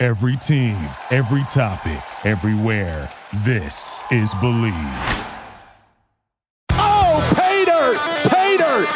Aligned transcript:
Every 0.00 0.36
team, 0.36 0.76
every 1.10 1.42
topic, 1.48 2.00
everywhere. 2.24 3.10
This 3.38 4.00
is 4.12 4.32
Bleav. 4.34 5.26
Oh, 6.70 7.32
pay 7.34 7.64
dirt! 7.64 7.98
Pay 8.30 8.56
dirt! 8.58 8.86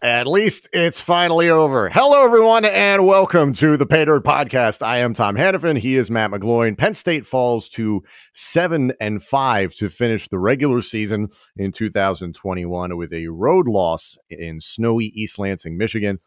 At 0.00 0.26
least 0.26 0.70
it's 0.72 1.02
finally 1.02 1.50
over. 1.50 1.90
Hello, 1.90 2.24
everyone, 2.24 2.64
and 2.64 3.06
welcome 3.06 3.52
to 3.52 3.76
the 3.76 3.84
Pay 3.84 4.06
Dirt 4.06 4.24
Podcast. 4.24 4.80
I 4.80 5.00
am 5.00 5.12
Tom 5.12 5.36
Hannafin. 5.36 5.76
He 5.76 5.96
is 5.96 6.10
Matt 6.10 6.30
McGloin. 6.30 6.78
Penn 6.78 6.94
State 6.94 7.26
falls 7.26 7.68
to 7.68 8.02
seven 8.32 8.94
and 8.98 9.22
five 9.22 9.74
to 9.74 9.90
finish 9.90 10.26
the 10.26 10.38
regular 10.38 10.80
season 10.80 11.28
in 11.54 11.70
2021 11.70 12.96
with 12.96 13.12
a 13.12 13.28
road 13.28 13.68
loss 13.68 14.16
in 14.30 14.62
snowy 14.62 15.12
East 15.14 15.38
Lansing, 15.38 15.76
Michigan, 15.76 16.18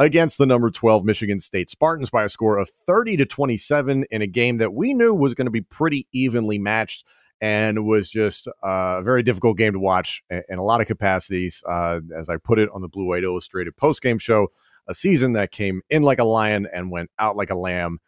against 0.00 0.38
the 0.38 0.46
number 0.46 0.70
12 0.70 1.04
Michigan 1.04 1.38
State 1.38 1.68
Spartans 1.68 2.08
by 2.08 2.24
a 2.24 2.28
score 2.30 2.56
of 2.56 2.70
30 2.86 3.18
to 3.18 3.26
27 3.26 4.06
in 4.10 4.22
a 4.22 4.26
game 4.26 4.56
that 4.56 4.72
we 4.72 4.94
knew 4.94 5.12
was 5.12 5.34
going 5.34 5.44
to 5.44 5.50
be 5.50 5.60
pretty 5.60 6.06
evenly 6.10 6.58
matched 6.58 7.04
and 7.42 7.84
was 7.84 8.08
just 8.10 8.48
a 8.62 9.02
very 9.04 9.22
difficult 9.22 9.58
game 9.58 9.74
to 9.74 9.78
watch 9.78 10.22
in 10.30 10.58
a 10.58 10.64
lot 10.64 10.80
of 10.80 10.86
capacities. 10.86 11.62
Uh, 11.68 12.00
as 12.16 12.30
I 12.30 12.38
put 12.38 12.58
it 12.58 12.70
on 12.72 12.80
the 12.80 12.88
Blue 12.88 13.04
White 13.04 13.24
Illustrated 13.24 13.76
post 13.76 14.00
game 14.00 14.18
show, 14.18 14.48
a 14.88 14.94
season 14.94 15.34
that 15.34 15.52
came 15.52 15.82
in 15.90 16.02
like 16.02 16.18
a 16.18 16.24
lion 16.24 16.66
and 16.72 16.90
went 16.90 17.10
out 17.18 17.36
like 17.36 17.50
a 17.50 17.54
lamb. 17.54 17.98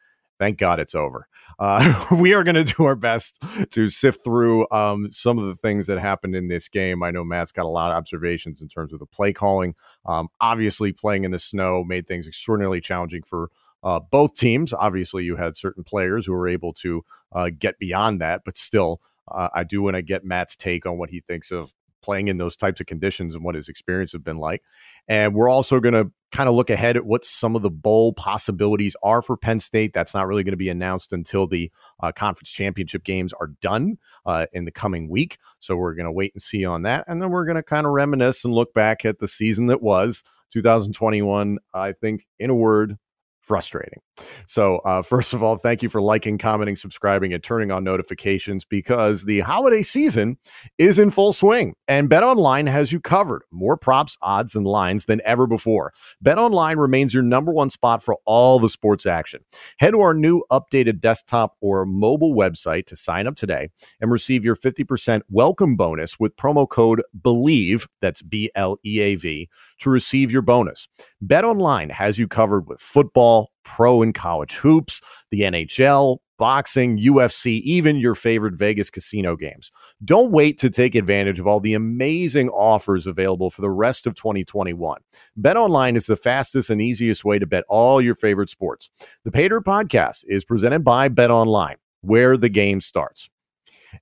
Thank 0.42 0.58
God 0.58 0.80
it's 0.80 0.96
over. 0.96 1.28
Uh, 1.60 2.04
we 2.18 2.34
are 2.34 2.42
going 2.42 2.56
to 2.56 2.64
do 2.64 2.84
our 2.84 2.96
best 2.96 3.44
to 3.70 3.88
sift 3.88 4.24
through 4.24 4.66
um, 4.72 5.06
some 5.12 5.38
of 5.38 5.46
the 5.46 5.54
things 5.54 5.86
that 5.86 6.00
happened 6.00 6.34
in 6.34 6.48
this 6.48 6.68
game. 6.68 7.04
I 7.04 7.12
know 7.12 7.22
Matt's 7.22 7.52
got 7.52 7.64
a 7.64 7.68
lot 7.68 7.92
of 7.92 7.96
observations 7.96 8.60
in 8.60 8.66
terms 8.66 8.92
of 8.92 8.98
the 8.98 9.06
play 9.06 9.32
calling. 9.32 9.76
Um, 10.04 10.30
obviously, 10.40 10.90
playing 10.90 11.22
in 11.22 11.30
the 11.30 11.38
snow 11.38 11.84
made 11.84 12.08
things 12.08 12.26
extraordinarily 12.26 12.80
challenging 12.80 13.22
for 13.22 13.50
uh, 13.84 14.00
both 14.00 14.34
teams. 14.34 14.72
Obviously, 14.72 15.22
you 15.22 15.36
had 15.36 15.56
certain 15.56 15.84
players 15.84 16.26
who 16.26 16.32
were 16.32 16.48
able 16.48 16.72
to 16.72 17.04
uh, 17.30 17.50
get 17.56 17.78
beyond 17.78 18.20
that, 18.20 18.42
but 18.44 18.58
still, 18.58 19.00
uh, 19.30 19.48
I 19.54 19.62
do 19.62 19.80
want 19.80 19.94
to 19.94 20.02
get 20.02 20.24
Matt's 20.24 20.56
take 20.56 20.86
on 20.86 20.98
what 20.98 21.10
he 21.10 21.20
thinks 21.20 21.52
of 21.52 21.72
playing 22.02 22.28
in 22.28 22.38
those 22.38 22.56
types 22.56 22.80
of 22.80 22.86
conditions 22.86 23.34
and 23.34 23.44
what 23.44 23.54
his 23.54 23.68
experience 23.68 24.12
have 24.12 24.24
been 24.24 24.38
like. 24.38 24.62
And 25.08 25.34
we're 25.34 25.48
also 25.48 25.80
going 25.80 25.94
to 25.94 26.10
kind 26.32 26.48
of 26.48 26.54
look 26.54 26.70
ahead 26.70 26.96
at 26.96 27.04
what 27.04 27.24
some 27.24 27.54
of 27.54 27.62
the 27.62 27.70
bowl 27.70 28.12
possibilities 28.12 28.96
are 29.02 29.22
for 29.22 29.36
Penn 29.36 29.60
State. 29.60 29.92
That's 29.92 30.14
not 30.14 30.26
really 30.26 30.42
going 30.42 30.52
to 30.52 30.56
be 30.56 30.68
announced 30.70 31.12
until 31.12 31.46
the 31.46 31.70
uh, 32.02 32.12
conference 32.12 32.50
championship 32.50 33.04
games 33.04 33.32
are 33.34 33.48
done 33.60 33.98
uh, 34.26 34.46
in 34.52 34.64
the 34.64 34.70
coming 34.70 35.08
week. 35.08 35.38
So 35.60 35.76
we're 35.76 35.94
going 35.94 36.06
to 36.06 36.12
wait 36.12 36.32
and 36.34 36.42
see 36.42 36.64
on 36.64 36.82
that. 36.82 37.04
And 37.06 37.20
then 37.20 37.30
we're 37.30 37.44
going 37.44 37.56
to 37.56 37.62
kind 37.62 37.86
of 37.86 37.92
reminisce 37.92 38.44
and 38.44 38.54
look 38.54 38.72
back 38.74 39.04
at 39.04 39.18
the 39.18 39.28
season 39.28 39.66
that 39.66 39.82
was 39.82 40.24
2021. 40.52 41.58
I 41.74 41.92
think, 41.92 42.26
in 42.38 42.50
a 42.50 42.54
word, 42.54 42.96
frustrating. 43.42 44.00
So, 44.46 44.78
uh, 44.78 45.02
first 45.12 45.32
of 45.32 45.42
all, 45.42 45.56
thank 45.56 45.82
you 45.82 45.88
for 45.88 46.02
liking, 46.02 46.38
commenting, 46.38 46.76
subscribing, 46.76 47.32
and 47.32 47.42
turning 47.42 47.70
on 47.70 47.84
notifications 47.84 48.64
because 48.64 49.24
the 49.24 49.40
holiday 49.40 49.82
season 49.82 50.38
is 50.78 50.98
in 50.98 51.10
full 51.10 51.32
swing 51.32 51.74
and 51.86 52.08
Bet 52.08 52.22
Online 52.22 52.66
has 52.66 52.92
you 52.92 53.00
covered. 53.00 53.42
More 53.50 53.76
props, 53.76 54.16
odds, 54.22 54.56
and 54.56 54.66
lines 54.66 55.04
than 55.04 55.20
ever 55.24 55.46
before. 55.46 55.92
Bet 56.20 56.38
Online 56.38 56.76
remains 56.76 57.14
your 57.14 57.22
number 57.22 57.52
one 57.52 57.70
spot 57.70 58.02
for 58.02 58.16
all 58.24 58.58
the 58.58 58.68
sports 58.68 59.06
action. 59.06 59.44
Head 59.78 59.92
to 59.92 60.00
our 60.00 60.14
new 60.14 60.42
updated 60.50 61.00
desktop 61.00 61.56
or 61.60 61.86
mobile 61.86 62.34
website 62.34 62.86
to 62.86 62.96
sign 62.96 63.26
up 63.26 63.36
today 63.36 63.68
and 64.00 64.10
receive 64.10 64.44
your 64.44 64.56
50% 64.56 65.22
welcome 65.28 65.76
bonus 65.76 66.18
with 66.18 66.36
promo 66.36 66.68
code 66.68 67.02
BLEAV, 67.18 67.86
that's 68.00 68.22
B 68.22 68.50
L 68.54 68.76
E 68.84 69.00
A 69.00 69.14
V, 69.14 69.48
to 69.80 69.90
receive 69.90 70.32
your 70.32 70.42
bonus. 70.42 70.88
Bet 71.20 71.44
Online 71.44 71.90
has 71.90 72.18
you 72.18 72.26
covered 72.26 72.68
with 72.68 72.80
football, 72.80 73.51
pro 73.64 74.02
and 74.02 74.14
college 74.14 74.54
hoops, 74.54 75.00
the 75.30 75.40
NHL, 75.42 76.18
boxing, 76.42 76.98
UFC, 76.98 77.60
even 77.60 77.96
your 77.96 78.16
favorite 78.16 78.54
Vegas 78.54 78.90
casino 78.90 79.36
games. 79.36 79.70
Don't 80.04 80.32
wait 80.32 80.58
to 80.58 80.70
take 80.70 80.96
advantage 80.96 81.38
of 81.38 81.46
all 81.46 81.60
the 81.60 81.74
amazing 81.74 82.48
offers 82.48 83.06
available 83.06 83.48
for 83.48 83.60
the 83.60 83.70
rest 83.70 84.08
of 84.08 84.16
2021. 84.16 85.00
Bet 85.36 85.56
online 85.56 85.94
is 85.94 86.06
the 86.06 86.16
fastest 86.16 86.68
and 86.68 86.82
easiest 86.82 87.24
way 87.24 87.38
to 87.38 87.46
bet 87.46 87.62
all 87.68 88.00
your 88.00 88.16
favorite 88.16 88.50
sports. 88.50 88.90
The 89.24 89.30
Pay 89.30 89.48
Dirt 89.48 89.64
podcast 89.64 90.24
is 90.26 90.44
presented 90.44 90.82
by 90.82 91.08
Bet 91.08 91.30
Online, 91.30 91.76
where 92.00 92.36
the 92.36 92.48
game 92.48 92.80
starts. 92.80 93.30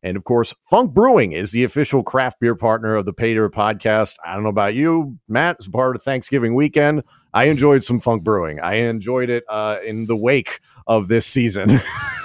And 0.03 0.17
of 0.17 0.25
course, 0.25 0.55
Funk 0.63 0.93
Brewing 0.93 1.33
is 1.33 1.53
the 1.53 1.65
official 1.65 2.03
craft 2.03 2.41
beer 2.41 2.55
partner 2.55 2.95
of 2.95 3.05
the 3.05 3.13
Pay 3.13 3.35
Dirt 3.35 3.55
podcast. 3.55 4.17
I 4.25 4.35
don't 4.35 4.45
know 4.45 4.49
about 4.49 4.75
you, 4.75 5.19
Matt, 5.29 5.57
as 5.59 5.69
part 5.69 5.97
of 5.97 6.03
Thanksgiving 6.03 6.55
weekend. 6.55 7.03
I 7.33 7.45
enjoyed 7.45 7.85
some 7.85 8.01
Funk 8.01 8.23
Brewing. 8.25 8.61
I 8.61 8.75
enjoyed 8.75 9.31
it 9.31 9.45
uh, 9.49 9.79
in 9.85 10.07
the 10.07 10.17
wake 10.17 10.61
of 10.87 11.09
this 11.09 11.27
season. 11.27 11.69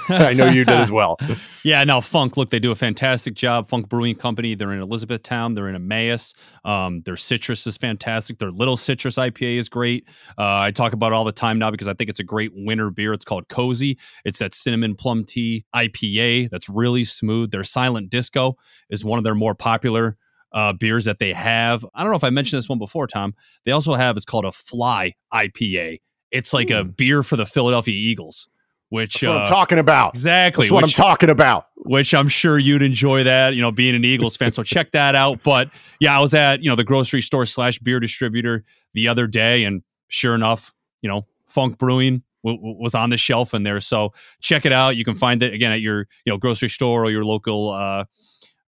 I 0.08 0.34
know 0.34 0.46
you 0.46 0.64
did 0.64 0.76
as 0.76 0.90
well. 0.90 1.18
yeah, 1.64 1.82
now 1.84 2.00
Funk, 2.00 2.36
look, 2.36 2.50
they 2.50 2.58
do 2.58 2.70
a 2.70 2.76
fantastic 2.76 3.34
job. 3.34 3.68
Funk 3.68 3.88
Brewing 3.88 4.14
Company, 4.14 4.54
they're 4.54 4.72
in 4.72 4.80
Elizabethtown, 4.80 5.54
they're 5.54 5.68
in 5.68 5.74
Emmaus. 5.74 6.34
Um, 6.64 7.02
their 7.02 7.16
citrus 7.16 7.66
is 7.66 7.76
fantastic. 7.76 8.38
Their 8.38 8.52
little 8.52 8.76
citrus 8.76 9.16
IPA 9.16 9.56
is 9.56 9.68
great. 9.68 10.06
Uh, 10.38 10.58
I 10.60 10.70
talk 10.70 10.92
about 10.92 11.08
it 11.08 11.14
all 11.14 11.24
the 11.24 11.32
time 11.32 11.58
now 11.58 11.70
because 11.70 11.88
I 11.88 11.94
think 11.94 12.10
it's 12.10 12.20
a 12.20 12.24
great 12.24 12.52
winter 12.54 12.90
beer. 12.90 13.12
It's 13.12 13.24
called 13.24 13.48
Cozy. 13.48 13.98
It's 14.24 14.38
that 14.38 14.54
cinnamon 14.54 14.94
plum 14.94 15.24
tea 15.24 15.64
IPA 15.74 16.50
that's 16.50 16.68
really 16.68 17.04
smooth. 17.04 17.50
Their 17.50 17.64
Silent 17.64 18.10
Disco 18.10 18.56
is 18.90 19.04
one 19.04 19.18
of 19.18 19.24
their 19.24 19.34
more 19.34 19.54
popular 19.54 20.16
uh, 20.52 20.72
beers 20.72 21.04
that 21.04 21.18
they 21.18 21.32
have. 21.32 21.84
I 21.94 22.02
don't 22.02 22.12
know 22.12 22.16
if 22.16 22.24
I 22.24 22.30
mentioned 22.30 22.58
this 22.58 22.68
one 22.68 22.78
before, 22.78 23.06
Tom. 23.06 23.34
They 23.64 23.72
also 23.72 23.94
have 23.94 24.16
it's 24.16 24.26
called 24.26 24.44
a 24.44 24.52
Fly 24.52 25.14
IPA. 25.32 26.00
It's 26.30 26.52
like 26.52 26.70
Ooh. 26.70 26.78
a 26.78 26.84
beer 26.84 27.22
for 27.22 27.36
the 27.36 27.46
Philadelphia 27.46 27.94
Eagles, 27.94 28.48
which 28.88 29.22
uh, 29.22 29.32
I'm 29.32 29.48
talking 29.48 29.78
about. 29.78 30.14
Exactly, 30.14 30.66
That's 30.66 30.72
what 30.72 30.84
which, 30.84 30.98
I'm 30.98 31.04
talking 31.04 31.30
about. 31.30 31.66
Which 31.76 32.14
I'm 32.14 32.28
sure 32.28 32.58
you'd 32.58 32.82
enjoy 32.82 33.24
that. 33.24 33.54
You 33.54 33.62
know, 33.62 33.72
being 33.72 33.94
an 33.94 34.04
Eagles 34.04 34.36
fan, 34.36 34.52
so 34.52 34.62
check 34.62 34.92
that 34.92 35.14
out. 35.14 35.42
But 35.42 35.70
yeah, 36.00 36.16
I 36.16 36.20
was 36.20 36.34
at 36.34 36.62
you 36.62 36.70
know 36.70 36.76
the 36.76 36.84
grocery 36.84 37.22
store 37.22 37.46
slash 37.46 37.78
beer 37.78 38.00
distributor 38.00 38.64
the 38.94 39.08
other 39.08 39.26
day, 39.26 39.64
and 39.64 39.82
sure 40.08 40.34
enough, 40.34 40.74
you 41.02 41.08
know, 41.08 41.26
Funk 41.46 41.78
Brewing 41.78 42.22
was 42.42 42.94
on 42.94 43.10
the 43.10 43.16
shelf 43.16 43.54
in 43.54 43.64
there. 43.64 43.80
So 43.80 44.12
check 44.40 44.64
it 44.64 44.72
out. 44.72 44.96
You 44.96 45.04
can 45.04 45.14
find 45.14 45.42
it 45.42 45.52
again 45.52 45.72
at 45.72 45.80
your 45.80 46.06
you 46.24 46.32
know 46.32 46.38
grocery 46.38 46.68
store 46.68 47.04
or 47.04 47.10
your 47.10 47.24
local. 47.24 47.70
Uh, 47.70 48.04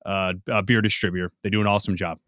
uh, 0.07 0.61
beer 0.63 0.81
distributor. 0.81 1.31
They 1.43 1.49
do 1.49 1.61
an 1.61 1.67
awesome 1.67 1.95
job. 1.95 2.19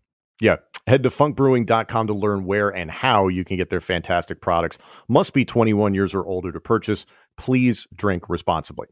Yeah. 0.41 0.57
Head 0.87 1.03
to 1.03 1.09
funkbrewing.com 1.09 2.07
to 2.07 2.13
learn 2.13 2.45
where 2.45 2.69
and 2.69 2.89
how 2.89 3.27
you 3.27 3.43
can 3.43 3.57
get 3.57 3.69
their 3.69 3.81
fantastic 3.81 4.41
products. 4.41 4.77
Must 5.07 5.33
be 5.33 5.45
21 5.45 5.93
years 5.93 6.13
or 6.13 6.25
older 6.25 6.51
to 6.51 6.59
purchase. 6.59 7.05
Please 7.37 7.87
drink 7.93 8.29
responsibly. 8.29 8.87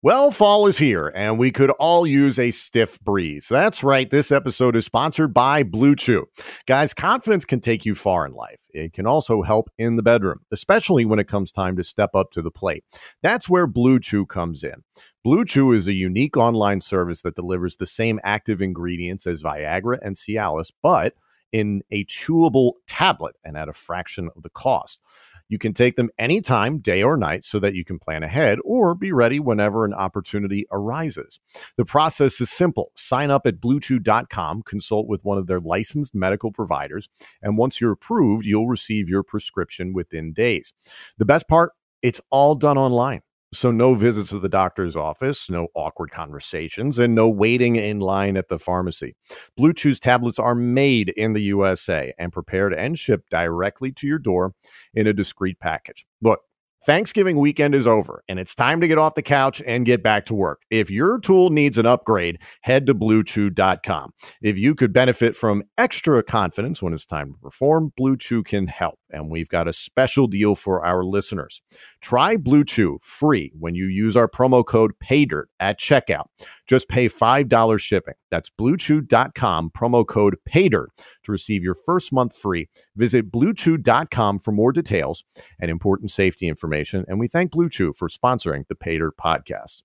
Well, 0.00 0.30
fall 0.30 0.68
is 0.68 0.78
here, 0.78 1.10
and 1.12 1.40
we 1.40 1.50
could 1.50 1.70
all 1.70 2.06
use 2.06 2.38
a 2.38 2.52
stiff 2.52 3.00
breeze. 3.00 3.48
That's 3.50 3.82
right. 3.82 4.08
This 4.08 4.30
episode 4.30 4.76
is 4.76 4.84
sponsored 4.84 5.34
by 5.34 5.64
Blue 5.64 5.96
Chew. 5.96 6.26
Guys, 6.68 6.94
confidence 6.94 7.44
can 7.44 7.58
take 7.58 7.84
you 7.84 7.96
far 7.96 8.24
in 8.24 8.32
life. 8.32 8.60
It 8.70 8.92
can 8.92 9.08
also 9.08 9.42
help 9.42 9.70
in 9.76 9.96
the 9.96 10.04
bedroom, 10.04 10.42
especially 10.52 11.04
when 11.04 11.18
it 11.18 11.26
comes 11.26 11.50
time 11.50 11.74
to 11.78 11.82
step 11.82 12.10
up 12.14 12.30
to 12.30 12.42
the 12.42 12.50
plate. 12.52 12.84
That's 13.24 13.48
where 13.48 13.66
Blue 13.66 13.98
Chew 13.98 14.24
comes 14.24 14.62
in. 14.62 14.84
Blue 15.24 15.44
Chew 15.44 15.72
is 15.72 15.88
a 15.88 15.92
unique 15.94 16.36
online 16.36 16.80
service 16.80 17.22
that 17.22 17.34
delivers 17.34 17.74
the 17.74 17.84
same 17.84 18.20
active 18.22 18.62
ingredients 18.62 19.26
as 19.26 19.42
Viagra 19.42 19.98
and 20.00 20.14
Cialis, 20.14 20.70
but 20.80 21.14
in 21.50 21.82
a 21.90 22.04
chewable 22.04 22.74
tablet 22.86 23.34
and 23.44 23.56
at 23.56 23.68
a 23.68 23.72
fraction 23.72 24.28
of 24.36 24.42
the 24.42 24.50
cost. 24.50 25.00
You 25.48 25.58
can 25.58 25.72
take 25.72 25.96
them 25.96 26.10
anytime, 26.18 26.78
day 26.78 27.02
or 27.02 27.16
night, 27.16 27.44
so 27.44 27.58
that 27.58 27.74
you 27.74 27.84
can 27.84 27.98
plan 27.98 28.22
ahead 28.22 28.58
or 28.64 28.94
be 28.94 29.12
ready 29.12 29.40
whenever 29.40 29.84
an 29.84 29.94
opportunity 29.94 30.66
arises. 30.70 31.40
The 31.76 31.84
process 31.84 32.40
is 32.40 32.50
simple. 32.50 32.92
Sign 32.96 33.30
up 33.30 33.46
at 33.46 33.60
bluechew.com, 33.60 34.62
consult 34.62 35.08
with 35.08 35.24
one 35.24 35.38
of 35.38 35.46
their 35.46 35.60
licensed 35.60 36.14
medical 36.14 36.52
providers, 36.52 37.08
and 37.42 37.56
once 37.56 37.80
you're 37.80 37.92
approved, 37.92 38.44
you'll 38.44 38.68
receive 38.68 39.08
your 39.08 39.22
prescription 39.22 39.92
within 39.92 40.32
days. 40.32 40.72
The 41.16 41.24
best 41.24 41.48
part, 41.48 41.72
it's 42.02 42.20
all 42.30 42.54
done 42.54 42.78
online. 42.78 43.22
So, 43.52 43.70
no 43.70 43.94
visits 43.94 44.30
to 44.30 44.38
the 44.38 44.48
doctor's 44.48 44.94
office, 44.94 45.48
no 45.48 45.68
awkward 45.74 46.10
conversations, 46.10 46.98
and 46.98 47.14
no 47.14 47.30
waiting 47.30 47.76
in 47.76 48.00
line 48.00 48.36
at 48.36 48.48
the 48.48 48.58
pharmacy. 48.58 49.16
Blue 49.56 49.72
Chews 49.72 49.98
tablets 49.98 50.38
are 50.38 50.54
made 50.54 51.08
in 51.10 51.32
the 51.32 51.42
USA 51.42 52.12
and 52.18 52.32
prepared 52.32 52.74
and 52.74 52.98
shipped 52.98 53.30
directly 53.30 53.90
to 53.92 54.06
your 54.06 54.18
door 54.18 54.52
in 54.92 55.06
a 55.06 55.14
discreet 55.14 55.58
package. 55.60 56.04
Look, 56.20 56.40
Thanksgiving 56.84 57.38
weekend 57.38 57.74
is 57.74 57.86
over 57.86 58.22
and 58.28 58.38
it's 58.38 58.54
time 58.54 58.80
to 58.80 58.88
get 58.88 58.98
off 58.98 59.14
the 59.14 59.22
couch 59.22 59.60
and 59.66 59.84
get 59.84 60.02
back 60.02 60.26
to 60.26 60.34
work. 60.34 60.62
If 60.70 60.90
your 60.90 61.18
tool 61.18 61.50
needs 61.50 61.76
an 61.76 61.86
upgrade, 61.86 62.40
head 62.62 62.86
to 62.86 62.94
bluechew.com. 62.94 64.12
If 64.42 64.58
you 64.58 64.74
could 64.74 64.92
benefit 64.92 65.36
from 65.36 65.64
extra 65.76 66.22
confidence 66.22 66.80
when 66.80 66.92
it's 66.92 67.04
time 67.06 67.32
to 67.32 67.38
perform, 67.40 67.92
Blue 67.96 68.16
Chew 68.16 68.42
can 68.42 68.68
help. 68.68 68.98
And 69.10 69.30
we've 69.30 69.48
got 69.48 69.68
a 69.68 69.72
special 69.72 70.26
deal 70.26 70.54
for 70.54 70.84
our 70.84 71.04
listeners. 71.04 71.62
Try 72.00 72.36
Blue 72.36 72.64
Chew 72.64 72.98
free 73.02 73.52
when 73.58 73.74
you 73.74 73.86
use 73.86 74.16
our 74.16 74.28
promo 74.28 74.64
code 74.64 74.92
PAYDIRT 75.02 75.46
at 75.60 75.80
checkout. 75.80 76.26
Just 76.66 76.88
pay 76.88 77.08
$5 77.08 77.80
shipping. 77.80 78.14
That's 78.30 78.50
bluechew.com, 78.50 79.70
promo 79.70 80.06
code 80.06 80.36
PAYDIRT 80.48 80.88
to 81.24 81.32
receive 81.32 81.62
your 81.62 81.74
first 81.74 82.12
month 82.12 82.36
free. 82.36 82.68
Visit 82.96 83.32
bluechew.com 83.32 84.38
for 84.38 84.52
more 84.52 84.72
details 84.72 85.24
and 85.60 85.70
important 85.70 86.10
safety 86.10 86.48
information. 86.48 87.04
And 87.08 87.18
we 87.18 87.28
thank 87.28 87.50
Blue 87.50 87.68
Chew 87.68 87.92
for 87.92 88.08
sponsoring 88.08 88.66
the 88.68 88.74
PAYDIRT 88.74 89.12
podcast 89.20 89.82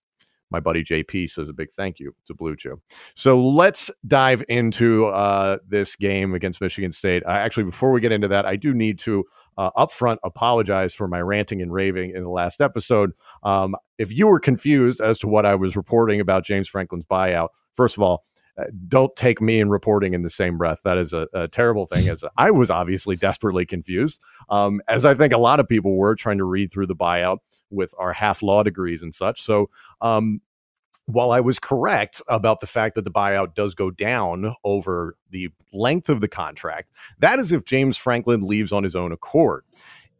my 0.53 0.59
buddy 0.59 0.83
JP 0.83 1.29
says 1.29 1.49
a 1.49 1.53
big 1.53 1.71
thank 1.71 1.99
you 1.99 2.15
to 2.25 2.33
Blue 2.33 2.55
Chew. 2.55 2.79
So 3.15 3.43
let's 3.43 3.91
dive 4.05 4.43
into 4.47 5.07
uh, 5.07 5.57
this 5.67 5.95
game 5.95 6.33
against 6.33 6.61
Michigan 6.61 6.91
State. 6.91 7.23
Uh, 7.25 7.31
actually, 7.31 7.65
before 7.65 7.91
we 7.91 7.99
get 7.99 8.11
into 8.11 8.27
that, 8.29 8.45
I 8.45 8.55
do 8.55 8.73
need 8.73 8.99
to 8.99 9.25
uh, 9.57 9.71
upfront 9.71 10.17
apologize 10.23 10.93
for 10.93 11.07
my 11.07 11.19
ranting 11.19 11.61
and 11.61 11.73
raving 11.73 12.11
in 12.15 12.23
the 12.23 12.29
last 12.29 12.61
episode. 12.61 13.11
Um, 13.41 13.75
if 13.97 14.11
you 14.11 14.27
were 14.27 14.39
confused 14.39 15.01
as 15.01 15.19
to 15.19 15.27
what 15.27 15.45
I 15.45 15.55
was 15.55 15.75
reporting 15.75 16.19
about 16.19 16.45
James 16.45 16.69
Franklin's 16.69 17.05
buyout, 17.05 17.49
first 17.73 17.97
of 17.97 18.03
all, 18.03 18.23
uh, 18.57 18.65
don't 18.87 19.15
take 19.15 19.41
me 19.41 19.59
and 19.59 19.71
reporting 19.71 20.13
in 20.13 20.21
the 20.21 20.29
same 20.29 20.57
breath. 20.57 20.81
That 20.83 20.97
is 20.97 21.13
a, 21.13 21.27
a 21.33 21.47
terrible 21.47 21.87
thing. 21.87 22.07
As 22.07 22.23
I 22.37 22.51
was 22.51 22.69
obviously 22.69 23.15
desperately 23.15 23.65
confused, 23.65 24.21
um, 24.49 24.81
as 24.87 25.05
I 25.05 25.15
think 25.15 25.33
a 25.33 25.37
lot 25.37 25.59
of 25.59 25.67
people 25.67 25.95
were 25.95 26.15
trying 26.15 26.37
to 26.37 26.43
read 26.43 26.71
through 26.71 26.87
the 26.87 26.95
buyout 26.95 27.39
with 27.71 27.93
our 27.97 28.13
half 28.13 28.43
law 28.43 28.61
degrees 28.61 29.01
and 29.01 29.13
such. 29.13 29.41
So, 29.41 29.69
um, 30.01 30.41
while 31.05 31.31
I 31.31 31.41
was 31.41 31.59
correct 31.59 32.21
about 32.29 32.61
the 32.61 32.67
fact 32.67 32.95
that 32.95 33.03
the 33.03 33.11
buyout 33.11 33.55
does 33.55 33.75
go 33.75 33.91
down 33.91 34.55
over 34.63 35.17
the 35.31 35.49
length 35.73 36.07
of 36.07 36.21
the 36.21 36.29
contract, 36.29 36.91
that 37.19 37.39
is 37.39 37.51
if 37.51 37.65
James 37.65 37.97
Franklin 37.97 38.41
leaves 38.41 38.71
on 38.71 38.83
his 38.83 38.95
own 38.95 39.11
accord. 39.11 39.65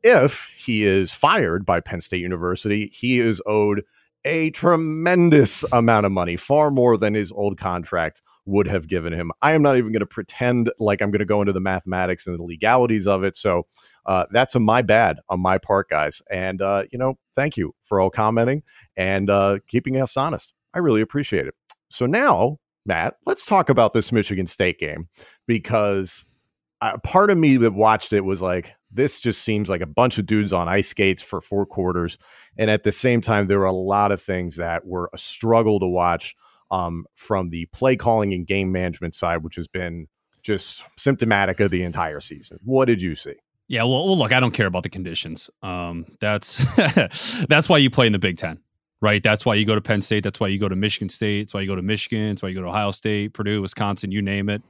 If 0.01 0.51
he 0.57 0.83
is 0.83 1.13
fired 1.13 1.65
by 1.65 1.79
Penn 1.79 2.01
State 2.01 2.19
University, 2.19 2.91
he 2.93 3.19
is 3.19 3.41
owed 3.45 3.83
a 4.25 4.49
tremendous 4.51 5.65
amount 5.71 6.05
of 6.05 6.11
money, 6.11 6.37
far 6.37 6.71
more 6.71 6.97
than 6.97 7.13
his 7.13 7.31
old 7.31 7.57
contract 7.57 8.21
would 8.45 8.67
have 8.67 8.87
given 8.87 9.13
him. 9.13 9.31
I 9.41 9.53
am 9.53 9.61
not 9.61 9.77
even 9.77 9.91
going 9.91 10.01
to 10.01 10.05
pretend 10.05 10.71
like 10.79 11.01
I'm 11.01 11.11
going 11.11 11.19
to 11.19 11.25
go 11.25 11.41
into 11.41 11.53
the 11.53 11.61
mathematics 11.61 12.27
and 12.27 12.37
the 12.37 12.43
legalities 12.43 13.07
of 13.07 13.23
it. 13.23 13.37
So 13.37 13.67
uh, 14.05 14.25
that's 14.31 14.55
a 14.55 14.59
my 14.59 14.81
bad 14.81 15.19
on 15.29 15.39
my 15.39 15.57
part, 15.57 15.89
guys. 15.89 16.21
And, 16.29 16.61
uh, 16.61 16.83
you 16.91 16.99
know, 16.99 17.17
thank 17.35 17.55
you 17.55 17.73
for 17.83 18.01
all 18.01 18.09
commenting 18.09 18.63
and 18.97 19.29
uh, 19.29 19.59
keeping 19.67 19.99
us 20.01 20.17
honest. 20.17 20.53
I 20.73 20.79
really 20.79 21.01
appreciate 21.01 21.47
it. 21.47 21.53
So 21.89 22.05
now, 22.05 22.57
Matt, 22.85 23.15
let's 23.25 23.45
talk 23.45 23.69
about 23.69 23.93
this 23.93 24.11
Michigan 24.11 24.47
State 24.47 24.77
game 24.77 25.07
because 25.47 26.25
uh, 26.81 26.97
part 26.97 27.29
of 27.29 27.37
me 27.37 27.55
that 27.57 27.73
watched 27.73 28.11
it 28.11 28.21
was 28.21 28.41
like, 28.41 28.75
this 28.93 29.19
just 29.19 29.41
seems 29.41 29.69
like 29.69 29.81
a 29.81 29.85
bunch 29.85 30.17
of 30.17 30.25
dudes 30.25 30.53
on 30.53 30.67
ice 30.67 30.89
skates 30.89 31.21
for 31.21 31.41
four 31.41 31.65
quarters. 31.65 32.17
And 32.57 32.69
at 32.69 32.83
the 32.83 32.91
same 32.91 33.21
time, 33.21 33.47
there 33.47 33.59
were 33.59 33.65
a 33.65 33.71
lot 33.71 34.11
of 34.11 34.21
things 34.21 34.57
that 34.57 34.85
were 34.85 35.09
a 35.13 35.17
struggle 35.17 35.79
to 35.79 35.87
watch 35.87 36.35
um, 36.71 37.05
from 37.15 37.49
the 37.49 37.65
play 37.67 37.95
calling 37.95 38.33
and 38.33 38.47
game 38.47 38.71
management 38.71 39.15
side, 39.15 39.43
which 39.43 39.55
has 39.55 39.67
been 39.67 40.07
just 40.41 40.83
symptomatic 40.97 41.59
of 41.59 41.71
the 41.71 41.83
entire 41.83 42.19
season. 42.19 42.59
What 42.63 42.85
did 42.85 43.01
you 43.01 43.15
see? 43.15 43.35
Yeah, 43.67 43.83
well, 43.83 44.05
well 44.05 44.17
look, 44.17 44.33
I 44.33 44.39
don't 44.39 44.51
care 44.51 44.67
about 44.67 44.83
the 44.83 44.89
conditions. 44.89 45.49
Um, 45.61 46.05
that's 46.19 46.63
that's 47.47 47.69
why 47.69 47.77
you 47.77 47.89
play 47.89 48.07
in 48.07 48.13
the 48.13 48.19
Big 48.19 48.37
Ten, 48.37 48.59
right? 49.01 49.23
That's 49.23 49.45
why 49.45 49.55
you 49.55 49.65
go 49.65 49.75
to 49.75 49.81
Penn 49.81 50.01
State. 50.01 50.23
That's 50.23 50.39
why 50.39 50.47
you 50.47 50.59
go 50.59 50.69
to 50.69 50.75
Michigan 50.75 51.09
State. 51.09 51.43
That's 51.43 51.53
why 51.53 51.61
you 51.61 51.67
go 51.67 51.75
to 51.75 51.81
Michigan. 51.81 52.29
That's 52.29 52.43
why 52.43 52.49
you 52.49 52.55
go 52.55 52.61
to 52.61 52.67
Ohio 52.67 52.91
State, 52.91 53.33
Purdue, 53.33 53.61
Wisconsin, 53.61 54.11
you 54.11 54.21
name 54.21 54.49
it. 54.49 54.61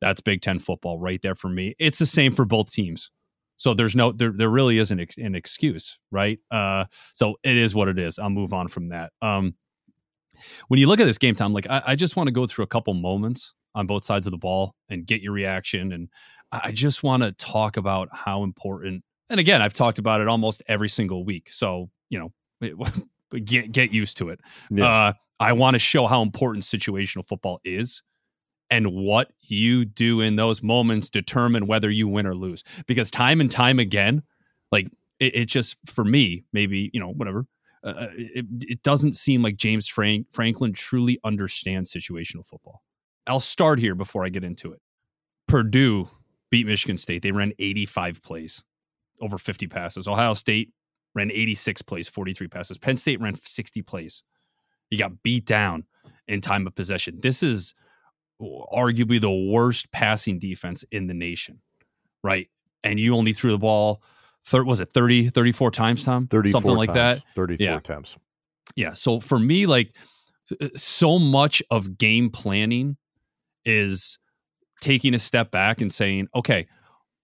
That's 0.00 0.20
Big 0.20 0.42
Ten 0.42 0.58
football 0.58 0.98
right 0.98 1.22
there 1.22 1.34
for 1.34 1.48
me. 1.48 1.74
It's 1.78 1.98
the 1.98 2.06
same 2.06 2.34
for 2.34 2.44
both 2.44 2.72
teams. 2.72 3.10
So 3.56 3.74
there's 3.74 3.94
no 3.94 4.12
there 4.12 4.32
there 4.32 4.48
really 4.48 4.78
isn't 4.78 4.98
ex- 4.98 5.16
an 5.16 5.34
excuse, 5.34 5.98
right? 6.10 6.38
Uh, 6.50 6.86
so 7.12 7.36
it 7.42 7.56
is 7.56 7.74
what 7.74 7.88
it 7.88 7.98
is. 7.98 8.18
I'll 8.18 8.30
move 8.30 8.52
on 8.52 8.68
from 8.68 8.88
that. 8.88 9.12
Um, 9.22 9.54
when 10.68 10.80
you 10.80 10.88
look 10.88 11.00
at 11.00 11.04
this 11.04 11.18
game, 11.18 11.34
Tom, 11.34 11.52
like 11.52 11.68
I, 11.70 11.82
I 11.86 11.96
just 11.96 12.16
want 12.16 12.26
to 12.26 12.32
go 12.32 12.46
through 12.46 12.64
a 12.64 12.68
couple 12.68 12.94
moments 12.94 13.54
on 13.74 13.86
both 13.86 14.04
sides 14.04 14.26
of 14.26 14.30
the 14.32 14.38
ball 14.38 14.74
and 14.88 15.06
get 15.06 15.20
your 15.20 15.32
reaction, 15.32 15.92
and 15.92 16.08
I 16.52 16.72
just 16.72 17.02
want 17.02 17.22
to 17.22 17.32
talk 17.32 17.76
about 17.76 18.08
how 18.12 18.42
important. 18.42 19.02
And 19.30 19.40
again, 19.40 19.62
I've 19.62 19.74
talked 19.74 19.98
about 19.98 20.20
it 20.20 20.28
almost 20.28 20.62
every 20.68 20.88
single 20.88 21.24
week, 21.24 21.50
so 21.50 21.90
you 22.10 22.18
know, 22.60 22.80
get 23.44 23.72
get 23.72 23.92
used 23.92 24.18
to 24.18 24.30
it. 24.30 24.40
Yeah. 24.70 24.86
Uh, 24.86 25.12
I 25.40 25.52
want 25.52 25.74
to 25.74 25.78
show 25.78 26.06
how 26.06 26.22
important 26.22 26.64
situational 26.64 27.26
football 27.26 27.60
is 27.64 28.02
and 28.70 28.92
what 28.92 29.32
you 29.40 29.84
do 29.84 30.20
in 30.20 30.36
those 30.36 30.62
moments 30.62 31.10
determine 31.10 31.66
whether 31.66 31.90
you 31.90 32.08
win 32.08 32.26
or 32.26 32.34
lose. 32.34 32.64
Because 32.86 33.10
time 33.10 33.40
and 33.40 33.50
time 33.50 33.78
again, 33.78 34.22
like 34.72 34.88
it, 35.20 35.36
it 35.36 35.44
just 35.46 35.76
for 35.86 36.04
me, 36.04 36.44
maybe 36.52 36.90
you 36.92 37.00
know 37.00 37.10
whatever. 37.10 37.46
Uh, 37.84 37.88
uh, 37.88 38.08
it, 38.16 38.46
it 38.60 38.82
doesn't 38.82 39.14
seem 39.14 39.42
like 39.42 39.56
James 39.56 39.86
Frank, 39.86 40.26
Franklin 40.32 40.72
truly 40.72 41.18
understands 41.22 41.92
situational 41.92 42.46
football. 42.46 42.82
I'll 43.26 43.40
start 43.40 43.78
here 43.78 43.94
before 43.94 44.24
I 44.24 44.30
get 44.30 44.44
into 44.44 44.72
it. 44.72 44.80
Purdue 45.48 46.08
beat 46.50 46.66
Michigan 46.66 46.96
State. 46.96 47.22
They 47.22 47.32
ran 47.32 47.52
85 47.58 48.22
plays, 48.22 48.62
over 49.20 49.36
50 49.36 49.66
passes. 49.66 50.08
Ohio 50.08 50.34
State 50.34 50.72
ran 51.14 51.30
86 51.30 51.82
plays, 51.82 52.08
43 52.08 52.48
passes. 52.48 52.78
Penn 52.78 52.96
State 52.96 53.20
ran 53.20 53.36
60 53.36 53.82
plays. 53.82 54.22
You 54.90 54.98
got 54.98 55.22
beat 55.22 55.44
down 55.44 55.84
in 56.26 56.40
time 56.40 56.66
of 56.66 56.74
possession. 56.74 57.18
This 57.20 57.42
is 57.42 57.74
arguably 58.72 59.20
the 59.20 59.30
worst 59.30 59.90
passing 59.92 60.38
defense 60.38 60.84
in 60.90 61.06
the 61.06 61.14
nation, 61.14 61.60
right? 62.22 62.48
And 62.82 63.00
you 63.00 63.14
only 63.14 63.32
threw 63.32 63.50
the 63.50 63.58
ball, 63.58 64.02
thir- 64.44 64.64
was 64.64 64.80
it 64.80 64.92
30, 64.92 65.30
34 65.30 65.70
times, 65.70 66.04
Tom? 66.04 66.26
34 66.26 66.52
Something 66.52 66.76
like 66.76 66.88
times, 66.88 67.20
that. 67.20 67.34
34 67.36 67.64
yeah. 67.64 67.80
times. 67.80 68.16
Yeah. 68.76 68.92
So 68.92 69.20
for 69.20 69.38
me, 69.38 69.66
like 69.66 69.94
uh, 70.60 70.68
so 70.76 71.18
much 71.18 71.62
of 71.70 71.98
game 71.98 72.30
planning 72.30 72.96
is 73.64 74.18
taking 74.80 75.14
a 75.14 75.18
step 75.18 75.50
back 75.50 75.80
and 75.80 75.92
saying, 75.92 76.28
okay, 76.34 76.66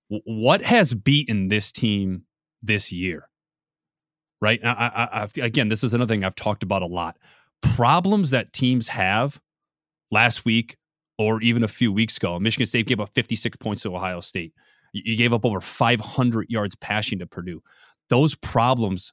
what 0.09 0.63
has 0.63 0.95
beaten 0.95 1.49
this 1.49 1.71
team 1.71 2.25
this 2.63 2.91
year? 2.91 3.29
Right. 4.41 4.61
I, 4.65 4.69
I, 5.13 5.23
I, 5.23 5.29
again, 5.45 5.69
this 5.69 5.85
is 5.85 5.93
another 5.93 6.15
thing 6.15 6.25
I've 6.25 6.35
talked 6.35 6.63
about 6.63 6.83
a 6.83 6.87
lot. 6.87 7.19
Problems 7.63 8.31
that 8.31 8.55
teams 8.55 8.89
have 8.89 9.39
last 10.11 10.45
week 10.47 10.77
or 11.21 11.43
even 11.43 11.63
a 11.63 11.69
few 11.69 11.93
weeks 11.93 12.17
ago. 12.17 12.39
Michigan 12.39 12.67
State 12.67 12.87
gave 12.87 12.99
up 12.99 13.11
56 13.15 13.59
points 13.59 13.83
to 13.83 13.95
Ohio 13.95 14.21
State. 14.21 14.55
You 14.95 15.17
gave 15.17 15.35
up 15.35 15.45
over 15.45 15.61
500 15.61 16.47
yards 16.49 16.75
passing 16.77 17.19
to 17.19 17.27
Purdue. 17.27 17.63
Those 18.09 18.35
problems 18.35 19.13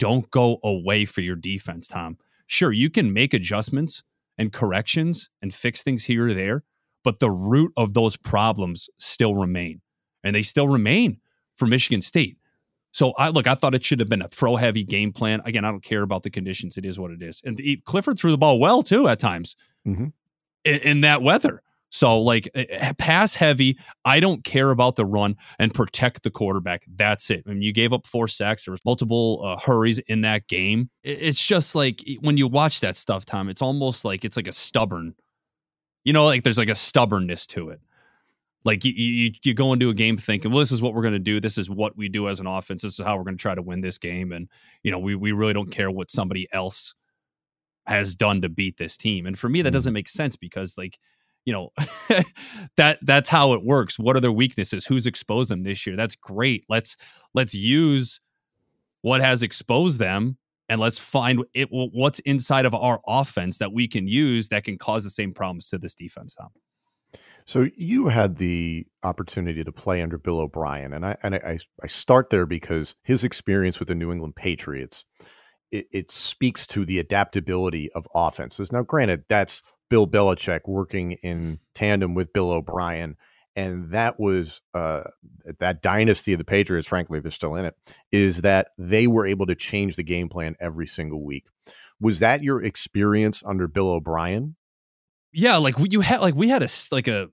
don't 0.00 0.28
go 0.32 0.58
away 0.64 1.04
for 1.04 1.20
your 1.20 1.36
defense, 1.36 1.86
Tom. 1.86 2.18
Sure, 2.48 2.72
you 2.72 2.90
can 2.90 3.12
make 3.12 3.32
adjustments 3.32 4.02
and 4.36 4.52
corrections 4.52 5.30
and 5.40 5.54
fix 5.54 5.84
things 5.84 6.04
here 6.04 6.26
or 6.26 6.34
there, 6.34 6.64
but 7.04 7.20
the 7.20 7.30
root 7.30 7.72
of 7.76 7.94
those 7.94 8.16
problems 8.16 8.90
still 8.98 9.36
remain. 9.36 9.80
And 10.24 10.34
they 10.34 10.42
still 10.42 10.66
remain 10.66 11.20
for 11.56 11.66
Michigan 11.66 12.00
State. 12.00 12.38
So 12.90 13.12
I 13.12 13.28
look, 13.28 13.46
I 13.46 13.54
thought 13.54 13.76
it 13.76 13.84
should 13.84 14.00
have 14.00 14.08
been 14.08 14.22
a 14.22 14.28
throw 14.28 14.56
heavy 14.56 14.82
game 14.82 15.12
plan. 15.12 15.42
Again, 15.44 15.64
I 15.64 15.70
don't 15.70 15.82
care 15.82 16.02
about 16.02 16.24
the 16.24 16.30
conditions. 16.30 16.76
It 16.76 16.84
is 16.84 16.98
what 16.98 17.12
it 17.12 17.22
is. 17.22 17.40
And 17.44 17.60
Clifford 17.84 18.18
threw 18.18 18.32
the 18.32 18.38
ball 18.38 18.58
well 18.58 18.82
too 18.82 19.06
at 19.06 19.20
times. 19.20 19.54
Mm-hmm 19.86 20.06
in, 20.66 20.80
in 20.80 21.00
that 21.02 21.22
weather. 21.22 21.62
So, 21.90 22.20
like, 22.20 22.48
eh, 22.54 22.66
eh, 22.68 22.92
pass 22.98 23.34
heavy. 23.34 23.78
I 24.04 24.20
don't 24.20 24.44
care 24.44 24.70
about 24.70 24.96
the 24.96 25.06
run 25.06 25.36
and 25.58 25.72
protect 25.72 26.24
the 26.24 26.30
quarterback. 26.30 26.84
That's 26.94 27.30
it. 27.30 27.44
I 27.46 27.50
mean, 27.50 27.62
you 27.62 27.72
gave 27.72 27.92
up 27.92 28.06
four 28.06 28.28
sacks. 28.28 28.64
There 28.64 28.72
was 28.72 28.84
multiple 28.84 29.40
uh, 29.44 29.56
hurries 29.58 29.98
in 30.00 30.20
that 30.22 30.48
game. 30.48 30.90
It's 31.04 31.44
just 31.44 31.74
like 31.74 32.02
when 32.20 32.36
you 32.36 32.48
watch 32.48 32.80
that 32.80 32.96
stuff, 32.96 33.24
Tom. 33.24 33.48
It's 33.48 33.62
almost 33.62 34.04
like 34.04 34.24
it's 34.24 34.36
like 34.36 34.48
a 34.48 34.52
stubborn. 34.52 35.14
You 36.04 36.12
know, 36.12 36.24
like 36.24 36.42
there's 36.42 36.58
like 36.58 36.68
a 36.68 36.74
stubbornness 36.74 37.46
to 37.48 37.70
it. 37.70 37.80
Like 38.64 38.84
you, 38.84 38.92
you, 38.92 39.32
you 39.44 39.54
go 39.54 39.72
into 39.72 39.90
a 39.90 39.94
game 39.94 40.16
thinking, 40.16 40.50
well, 40.50 40.58
this 40.58 40.72
is 40.72 40.82
what 40.82 40.92
we're 40.92 41.02
going 41.02 41.14
to 41.14 41.20
do. 41.20 41.38
This 41.38 41.56
is 41.56 41.70
what 41.70 41.96
we 41.96 42.08
do 42.08 42.28
as 42.28 42.40
an 42.40 42.48
offense. 42.48 42.82
This 42.82 42.98
is 42.98 43.06
how 43.06 43.16
we're 43.16 43.22
going 43.22 43.38
to 43.38 43.42
try 43.42 43.54
to 43.54 43.62
win 43.62 43.80
this 43.80 43.96
game. 43.96 44.32
And 44.32 44.48
you 44.82 44.90
know, 44.90 44.98
we 44.98 45.14
we 45.14 45.30
really 45.30 45.52
don't 45.52 45.70
care 45.70 45.90
what 45.90 46.10
somebody 46.10 46.48
else 46.52 46.94
has 47.86 48.14
done 48.14 48.42
to 48.42 48.48
beat 48.48 48.76
this 48.76 48.96
team. 48.96 49.26
And 49.26 49.38
for 49.38 49.48
me, 49.48 49.62
that 49.62 49.72
doesn't 49.72 49.92
mm. 49.92 49.94
make 49.94 50.08
sense 50.08 50.36
because 50.36 50.76
like, 50.76 50.98
you 51.44 51.52
know, 51.52 51.70
that 52.76 52.98
that's 53.02 53.28
how 53.28 53.52
it 53.52 53.64
works. 53.64 53.98
What 53.98 54.16
are 54.16 54.20
their 54.20 54.32
weaknesses? 54.32 54.84
Who's 54.84 55.06
exposed 55.06 55.50
them 55.50 55.62
this 55.62 55.86
year? 55.86 55.96
That's 55.96 56.16
great. 56.16 56.64
Let's 56.68 56.96
let's 57.34 57.54
use 57.54 58.20
what 59.02 59.20
has 59.20 59.42
exposed 59.42 60.00
them 60.00 60.36
and 60.68 60.80
let's 60.80 60.98
find 60.98 61.44
it 61.54 61.68
what's 61.70 62.18
inside 62.20 62.66
of 62.66 62.74
our 62.74 63.00
offense 63.06 63.58
that 63.58 63.72
we 63.72 63.86
can 63.86 64.08
use 64.08 64.48
that 64.48 64.64
can 64.64 64.78
cause 64.78 65.04
the 65.04 65.10
same 65.10 65.32
problems 65.32 65.68
to 65.70 65.78
this 65.78 65.94
defense 65.94 66.34
Tom. 66.34 66.48
So 67.44 67.68
you 67.76 68.08
had 68.08 68.38
the 68.38 68.86
opportunity 69.04 69.62
to 69.62 69.70
play 69.70 70.02
under 70.02 70.18
Bill 70.18 70.40
O'Brien, 70.40 70.92
and 70.92 71.06
I 71.06 71.16
and 71.22 71.36
I, 71.36 71.58
I 71.80 71.86
start 71.86 72.30
there 72.30 72.44
because 72.44 72.96
his 73.04 73.22
experience 73.22 73.78
with 73.78 73.86
the 73.86 73.94
New 73.94 74.10
England 74.10 74.34
Patriots 74.34 75.04
it, 75.70 75.86
it 75.92 76.10
speaks 76.10 76.66
to 76.68 76.84
the 76.84 76.98
adaptability 76.98 77.90
of 77.92 78.06
offenses. 78.14 78.72
Now, 78.72 78.82
granted, 78.82 79.24
that's 79.28 79.62
Bill 79.88 80.06
Belichick 80.06 80.60
working 80.66 81.12
in 81.12 81.60
tandem 81.74 82.14
with 82.14 82.32
Bill 82.32 82.50
O'Brien, 82.50 83.16
and 83.54 83.90
that 83.90 84.20
was 84.20 84.60
uh, 84.74 85.04
that 85.58 85.82
dynasty 85.82 86.32
of 86.32 86.38
the 86.38 86.44
Patriots. 86.44 86.88
Frankly, 86.88 87.20
they're 87.20 87.30
still 87.30 87.54
in 87.54 87.64
it. 87.64 87.74
Is 88.12 88.42
that 88.42 88.68
they 88.78 89.06
were 89.06 89.26
able 89.26 89.46
to 89.46 89.54
change 89.54 89.96
the 89.96 90.02
game 90.02 90.28
plan 90.28 90.56
every 90.60 90.86
single 90.86 91.24
week? 91.24 91.46
Was 92.00 92.18
that 92.18 92.42
your 92.42 92.62
experience 92.62 93.42
under 93.44 93.66
Bill 93.66 93.88
O'Brien? 93.88 94.56
Yeah, 95.32 95.56
like 95.56 95.74
you 95.78 96.00
had 96.00 96.20
like 96.20 96.34
we 96.34 96.48
had 96.48 96.62
a 96.62 96.68
like 96.90 97.08
a 97.08 97.28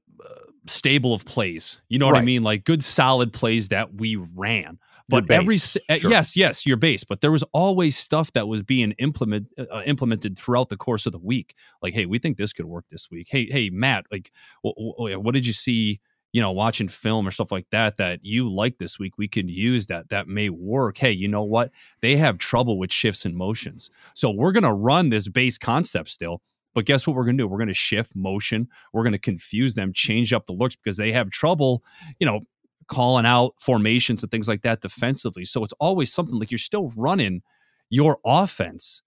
stable 0.67 1.13
of 1.13 1.25
plays. 1.25 1.81
You 1.89 1.99
know 1.99 2.05
what 2.05 2.13
right. 2.13 2.21
I 2.21 2.25
mean? 2.25 2.43
Like 2.43 2.63
good 2.63 2.83
solid 2.83 3.33
plays 3.33 3.69
that 3.69 3.95
we 3.95 4.15
ran. 4.15 4.79
But 5.09 5.29
every 5.29 5.57
sure. 5.57 5.81
yes, 5.89 6.37
yes, 6.37 6.65
your 6.65 6.77
base. 6.77 7.03
But 7.03 7.21
there 7.21 7.31
was 7.31 7.43
always 7.51 7.97
stuff 7.97 8.31
that 8.33 8.47
was 8.47 8.63
being 8.63 8.91
implement 8.99 9.47
uh, 9.57 9.65
uh, 9.69 9.81
implemented 9.85 10.37
throughout 10.37 10.69
the 10.69 10.77
course 10.77 11.05
of 11.05 11.11
the 11.11 11.19
week. 11.19 11.55
Like, 11.81 11.93
hey, 11.93 12.05
we 12.05 12.19
think 12.19 12.37
this 12.37 12.53
could 12.53 12.65
work 12.65 12.85
this 12.89 13.11
week. 13.11 13.27
Hey, 13.29 13.47
hey, 13.51 13.69
Matt, 13.69 14.05
like, 14.11 14.31
w- 14.63 14.93
w- 14.97 15.19
what 15.19 15.33
did 15.33 15.45
you 15.45 15.53
see? 15.53 15.99
You 16.31 16.41
know, 16.41 16.51
watching 16.51 16.87
film 16.87 17.27
or 17.27 17.31
stuff 17.31 17.51
like 17.51 17.67
that 17.69 17.97
that 17.97 18.21
you 18.23 18.51
like 18.51 18.79
this 18.79 18.97
week, 18.97 19.19
we 19.19 19.27
could 19.27 19.51
use 19.51 19.85
that. 19.87 20.09
That 20.09 20.27
may 20.27 20.49
work. 20.49 20.97
Hey, 20.97 21.11
you 21.11 21.27
know 21.27 21.43
what? 21.43 21.69
They 22.01 22.15
have 22.15 22.39
trouble 22.39 22.79
with 22.79 22.91
shifts 22.91 23.23
and 23.25 23.35
motions, 23.35 23.91
so 24.15 24.31
we're 24.31 24.53
gonna 24.53 24.73
run 24.73 25.09
this 25.09 25.27
base 25.27 25.59
concept 25.59 26.09
still 26.09 26.41
but 26.73 26.85
guess 26.85 27.05
what 27.05 27.15
we're 27.15 27.25
going 27.25 27.37
to 27.37 27.43
do? 27.43 27.47
We're 27.47 27.57
going 27.57 27.67
to 27.67 27.73
shift 27.73 28.15
motion. 28.15 28.67
We're 28.91 29.03
going 29.03 29.13
to 29.13 29.19
confuse 29.19 29.75
them, 29.75 29.93
change 29.93 30.33
up 30.33 30.45
the 30.45 30.53
looks 30.53 30.75
because 30.75 30.97
they 30.97 31.11
have 31.11 31.29
trouble, 31.29 31.83
you 32.19 32.25
know, 32.25 32.41
calling 32.87 33.25
out 33.25 33.53
formations 33.59 34.23
and 34.23 34.31
things 34.31 34.47
like 34.47 34.61
that 34.63 34.81
defensively. 34.81 35.45
So 35.45 35.63
it's 35.63 35.73
always 35.79 36.13
something 36.13 36.37
like 36.37 36.51
you're 36.51 36.57
still 36.57 36.91
running 36.95 37.41
your 37.89 38.19
offense, 38.25 39.01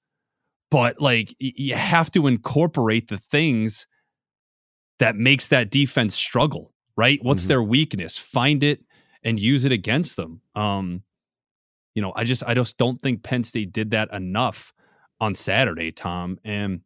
but 0.70 1.00
like 1.00 1.34
you 1.38 1.74
have 1.74 2.10
to 2.12 2.26
incorporate 2.26 3.08
the 3.08 3.18
things 3.18 3.86
that 4.98 5.16
makes 5.16 5.48
that 5.48 5.70
defense 5.70 6.14
struggle, 6.14 6.72
right? 6.96 7.18
What's 7.22 7.42
mm-hmm. 7.42 7.48
their 7.48 7.62
weakness? 7.62 8.16
Find 8.16 8.62
it 8.62 8.80
and 9.22 9.38
use 9.38 9.64
it 9.64 9.72
against 9.72 10.16
them. 10.16 10.40
Um, 10.54 11.02
you 11.94 12.02
know, 12.02 12.12
I 12.14 12.24
just 12.24 12.44
I 12.46 12.54
just 12.54 12.78
don't 12.78 13.00
think 13.00 13.22
Penn 13.22 13.42
State 13.42 13.72
did 13.72 13.90
that 13.90 14.12
enough 14.12 14.72
on 15.20 15.34
Saturday, 15.34 15.92
Tom. 15.92 16.38
And 16.44 16.82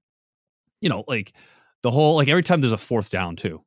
you 0.80 0.88
know, 0.88 1.04
like 1.06 1.32
the 1.82 1.90
whole 1.90 2.16
like 2.16 2.28
every 2.28 2.42
time 2.42 2.60
there's 2.60 2.72
a 2.72 2.78
fourth 2.78 3.10
down 3.10 3.36
too. 3.36 3.62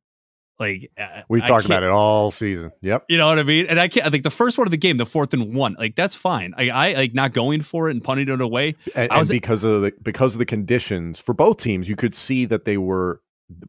Like 0.60 0.92
uh, 0.98 1.22
we 1.30 1.42
talked 1.42 1.66
about 1.66 1.84
it 1.84 1.90
all 1.90 2.30
season. 2.30 2.72
Yep. 2.82 3.06
You 3.10 3.18
know 3.18 3.28
what 3.28 3.40
I 3.40 3.44
mean? 3.44 3.66
And 3.68 3.80
I 3.80 3.88
can't. 3.88 4.06
I 4.06 4.10
think 4.10 4.24
the 4.24 4.30
first 4.30 4.58
one 4.58 4.68
of 4.68 4.72
the 4.72 4.78
game, 4.78 4.98
the 4.98 5.06
fourth 5.06 5.34
and 5.34 5.56
one, 5.56 5.76
like 5.80 5.96
that's 5.96 6.14
fine. 6.14 6.54
I, 6.56 6.70
I 6.70 6.94
like 6.94 7.14
not 7.14 7.34
going 7.34 7.62
for 7.62 7.90
it 7.90 7.92
and 7.92 8.04
punting 8.04 8.30
it 8.30 8.40
away. 8.40 8.76
And, 8.96 9.12
and 9.12 9.28
because 9.28 9.64
of 9.64 9.82
the 9.82 9.94
because 10.02 10.36
of 10.36 10.40
the 10.40 10.46
conditions 10.46 11.20
for 11.20 11.34
both 11.34 11.58
teams, 11.58 11.90
you 11.90 11.96
could 11.96 12.14
see 12.14 12.46
that 12.46 12.66
they 12.66 12.78
were 12.78 13.22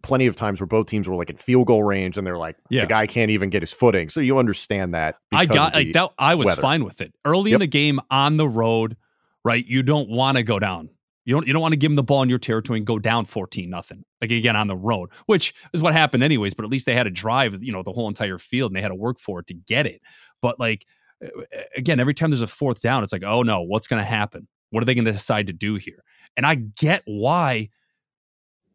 plenty 0.02 0.26
of 0.26 0.36
times 0.36 0.60
where 0.60 0.66
both 0.66 0.86
teams 0.86 1.08
were 1.08 1.16
like 1.16 1.30
in 1.30 1.36
field 1.36 1.66
goal 1.66 1.82
range, 1.82 2.18
and 2.18 2.26
they're 2.26 2.38
like, 2.38 2.56
yeah. 2.68 2.82
the 2.82 2.86
guy 2.86 3.06
can't 3.06 3.30
even 3.30 3.48
get 3.48 3.62
his 3.62 3.72
footing. 3.72 4.10
So 4.10 4.20
you 4.20 4.38
understand 4.38 4.94
that. 4.94 5.16
I 5.32 5.46
got 5.46 5.74
like 5.74 5.92
that. 5.92 6.10
I 6.18 6.34
was 6.34 6.46
weather. 6.46 6.62
fine 6.62 6.84
with 6.84 7.00
it 7.00 7.14
early 7.24 7.52
yep. 7.52 7.56
in 7.56 7.60
the 7.60 7.66
game 7.66 7.98
on 8.10 8.36
the 8.36 8.48
road. 8.48 8.96
Right, 9.42 9.64
you 9.66 9.82
don't 9.82 10.08
want 10.08 10.38
to 10.38 10.42
go 10.42 10.58
down. 10.58 10.90
You 11.25 11.35
don't 11.35 11.47
you 11.47 11.52
don't 11.52 11.62
want 11.62 11.73
to 11.73 11.78
give 11.78 11.90
them 11.90 11.97
the 11.97 12.02
ball 12.02 12.23
in 12.23 12.28
your 12.28 12.38
territory 12.38 12.78
and 12.78 12.87
go 12.87 12.99
down 12.99 13.25
14 13.25 13.69
nothing. 13.69 14.04
Like 14.21 14.31
again 14.31 14.57
on 14.57 14.69
the 14.69 14.76
road, 14.76 15.11
which 15.26 15.54
is 15.73 15.81
what 15.81 15.93
happened 15.95 16.23
anyways, 16.23 16.54
but 16.54 16.64
at 16.64 16.71
least 16.71 16.87
they 16.87 16.95
had 16.95 17.04
to 17.04 17.11
drive, 17.11 17.62
you 17.62 17.73
know, 17.73 17.83
the 17.83 17.93
whole 17.93 18.09
entire 18.09 18.38
field 18.38 18.71
and 18.71 18.76
they 18.76 18.83
had 18.83 18.88
to 18.88 18.95
work 18.95 19.19
for 19.19 19.40
it 19.40 19.47
to 19.49 19.54
get 19.54 19.87
it. 19.87 20.02
But 20.43 20.61
like 20.61 20.87
again, 21.76 22.00
every 22.00 22.14
time 22.14 22.31
there's 22.31 22.43
a 22.43 22.47
fourth 22.47 22.83
down, 22.83 23.02
it's 23.02 23.12
like, 23.12 23.25
"Oh 23.25 23.43
no, 23.43 23.62
what's 23.62 23.87
going 23.87 24.00
to 24.00 24.09
happen? 24.09 24.47
What 24.71 24.83
are 24.83 24.87
they 24.87 24.95
going 24.95 25.04
to 25.07 25.12
decide 25.12 25.47
to 25.47 25.52
do 25.52 25.76
here?" 25.76 26.02
And 26.37 26.45
I 26.45 26.57
get 26.57 27.02
why 27.07 27.71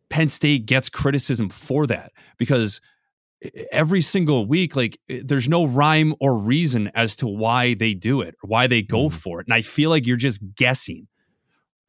Penn 0.10 0.30
State 0.30 0.66
gets 0.66 0.90
criticism 0.90 1.50
for 1.50 1.86
that 1.88 2.12
because 2.38 2.82
every 3.72 4.02
single 4.02 4.46
week 4.46 4.76
like 4.76 5.00
there's 5.08 5.48
no 5.48 5.66
rhyme 5.66 6.14
or 6.20 6.38
reason 6.38 6.92
as 6.94 7.16
to 7.16 7.26
why 7.26 7.74
they 7.74 7.94
do 7.94 8.20
it 8.20 8.36
or 8.44 8.48
why 8.48 8.68
they 8.68 8.82
go 8.82 9.08
mm. 9.08 9.14
for 9.14 9.40
it 9.40 9.48
and 9.48 9.54
i 9.54 9.62
feel 9.62 9.90
like 9.90 10.06
you're 10.06 10.18
just 10.18 10.42
guessing 10.56 11.08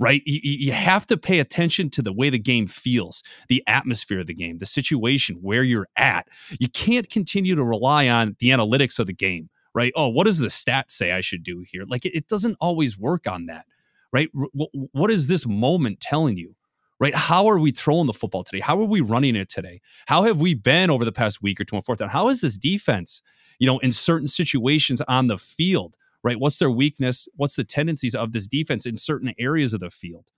right? 0.00 0.22
You, 0.24 0.40
you, 0.42 0.72
have 0.72 1.06
to 1.08 1.18
pay 1.18 1.40
attention 1.40 1.90
to 1.90 2.02
the 2.02 2.12
way 2.12 2.30
the 2.30 2.38
game 2.38 2.66
feels, 2.66 3.22
the 3.48 3.62
atmosphere 3.66 4.20
of 4.20 4.26
the 4.26 4.34
game, 4.34 4.56
the 4.56 4.66
situation, 4.66 5.36
where 5.42 5.62
you're 5.62 5.88
at. 5.94 6.26
You 6.58 6.70
can't 6.70 7.08
continue 7.10 7.54
to 7.54 7.62
rely 7.62 8.08
on 8.08 8.34
the 8.40 8.48
analytics 8.48 8.98
of 8.98 9.06
the 9.06 9.12
game, 9.12 9.50
right? 9.74 9.92
Oh, 9.94 10.08
what 10.08 10.24
does 10.26 10.38
the 10.38 10.48
stat 10.48 10.90
say 10.90 11.12
I 11.12 11.20
should 11.20 11.42
do 11.42 11.62
here? 11.70 11.84
Like 11.86 12.06
it, 12.06 12.16
it 12.16 12.28
doesn't 12.28 12.56
always 12.60 12.98
work 12.98 13.28
on 13.28 13.46
that, 13.46 13.66
right? 14.10 14.30
What 14.32 15.10
is 15.10 15.26
this 15.26 15.46
moment 15.46 16.00
telling 16.00 16.38
you? 16.38 16.56
Right? 16.98 17.14
How 17.14 17.46
are 17.46 17.58
we 17.58 17.70
throwing 17.70 18.06
the 18.06 18.12
football 18.12 18.44
today? 18.44 18.60
How 18.60 18.78
are 18.78 18.84
we 18.84 19.00
running 19.00 19.34
it 19.34 19.48
today? 19.48 19.80
How 20.06 20.24
have 20.24 20.38
we 20.38 20.52
been 20.52 20.90
over 20.90 21.02
the 21.02 21.12
past 21.12 21.40
week 21.40 21.58
or 21.58 21.64
two 21.64 21.76
and 21.76 21.82
fourth 21.84 21.98
down? 21.98 22.10
How 22.10 22.28
is 22.28 22.42
this 22.42 22.58
defense, 22.58 23.22
you 23.58 23.66
know, 23.66 23.78
in 23.78 23.90
certain 23.90 24.28
situations 24.28 25.00
on 25.08 25.28
the 25.28 25.38
field? 25.38 25.96
Right? 26.22 26.38
What's 26.38 26.58
their 26.58 26.70
weakness? 26.70 27.28
What's 27.36 27.54
the 27.54 27.64
tendencies 27.64 28.14
of 28.14 28.32
this 28.32 28.46
defense 28.46 28.86
in 28.86 28.96
certain 28.96 29.32
areas 29.38 29.74
of 29.74 29.80
the 29.80 29.90
field? 29.90 30.30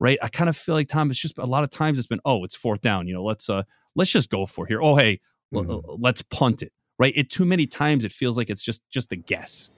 Right. 0.00 0.18
I 0.22 0.28
kind 0.28 0.48
of 0.48 0.56
feel 0.56 0.74
like 0.74 0.88
Tom, 0.88 1.10
it's 1.10 1.20
just 1.20 1.38
a 1.38 1.46
lot 1.46 1.64
of 1.64 1.70
times 1.70 1.98
it's 1.98 2.06
been, 2.06 2.20
oh, 2.24 2.44
it's 2.44 2.54
fourth 2.54 2.80
down. 2.80 3.08
You 3.08 3.14
know, 3.14 3.24
let's 3.24 3.50
uh 3.50 3.64
let's 3.96 4.12
just 4.12 4.30
go 4.30 4.46
for 4.46 4.66
here. 4.66 4.80
Oh, 4.80 4.94
hey, 4.94 5.20
mm-hmm. 5.52 5.70
l- 5.70 5.98
let's 6.00 6.22
punt 6.22 6.62
it. 6.62 6.72
Right. 6.98 7.12
It 7.16 7.30
too 7.30 7.44
many 7.44 7.66
times 7.66 8.04
it 8.04 8.12
feels 8.12 8.36
like 8.36 8.48
it's 8.48 8.62
just 8.62 8.88
just 8.90 9.10
a 9.12 9.16
guess. 9.16 9.70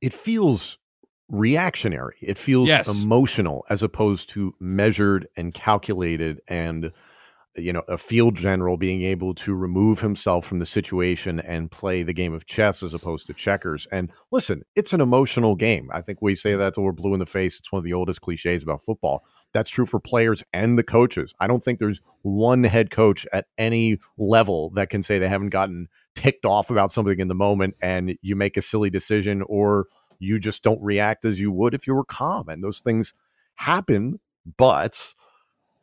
It 0.00 0.14
feels 0.14 0.78
reactionary. 1.28 2.16
It 2.20 2.38
feels 2.38 2.68
yes. 2.68 3.02
emotional 3.02 3.64
as 3.68 3.82
opposed 3.82 4.30
to 4.30 4.54
measured 4.60 5.28
and 5.36 5.52
calculated 5.54 6.40
and 6.48 6.92
you 7.56 7.72
know, 7.72 7.82
a 7.88 7.98
field 7.98 8.36
general 8.36 8.76
being 8.76 9.02
able 9.02 9.34
to 9.34 9.54
remove 9.54 10.00
himself 10.00 10.46
from 10.46 10.60
the 10.60 10.66
situation 10.66 11.40
and 11.40 11.70
play 11.70 12.02
the 12.02 12.12
game 12.12 12.32
of 12.32 12.46
chess 12.46 12.82
as 12.82 12.94
opposed 12.94 13.26
to 13.26 13.34
checkers. 13.34 13.88
And 13.90 14.10
listen, 14.30 14.62
it's 14.76 14.92
an 14.92 15.00
emotional 15.00 15.56
game. 15.56 15.90
I 15.92 16.00
think 16.00 16.22
we 16.22 16.34
say 16.34 16.54
that 16.54 16.74
till 16.74 16.84
we're 16.84 16.92
blue 16.92 17.12
in 17.12 17.18
the 17.18 17.26
face. 17.26 17.58
It's 17.58 17.72
one 17.72 17.78
of 17.78 17.84
the 17.84 17.92
oldest 17.92 18.20
cliches 18.20 18.62
about 18.62 18.82
football. 18.82 19.24
That's 19.52 19.70
true 19.70 19.86
for 19.86 19.98
players 19.98 20.44
and 20.52 20.78
the 20.78 20.84
coaches. 20.84 21.34
I 21.40 21.48
don't 21.48 21.62
think 21.62 21.80
there's 21.80 22.00
one 22.22 22.62
head 22.64 22.90
coach 22.90 23.26
at 23.32 23.46
any 23.58 23.98
level 24.16 24.70
that 24.70 24.90
can 24.90 25.02
say 25.02 25.18
they 25.18 25.28
haven't 25.28 25.50
gotten 25.50 25.88
ticked 26.14 26.44
off 26.44 26.70
about 26.70 26.92
something 26.92 27.18
in 27.18 27.28
the 27.28 27.34
moment 27.34 27.74
and 27.82 28.16
you 28.22 28.36
make 28.36 28.56
a 28.56 28.62
silly 28.62 28.90
decision 28.90 29.42
or 29.46 29.86
you 30.20 30.38
just 30.38 30.62
don't 30.62 30.80
react 30.82 31.24
as 31.24 31.40
you 31.40 31.50
would 31.50 31.74
if 31.74 31.86
you 31.86 31.94
were 31.94 32.04
calm. 32.04 32.48
And 32.48 32.62
those 32.62 32.80
things 32.80 33.12
happen, 33.56 34.20
but 34.56 35.14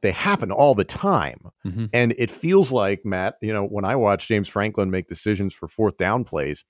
they 0.02 0.12
happen 0.12 0.52
all 0.52 0.76
the 0.76 0.84
time. 0.84 1.40
Mm-hmm. 1.66 1.86
And 1.94 2.14
it 2.18 2.30
feels 2.30 2.72
like, 2.72 3.06
Matt, 3.06 3.36
you 3.42 3.52
know, 3.52 3.66
when 3.66 3.86
I 3.86 3.96
watch 3.96 4.28
James 4.28 4.48
Franklin 4.48 4.92
make 4.92 5.08
decisions 5.08 5.54
for 5.54 5.68
fourth 5.68 5.98
down 5.98 6.24
plays, 6.24 6.66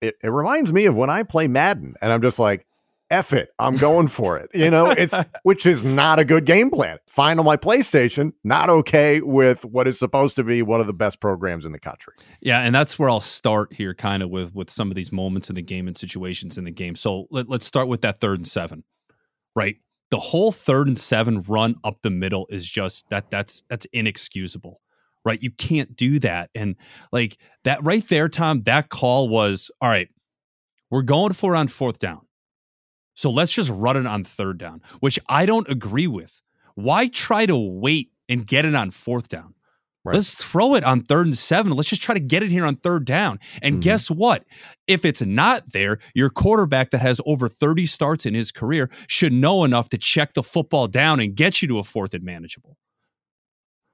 it, 0.00 0.14
it 0.22 0.28
reminds 0.28 0.72
me 0.72 0.86
of 0.86 0.96
when 0.96 1.10
I 1.10 1.22
play 1.22 1.48
Madden 1.48 1.94
and 2.00 2.12
I'm 2.12 2.22
just 2.22 2.38
like, 2.38 2.66
F 3.10 3.32
it, 3.32 3.50
I'm 3.58 3.74
going 3.74 4.06
for 4.06 4.38
it. 4.38 4.50
You 4.54 4.70
know, 4.70 4.86
it's 4.86 5.14
which 5.42 5.66
is 5.66 5.82
not 5.82 6.20
a 6.20 6.24
good 6.24 6.44
game 6.44 6.70
plan. 6.70 6.98
Fine 7.08 7.40
on 7.40 7.44
my 7.44 7.56
PlayStation, 7.56 8.32
not 8.44 8.70
okay 8.70 9.20
with 9.20 9.64
what 9.64 9.88
is 9.88 9.98
supposed 9.98 10.36
to 10.36 10.44
be 10.44 10.62
one 10.62 10.80
of 10.80 10.86
the 10.86 10.92
best 10.92 11.20
programs 11.20 11.66
in 11.66 11.72
the 11.72 11.80
country. 11.80 12.14
Yeah, 12.40 12.60
and 12.60 12.72
that's 12.72 13.00
where 13.00 13.10
I'll 13.10 13.18
start 13.18 13.72
here, 13.72 13.94
kind 13.94 14.22
of 14.22 14.30
with 14.30 14.54
with 14.54 14.70
some 14.70 14.92
of 14.92 14.94
these 14.94 15.10
moments 15.10 15.50
in 15.50 15.56
the 15.56 15.62
game 15.62 15.88
and 15.88 15.96
situations 15.96 16.56
in 16.56 16.62
the 16.62 16.70
game. 16.70 16.94
So 16.94 17.26
let, 17.30 17.48
let's 17.48 17.66
start 17.66 17.88
with 17.88 18.02
that 18.02 18.20
third 18.20 18.38
and 18.38 18.46
seven, 18.46 18.84
right? 19.56 19.76
The 20.10 20.18
whole 20.18 20.52
third 20.52 20.88
and 20.88 20.98
seven 20.98 21.42
run 21.42 21.76
up 21.84 21.98
the 22.02 22.10
middle 22.10 22.46
is 22.50 22.68
just 22.68 23.08
that 23.10 23.30
that's 23.30 23.62
that's 23.68 23.86
inexcusable 23.92 24.80
right? 25.24 25.42
You 25.42 25.50
can't 25.50 25.94
do 25.96 26.18
that. 26.20 26.48
And 26.54 26.76
like 27.12 27.38
that 27.64 27.84
right 27.84 28.06
there 28.08 28.28
tom 28.28 28.62
that 28.62 28.88
call 28.88 29.28
was 29.28 29.70
all 29.80 29.90
right 29.90 30.08
we're 30.90 31.02
going 31.02 31.32
for 31.34 31.54
on 31.54 31.68
fourth 31.68 31.98
down. 31.98 32.22
So 33.14 33.30
let's 33.30 33.52
just 33.52 33.70
run 33.70 33.96
it 33.96 34.06
on 34.06 34.24
third 34.24 34.58
down 34.58 34.82
which 35.00 35.18
i 35.28 35.46
don't 35.46 35.68
agree 35.68 36.06
with. 36.06 36.40
Why 36.74 37.08
try 37.08 37.46
to 37.46 37.56
wait 37.56 38.10
and 38.28 38.46
get 38.46 38.64
it 38.64 38.74
on 38.74 38.90
fourth 38.90 39.28
down 39.28 39.54
Right. 40.02 40.14
Let's 40.14 40.34
throw 40.34 40.74
it 40.76 40.84
on 40.84 41.02
third 41.02 41.26
and 41.26 41.36
seven. 41.36 41.72
Let's 41.72 41.90
just 41.90 42.02
try 42.02 42.14
to 42.14 42.20
get 42.20 42.42
it 42.42 42.50
here 42.50 42.64
on 42.64 42.76
third 42.76 43.04
down. 43.04 43.38
And 43.60 43.74
mm-hmm. 43.74 43.80
guess 43.80 44.10
what? 44.10 44.44
If 44.86 45.04
it's 45.04 45.20
not 45.20 45.72
there, 45.72 45.98
your 46.14 46.30
quarterback 46.30 46.90
that 46.90 47.02
has 47.02 47.20
over 47.26 47.50
30 47.50 47.84
starts 47.84 48.24
in 48.24 48.32
his 48.32 48.50
career 48.50 48.90
should 49.08 49.32
know 49.32 49.64
enough 49.64 49.90
to 49.90 49.98
check 49.98 50.32
the 50.32 50.42
football 50.42 50.88
down 50.88 51.20
and 51.20 51.34
get 51.34 51.60
you 51.60 51.68
to 51.68 51.78
a 51.78 51.84
fourth 51.84 52.14
and 52.14 52.24
manageable. 52.24 52.78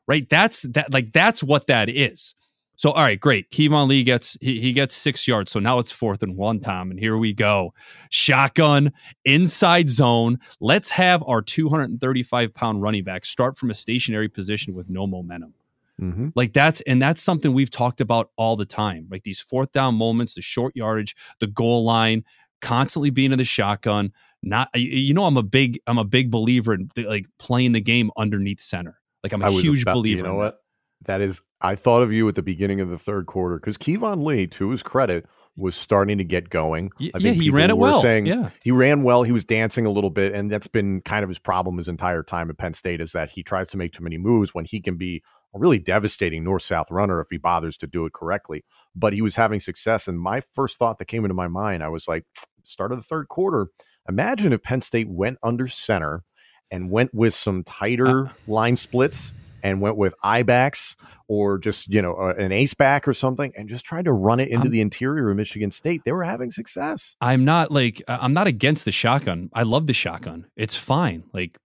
Right? 0.06 0.28
That's 0.30 0.62
that 0.62 0.92
like 0.92 1.12
that's 1.12 1.42
what 1.42 1.66
that 1.66 1.88
is. 1.88 2.36
So 2.76 2.92
all 2.92 3.02
right, 3.02 3.18
great. 3.18 3.50
Keyvone 3.50 3.88
Lee 3.88 4.04
gets 4.04 4.38
he, 4.40 4.60
he 4.60 4.72
gets 4.72 4.94
six 4.94 5.26
yards. 5.26 5.50
So 5.50 5.58
now 5.58 5.80
it's 5.80 5.90
fourth 5.90 6.22
and 6.22 6.36
one, 6.36 6.60
Tom. 6.60 6.92
And 6.92 7.00
here 7.00 7.16
we 7.16 7.32
go. 7.32 7.74
Shotgun, 8.10 8.92
inside 9.24 9.90
zone. 9.90 10.38
Let's 10.60 10.90
have 10.92 11.24
our 11.26 11.42
235 11.42 12.54
pound 12.54 12.80
running 12.80 13.02
back 13.02 13.24
start 13.24 13.56
from 13.56 13.70
a 13.70 13.74
stationary 13.74 14.28
position 14.28 14.72
with 14.72 14.88
no 14.88 15.08
momentum. 15.08 15.54
Mm-hmm. 16.00 16.28
Like 16.34 16.52
that's 16.52 16.80
and 16.82 17.00
that's 17.00 17.22
something 17.22 17.52
we've 17.52 17.70
talked 17.70 18.00
about 18.00 18.30
all 18.36 18.56
the 18.56 18.66
time. 18.66 19.06
Like 19.10 19.22
these 19.22 19.40
fourth 19.40 19.72
down 19.72 19.94
moments, 19.94 20.34
the 20.34 20.42
short 20.42 20.74
yardage, 20.76 21.16
the 21.40 21.46
goal 21.46 21.84
line, 21.84 22.24
constantly 22.60 23.10
being 23.10 23.32
in 23.32 23.38
the 23.38 23.44
shotgun. 23.44 24.12
Not 24.42 24.68
you 24.74 25.14
know, 25.14 25.24
I'm 25.24 25.36
a 25.36 25.42
big 25.42 25.80
I'm 25.86 25.98
a 25.98 26.04
big 26.04 26.30
believer 26.30 26.74
in 26.74 26.90
like 26.96 27.26
playing 27.38 27.72
the 27.72 27.80
game 27.80 28.10
underneath 28.16 28.60
center. 28.60 28.98
Like 29.22 29.32
I'm 29.32 29.42
a 29.42 29.46
I 29.46 29.48
was 29.48 29.64
huge 29.64 29.82
about- 29.82 29.94
believer. 29.94 30.18
You 30.18 30.24
know 30.24 30.30
in 30.32 30.36
what? 30.36 30.58
That 31.04 31.20
is, 31.20 31.40
I 31.60 31.76
thought 31.76 32.02
of 32.02 32.10
you 32.12 32.26
at 32.26 32.34
the 32.34 32.42
beginning 32.42 32.80
of 32.80 32.88
the 32.88 32.98
third 32.98 33.26
quarter 33.26 33.56
because 33.56 33.76
Keyvone 33.76 34.24
Lee, 34.24 34.46
to 34.48 34.70
his 34.70 34.82
credit, 34.82 35.26
was 35.56 35.74
starting 35.74 36.18
to 36.18 36.24
get 36.24 36.50
going. 36.50 36.90
Y- 37.00 37.10
I 37.14 37.18
yeah, 37.18 37.32
he 37.32 37.50
ran 37.50 37.70
it 37.70 37.78
well. 37.78 38.02
Saying 38.02 38.26
Yeah. 38.26 38.50
he 38.62 38.70
ran 38.70 39.02
well. 39.02 39.22
He 39.22 39.32
was 39.32 39.44
dancing 39.44 39.86
a 39.86 39.90
little 39.90 40.10
bit, 40.10 40.34
and 40.34 40.50
that's 40.50 40.66
been 40.66 41.00
kind 41.00 41.22
of 41.22 41.28
his 41.30 41.38
problem 41.38 41.78
his 41.78 41.88
entire 41.88 42.22
time 42.22 42.50
at 42.50 42.58
Penn 42.58 42.74
State 42.74 43.00
is 43.00 43.12
that 43.12 43.30
he 43.30 43.42
tries 43.42 43.68
to 43.68 43.76
make 43.78 43.92
too 43.92 44.02
many 44.04 44.18
moves 44.18 44.54
when 44.54 44.64
he 44.66 44.80
can 44.80 44.96
be 44.96 45.22
a 45.54 45.58
really 45.58 45.78
devastating 45.78 46.44
north 46.44 46.62
south 46.62 46.90
runner 46.90 47.20
if 47.20 47.28
he 47.30 47.38
bothers 47.38 47.76
to 47.78 47.86
do 47.86 48.04
it 48.04 48.12
correctly. 48.12 48.64
But 48.94 49.14
he 49.14 49.22
was 49.22 49.36
having 49.36 49.60
success, 49.60 50.08
and 50.08 50.20
my 50.20 50.40
first 50.40 50.78
thought 50.78 50.98
that 50.98 51.06
came 51.06 51.24
into 51.24 51.34
my 51.34 51.48
mind, 51.48 51.82
I 51.82 51.88
was 51.88 52.06
like, 52.06 52.24
start 52.64 52.92
of 52.92 52.98
the 52.98 53.04
third 53.04 53.28
quarter. 53.28 53.68
Imagine 54.08 54.52
if 54.52 54.62
Penn 54.62 54.82
State 54.82 55.08
went 55.08 55.38
under 55.42 55.66
center 55.66 56.22
and 56.70 56.90
went 56.90 57.14
with 57.14 57.32
some 57.32 57.64
tighter 57.64 58.26
Uh. 58.26 58.30
line 58.46 58.76
splits 58.76 59.32
and 59.62 59.80
went 59.80 59.96
with 59.96 60.14
backs 60.44 60.96
or 61.28 61.58
just 61.58 61.88
you 61.92 62.00
know 62.02 62.14
uh, 62.14 62.34
an 62.38 62.52
ace 62.52 62.74
back 62.74 63.06
or 63.08 63.14
something 63.14 63.52
and 63.56 63.68
just 63.68 63.84
tried 63.84 64.04
to 64.04 64.12
run 64.12 64.40
it 64.40 64.48
into 64.48 64.64
I'm- 64.64 64.70
the 64.70 64.80
interior 64.80 65.30
of 65.30 65.36
Michigan 65.36 65.70
State. 65.70 66.02
They 66.04 66.12
were 66.12 66.24
having 66.24 66.50
success. 66.50 67.16
I'm 67.20 67.44
not 67.44 67.70
like 67.70 68.02
I'm 68.08 68.32
not 68.32 68.46
against 68.46 68.84
the 68.84 68.92
shotgun. 68.92 69.50
I 69.52 69.62
love 69.64 69.86
the 69.86 69.94
shotgun. 69.94 70.46
It's 70.56 70.76
fine. 70.76 71.24
Like 71.32 71.58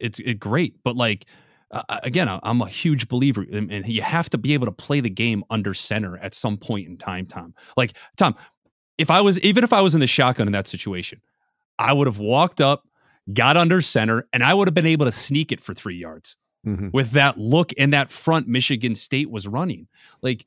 it's 0.00 0.18
it 0.18 0.38
great. 0.38 0.82
But 0.84 0.96
like 0.96 1.26
uh, 1.70 1.82
again, 2.02 2.28
I- 2.28 2.40
I'm 2.42 2.60
a 2.60 2.68
huge 2.68 3.08
believer, 3.08 3.42
in, 3.42 3.70
and 3.70 3.86
you 3.88 4.02
have 4.02 4.30
to 4.30 4.38
be 4.38 4.54
able 4.54 4.66
to 4.66 4.72
play 4.72 5.00
the 5.00 5.10
game 5.10 5.42
under 5.50 5.74
center 5.74 6.16
at 6.18 6.34
some 6.34 6.56
point 6.56 6.86
in 6.88 6.96
time. 6.96 7.26
Tom, 7.26 7.54
like 7.76 7.96
Tom, 8.16 8.36
if 8.98 9.10
I 9.10 9.20
was 9.20 9.40
even 9.40 9.64
if 9.64 9.72
I 9.72 9.80
was 9.80 9.94
in 9.94 10.00
the 10.00 10.06
shotgun 10.06 10.46
in 10.46 10.52
that 10.52 10.68
situation, 10.68 11.20
I 11.78 11.92
would 11.92 12.06
have 12.06 12.18
walked 12.18 12.60
up, 12.60 12.86
got 13.32 13.56
under 13.56 13.82
center, 13.82 14.28
and 14.32 14.44
I 14.44 14.54
would 14.54 14.68
have 14.68 14.74
been 14.74 14.86
able 14.86 15.06
to 15.06 15.12
sneak 15.12 15.50
it 15.52 15.60
for 15.60 15.74
three 15.74 15.96
yards 15.96 16.36
Mhm. 16.66 16.92
with 16.92 17.12
that 17.12 17.38
look 17.38 17.72
and 17.78 17.92
that 17.92 18.10
front 18.10 18.48
Michigan 18.48 18.94
State 18.94 19.30
was 19.30 19.46
running. 19.46 19.86
Like 20.22 20.44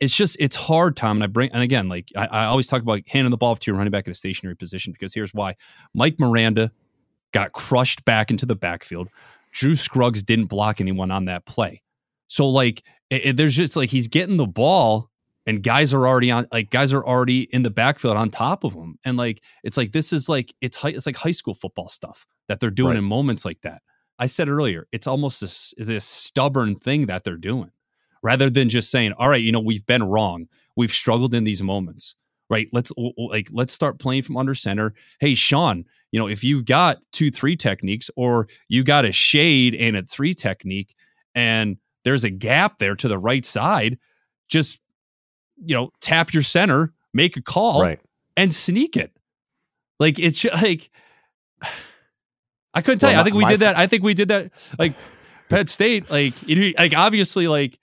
it's 0.00 0.16
just 0.16 0.36
it's 0.40 0.56
hard, 0.56 0.96
Tom. 0.96 1.18
And 1.18 1.24
I 1.24 1.26
bring 1.28 1.50
and 1.52 1.62
again, 1.62 1.88
like 1.88 2.08
I, 2.16 2.26
I 2.26 2.44
always 2.46 2.66
talk 2.66 2.82
about 2.82 3.00
handing 3.06 3.30
the 3.30 3.36
ball 3.36 3.54
to 3.56 3.70
your 3.70 3.76
running 3.76 3.90
back 3.90 4.06
in 4.06 4.10
a 4.12 4.14
stationary 4.16 4.56
position 4.56 4.92
because 4.92 5.14
here's 5.14 5.32
why: 5.34 5.54
Mike 5.94 6.16
Miranda 6.18 6.72
got 7.32 7.52
crushed 7.52 8.04
back 8.04 8.30
into 8.30 8.46
the 8.46 8.56
backfield. 8.56 9.08
Drew 9.52 9.76
Scruggs 9.76 10.22
didn't 10.22 10.46
block 10.46 10.80
anyone 10.80 11.10
on 11.10 11.26
that 11.26 11.44
play, 11.46 11.82
so 12.28 12.48
like 12.48 12.82
it, 13.10 13.26
it- 13.26 13.36
there's 13.36 13.54
just 13.54 13.76
like 13.76 13.90
he's 13.90 14.08
getting 14.08 14.36
the 14.38 14.46
ball. 14.46 15.08
And 15.44 15.60
guys 15.60 15.92
are 15.92 16.06
already 16.06 16.30
on, 16.30 16.46
like 16.52 16.70
guys 16.70 16.92
are 16.92 17.04
already 17.04 17.42
in 17.52 17.62
the 17.64 17.70
backfield 17.70 18.16
on 18.16 18.30
top 18.30 18.62
of 18.62 18.74
him, 18.74 18.96
and 19.04 19.16
like 19.16 19.42
it's 19.64 19.76
like 19.76 19.90
this 19.90 20.12
is 20.12 20.28
like 20.28 20.54
it's 20.60 20.76
high, 20.76 20.90
it's 20.90 21.04
like 21.04 21.16
high 21.16 21.32
school 21.32 21.52
football 21.52 21.88
stuff 21.88 22.26
that 22.46 22.60
they're 22.60 22.70
doing 22.70 22.90
Right. 22.90 22.98
in 22.98 23.04
moments 23.04 23.44
like 23.44 23.60
that. 23.62 23.82
I 24.22 24.26
said 24.26 24.48
earlier, 24.48 24.86
it's 24.92 25.06
almost 25.08 25.40
this 25.40 25.74
this 25.76 26.04
stubborn 26.04 26.76
thing 26.76 27.06
that 27.06 27.24
they're 27.24 27.36
doing, 27.36 27.72
rather 28.22 28.48
than 28.50 28.68
just 28.68 28.90
saying, 28.90 29.12
"All 29.18 29.28
right, 29.28 29.42
you 29.42 29.50
know, 29.50 29.58
we've 29.60 29.84
been 29.84 30.04
wrong. 30.04 30.46
We've 30.76 30.92
struggled 30.92 31.34
in 31.34 31.42
these 31.42 31.60
moments, 31.62 32.14
right? 32.48 32.68
Let's 32.72 32.92
like 33.16 33.48
let's 33.50 33.74
start 33.74 33.98
playing 33.98 34.22
from 34.22 34.36
under 34.36 34.54
center. 34.54 34.94
Hey, 35.18 35.34
Sean, 35.34 35.84
you 36.12 36.20
know, 36.20 36.28
if 36.28 36.44
you've 36.44 36.64
got 36.66 36.98
two 37.12 37.30
three 37.32 37.56
techniques, 37.56 38.10
or 38.14 38.46
you 38.68 38.84
got 38.84 39.04
a 39.04 39.10
shade 39.12 39.74
and 39.74 39.96
a 39.96 40.02
three 40.04 40.34
technique, 40.34 40.94
and 41.34 41.76
there's 42.04 42.22
a 42.22 42.30
gap 42.30 42.78
there 42.78 42.94
to 42.94 43.08
the 43.08 43.18
right 43.18 43.44
side, 43.44 43.98
just 44.48 44.80
you 45.64 45.74
know, 45.74 45.90
tap 46.00 46.32
your 46.32 46.44
center, 46.44 46.92
make 47.12 47.36
a 47.36 47.42
call, 47.42 47.82
Right. 47.82 48.00
and 48.36 48.54
sneak 48.54 48.96
it. 48.96 49.10
Like 49.98 50.20
it's 50.20 50.44
like 50.44 50.90
I 52.74 52.82
couldn't 52.82 52.98
tell 53.00 53.08
Well, 53.08 53.16
you. 53.16 53.20
I 53.20 53.24
think 53.24 53.36
we 53.36 53.44
did 53.46 53.60
that. 53.60 53.76
I 53.76 53.86
think 53.86 54.02
we 54.02 54.14
did 54.14 54.28
that. 54.28 54.52
Like 54.78 54.94
Penn 55.48 55.66
State, 55.66 56.10
like 56.10 56.34
know, 56.56 56.70
like 56.78 56.96
obviously, 56.96 57.46
like, 57.48 57.78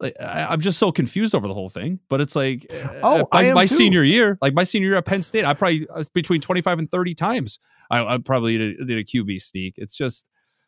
like 0.00 0.14
I, 0.20 0.46
I'm 0.50 0.60
just 0.60 0.78
so 0.78 0.90
confused 0.90 1.34
over 1.34 1.46
the 1.46 1.54
whole 1.54 1.68
thing. 1.70 2.00
But 2.08 2.20
it's 2.20 2.34
like, 2.34 2.66
Oh, 3.02 3.22
uh, 3.22 3.24
I 3.32 3.52
my, 3.52 3.62
am 3.62 3.68
too. 3.68 3.74
senior 3.74 4.02
year, 4.02 4.36
like 4.42 4.54
my 4.54 4.64
senior 4.64 4.88
year 4.88 4.98
at 4.98 5.04
Penn 5.06 5.22
State, 5.22 5.44
I 5.44 5.54
probably 5.54 5.86
uh, 5.88 6.02
between 6.12 6.40
25 6.40 6.78
and 6.80 6.90
30 6.90 7.14
times. 7.14 7.58
I, 7.90 8.14
I 8.14 8.18
probably 8.18 8.58
did 8.58 8.80
a, 8.80 8.84
did 8.84 8.98
a 8.98 9.04
QB 9.04 9.40
sneak. 9.40 9.74
It's 9.76 9.94
just, 9.94 10.24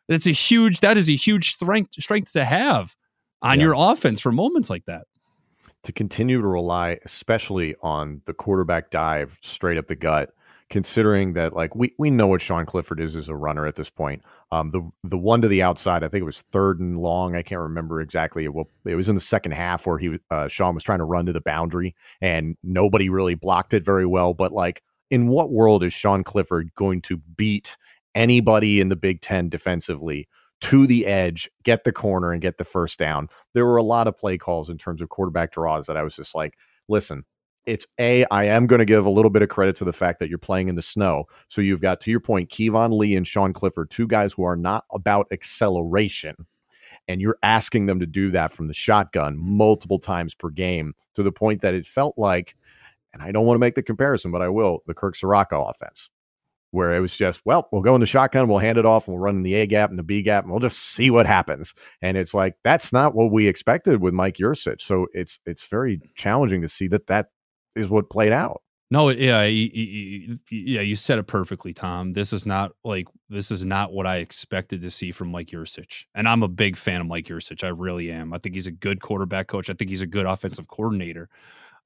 it's 0.07 0.27
a 0.27 0.31
huge. 0.31 0.79
That 0.81 0.95
is 0.97 1.09
a 1.09 1.15
huge 1.15 1.49
strength 1.51 1.93
strength 1.95 2.31
to 2.33 2.45
have 2.45 2.95
on 3.41 3.59
Yeah. 3.59 3.65
your 3.65 3.75
offense 3.77 4.21
for 4.21 4.31
moments 4.31 4.69
like 4.69 4.85
that. 4.85 5.03
to 5.83 5.91
continue 5.91 6.39
to 6.41 6.47
rely 6.47 6.97
especially 7.05 7.75
on 7.81 8.21
the 8.25 8.33
quarterback 8.33 8.89
dive 8.89 9.37
straight 9.41 9.77
up 9.77 9.87
the 9.87 9.95
gut 9.95 10.29
considering 10.69 11.33
that 11.33 11.53
like 11.53 11.75
we, 11.75 11.93
we 11.99 12.09
know 12.09 12.27
what 12.27 12.41
Sean 12.41 12.65
Clifford 12.65 12.99
is 12.99 13.15
as 13.15 13.29
a 13.29 13.35
runner 13.35 13.67
at 13.67 13.75
this 13.75 13.89
point. 13.89 14.23
Um 14.51 14.71
the 14.71 14.89
the 15.03 15.17
one 15.17 15.41
to 15.41 15.47
the 15.47 15.61
outside 15.61 16.03
I 16.03 16.07
think 16.07 16.21
it 16.21 16.25
was 16.25 16.41
third 16.41 16.79
and 16.79 16.99
long. 16.99 17.35
I 17.35 17.43
can't 17.43 17.61
remember 17.61 18.01
exactly 18.01 18.47
well 18.47 18.69
it 18.85 18.95
was 18.95 19.09
in 19.09 19.15
the 19.15 19.21
second 19.21 19.53
half 19.53 19.85
where 19.85 19.97
he 19.97 20.17
uh, 20.31 20.47
Sean 20.47 20.73
was 20.73 20.83
trying 20.83 20.99
to 20.99 21.05
run 21.05 21.27
to 21.27 21.33
the 21.33 21.41
boundary 21.41 21.95
and 22.21 22.57
nobody 22.63 23.09
really 23.09 23.35
blocked 23.35 23.73
it 23.73 23.85
very 23.85 24.05
well. 24.05 24.33
But 24.33 24.51
like 24.53 24.81
in 25.11 25.27
what 25.27 25.51
world 25.51 25.83
is 25.83 25.93
Sean 25.93 26.23
Clifford 26.23 26.73
going 26.75 27.01
to 27.03 27.17
beat 27.17 27.77
anybody 28.15 28.79
in 28.79 28.89
the 28.89 28.95
Big 28.95 29.21
10 29.21 29.49
defensively 29.49 30.27
to 30.61 30.87
the 30.87 31.05
edge, 31.05 31.49
get 31.63 31.83
the 31.83 31.91
corner, 31.91 32.31
and 32.31 32.41
get 32.41 32.57
the 32.57 32.63
first 32.63 32.97
down. 32.97 33.27
There 33.53 33.65
were 33.65 33.77
a 33.77 33.83
lot 33.83 34.07
of 34.07 34.17
play 34.17 34.37
calls 34.37 34.69
in 34.69 34.77
terms 34.77 35.01
of 35.01 35.09
quarterback 35.09 35.51
draws 35.51 35.87
that 35.87 35.97
I 35.97 36.03
was 36.03 36.15
just 36.15 36.33
like, 36.33 36.57
listen, 36.87 37.25
it's 37.65 37.85
a. 37.99 38.25
I 38.31 38.45
am 38.45 38.67
going 38.67 38.79
to 38.79 38.85
give 38.85 39.05
a 39.05 39.09
little 39.09 39.29
bit 39.29 39.41
of 39.41 39.49
credit 39.49 39.75
to 39.77 39.85
the 39.85 39.93
fact 39.93 40.19
that 40.19 40.29
you're 40.29 40.37
playing 40.37 40.67
in 40.67 40.75
the 40.75 40.81
snow. 40.81 41.25
So 41.47 41.61
you've 41.61 41.81
got, 41.81 42.01
to 42.01 42.11
your 42.11 42.19
point, 42.19 42.49
Keyvone 42.49 42.97
Lee 42.97 43.15
and 43.15 43.25
Sean 43.25 43.53
Clifford, 43.53 43.89
two 43.91 44.07
guys 44.07 44.33
who 44.33 44.43
are 44.43 44.55
not 44.55 44.85
about 44.91 45.27
acceleration, 45.31 46.35
and 47.07 47.21
you're 47.21 47.37
asking 47.43 47.85
them 47.85 47.99
to 47.99 48.05
do 48.05 48.31
that 48.31 48.51
from 48.51 48.67
the 48.67 48.73
shotgun 48.73 49.37
multiple 49.37 49.99
times 49.99 50.33
per 50.33 50.49
game 50.49 50.93
to 51.15 51.23
the 51.23 51.31
point 51.31 51.61
that 51.61 51.73
it 51.73 51.85
felt 51.85 52.17
like, 52.17 52.55
and 53.13 53.21
I 53.21 53.31
don't 53.31 53.45
want 53.45 53.55
to 53.55 53.61
make 53.61 53.75
the 53.75 53.83
comparison, 53.83 54.31
but 54.31 54.41
I 54.41 54.49
will, 54.49 54.83
the 54.87 54.93
Kirk 54.93 55.15
Ciarrocca 55.15 55.69
offense 55.69 56.09
where 56.75 56.93
it 56.93 56.99
was 56.99 57.15
just, 57.15 57.41
well, 57.45 57.69
we'll 57.71 57.81
go 57.81 57.95
in 57.95 58.01
the 58.01 58.05
shotgun, 58.05 58.49
we'll 58.49 58.59
hand 58.59 58.77
it 58.77 58.85
off, 58.85 59.07
and 59.07 59.15
we'll 59.15 59.23
run 59.23 59.37
in 59.37 59.43
the 59.43 59.55
A 59.55 59.65
gap 59.65 59.89
and 59.89 59.97
the 59.97 60.03
B 60.03 60.21
gap, 60.21 60.43
and 60.43 60.51
we'll 60.51 60.59
just 60.59 60.77
see 60.77 61.09
what 61.09 61.25
happens. 61.25 61.73
And 62.01 62.17
it's 62.17 62.33
like 62.33 62.55
that's 62.63 62.91
not 62.91 63.15
what 63.15 63.31
we 63.31 63.47
expected 63.47 64.01
with 64.01 64.13
Mike 64.13 64.37
Yurcich. 64.37 64.81
So 64.81 65.07
it's 65.13 65.39
it's 65.45 65.65
very 65.65 66.01
challenging 66.15 66.61
to 66.61 66.67
see 66.67 66.89
that 66.89 67.07
that 67.07 67.29
is 67.75 67.89
what 67.89 68.09
played 68.09 68.31
out. 68.31 68.61
No, 68.91 69.09
yeah, 69.09 69.43
yeah, 69.45 70.81
you 70.81 70.95
said 70.95 71.17
it 71.17 71.23
perfectly, 71.23 71.73
Tom. 71.73 72.13
This 72.13 72.31
is 72.31 72.45
not 72.45 72.73
like 72.83 73.07
this 73.29 73.49
is 73.49 73.65
not 73.65 73.91
what 73.91 74.05
I 74.05 74.17
expected 74.17 74.81
to 74.81 74.91
see 74.91 75.11
from 75.11 75.29
Mike 75.31 75.47
Yurcich, 75.47 76.05
and 76.13 76.27
I'm 76.27 76.43
a 76.43 76.47
big 76.47 76.77
fan 76.77 77.01
of 77.01 77.07
Mike 77.07 77.25
Yurcich. 77.25 77.63
I 77.63 77.69
really 77.69 78.11
am. 78.11 78.31
I 78.31 78.37
think 78.37 78.53
he's 78.53 78.67
a 78.67 78.71
good 78.71 79.01
quarterback 79.01 79.47
coach. 79.47 79.69
I 79.69 79.73
think 79.73 79.89
he's 79.89 80.03
a 80.03 80.07
good 80.07 80.27
offensive 80.27 80.67
coordinator. 80.67 81.29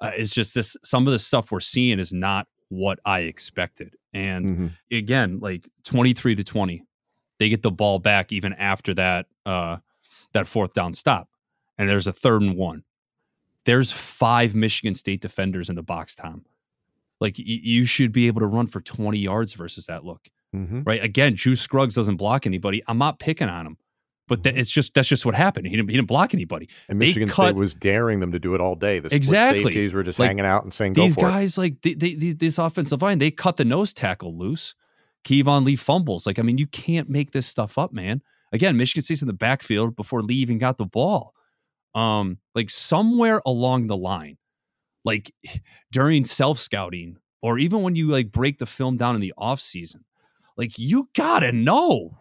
Uh, 0.02 0.12
it's 0.16 0.34
just 0.34 0.54
this 0.54 0.76
some 0.84 1.08
of 1.08 1.14
the 1.14 1.20
stuff 1.20 1.52
we're 1.52 1.62
seeing 1.62 2.00
is 2.00 2.14
not 2.14 2.48
what 2.68 3.00
I 3.06 3.22
expected, 3.22 3.96
and 4.14 4.46
Mhm. 4.46 4.72
again, 4.92 5.40
like 5.40 5.70
23 5.86 6.36
to 6.36 6.44
20, 6.44 6.84
they 7.40 7.48
get 7.50 7.62
the 7.64 7.72
ball 7.72 8.00
back 8.00 8.34
even 8.34 8.52
after 8.54 8.94
that 8.96 9.26
uh 9.46 9.78
that 10.34 10.48
fourth 10.48 10.74
down 10.74 10.94
stop, 10.94 11.30
and 11.78 11.90
there's 11.90 12.08
a 12.08 12.14
third 12.14 12.42
and 12.42 12.58
one. 12.58 12.84
There's 13.66 13.92
five 13.92 14.56
Michigan 14.56 14.94
State 14.94 15.22
defenders 15.22 15.70
in 15.70 15.76
the 15.76 15.84
box, 15.84 16.16
Tom. 16.16 16.46
Like 17.20 17.36
y- 17.38 17.44
you 17.46 17.86
should 17.86 18.12
be 18.12 18.28
able 18.28 18.40
to 18.42 18.48
run 18.48 18.68
for 18.68 18.82
20 18.82 19.18
yards 19.20 19.54
versus 19.54 19.86
that 19.88 20.06
look, 20.06 20.30
Mhm. 20.56 20.86
right? 20.88 21.04
Again, 21.04 21.36
Drew 21.36 21.56
Scruggs 21.56 21.96
doesn't 21.96 22.16
block 22.16 22.46
anybody. 22.46 22.82
I'm 22.88 22.98
not 22.98 23.20
picking 23.20 23.50
on 23.50 23.66
him, 23.68 23.78
but 24.28 24.40
Mm-hmm. 24.40 24.44
th- 24.44 24.56
it's 24.62 24.72
just 24.72 24.94
that's 24.94 25.10
just 25.10 25.26
what 25.26 25.36
happened. 25.36 25.68
He 25.68 25.76
didn't, 25.76 25.90
he 25.90 25.98
didn't 25.98 26.08
block 26.08 26.34
anybody. 26.34 26.70
And 26.88 26.98
Michigan 26.98 27.28
cut- 27.28 27.48
State 27.50 27.56
was 27.58 27.74
daring 27.76 28.22
them 28.22 28.32
to 28.32 28.40
do 28.40 28.56
it 28.56 28.62
all 28.62 28.76
day. 28.76 29.00
The 29.00 29.14
Exactly. 29.14 29.64
safeties 29.66 29.94
were 29.94 30.04
just 30.04 30.18
Like, 30.20 30.28
hanging 30.30 30.46
out 30.46 30.64
and 30.64 30.74
saying, 30.74 30.94
"Go 30.94 31.04
These 31.04 31.16
for 31.16 31.22
it." 31.28 31.32
guys, 31.32 31.58
like 31.58 31.82
they, 31.82 31.94
they, 31.94 32.14
they- 32.14 32.32
this 32.32 32.58
offensive 32.58 33.02
line, 33.02 33.20
they 33.20 33.32
cut 33.32 33.58
the 33.58 33.66
nose 33.66 33.94
tackle 33.94 34.38
loose. 34.38 34.74
Keyvone 35.26 35.66
Lee 35.66 35.76
fumbles. 35.76 36.26
Like 36.26 36.40
I 36.40 36.42
mean, 36.44 36.58
you 36.58 36.68
can't 36.68 37.10
make 37.10 37.32
this 37.32 37.46
stuff 37.46 37.78
up, 37.78 37.92
man. 37.92 38.22
Again, 38.54 38.78
Michigan 38.78 39.02
State's 39.04 39.22
in 39.22 39.28
the 39.28 39.34
backfield 39.34 39.96
before 39.98 40.22
Lee 40.24 40.36
even 40.36 40.58
got 40.58 40.78
the 40.78 40.86
ball. 40.86 41.36
Um, 41.96 42.38
like 42.56 42.70
somewhere 42.70 43.42
along 43.46 43.88
the 43.88 43.98
line, 43.98 44.38
like 45.06 45.32
during 45.92 46.26
self 46.26 46.60
scouting, 46.60 47.18
or 47.42 47.58
even 47.58 47.82
when 47.82 47.96
you 47.96 48.08
like 48.08 48.32
break 48.32 48.60
the 48.60 48.66
film 48.66 48.98
down 48.98 49.16
in 49.16 49.22
the 49.22 49.34
off 49.38 49.60
season, 49.60 50.06
like 50.58 50.78
you 50.78 51.10
gotta 51.16 51.52
know, 51.52 52.18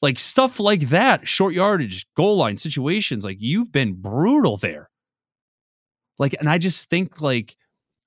like 0.00 0.18
stuff 0.18 0.60
like 0.60 0.88
that, 0.88 1.26
short 1.26 1.54
yardage, 1.54 2.06
goal 2.16 2.36
line 2.36 2.56
situations. 2.56 3.24
Like 3.24 3.38
you've 3.40 3.72
been 3.72 3.94
brutal 3.94 4.56
there. 4.56 4.90
Like, 6.18 6.34
and 6.38 6.48
I 6.48 6.58
just 6.58 6.88
think 6.88 7.20
like 7.20 7.56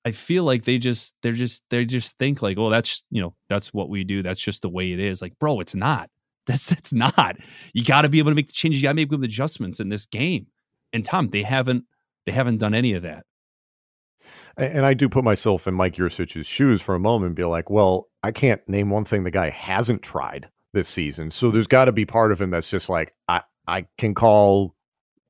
I 0.06 0.12
feel 0.12 0.44
like 0.44 0.62
they 0.62 0.78
just 0.78 1.14
they're 1.20 1.32
just 1.32 1.64
they 1.68 1.84
just 1.84 2.16
think 2.16 2.40
like, 2.40 2.58
oh, 2.58 2.70
that's 2.70 3.02
you 3.10 3.20
know 3.20 3.34
that's 3.48 3.74
what 3.74 3.88
we 3.88 4.04
do. 4.04 4.22
That's 4.22 4.40
just 4.40 4.62
the 4.62 4.68
way 4.68 4.92
it 4.92 5.00
is. 5.00 5.20
Like, 5.20 5.36
bro, 5.40 5.58
it's 5.60 5.74
not. 5.74 6.10
That's 6.46 6.66
that's 6.66 6.92
not. 6.92 7.38
You 7.72 7.84
got 7.84 8.02
to 8.02 8.08
be 8.08 8.20
able 8.20 8.30
to 8.30 8.36
make 8.36 8.46
the 8.46 8.52
changes. 8.52 8.80
You 8.80 8.86
got 8.86 8.92
to 8.92 8.94
make 8.94 9.10
the 9.10 9.16
adjustments 9.16 9.80
in 9.80 9.88
this 9.88 10.06
game. 10.06 10.46
And 10.96 11.04
Tom, 11.04 11.28
they 11.28 11.42
haven't 11.42 11.84
they 12.24 12.32
haven't 12.32 12.58
done 12.58 12.74
any 12.74 12.94
of 12.94 13.02
that. 13.02 13.24
And 14.56 14.86
I 14.86 14.94
do 14.94 15.08
put 15.08 15.22
myself 15.22 15.68
in 15.68 15.74
Mike 15.74 15.96
Yurcich's 15.96 16.46
shoes 16.46 16.80
for 16.80 16.94
a 16.94 16.98
moment 16.98 17.28
and 17.28 17.36
be 17.36 17.44
like, 17.44 17.68
well, 17.68 18.08
I 18.22 18.32
can't 18.32 18.66
name 18.66 18.88
one 18.88 19.04
thing 19.04 19.22
the 19.22 19.30
guy 19.30 19.50
hasn't 19.50 20.02
tried 20.02 20.48
this 20.72 20.88
season. 20.88 21.30
So 21.30 21.50
there's 21.50 21.66
got 21.66 21.84
to 21.84 21.92
be 21.92 22.06
part 22.06 22.32
of 22.32 22.40
him 22.40 22.50
that's 22.50 22.70
just 22.70 22.88
like, 22.88 23.12
I, 23.28 23.42
I 23.68 23.86
can 23.98 24.14
call 24.14 24.74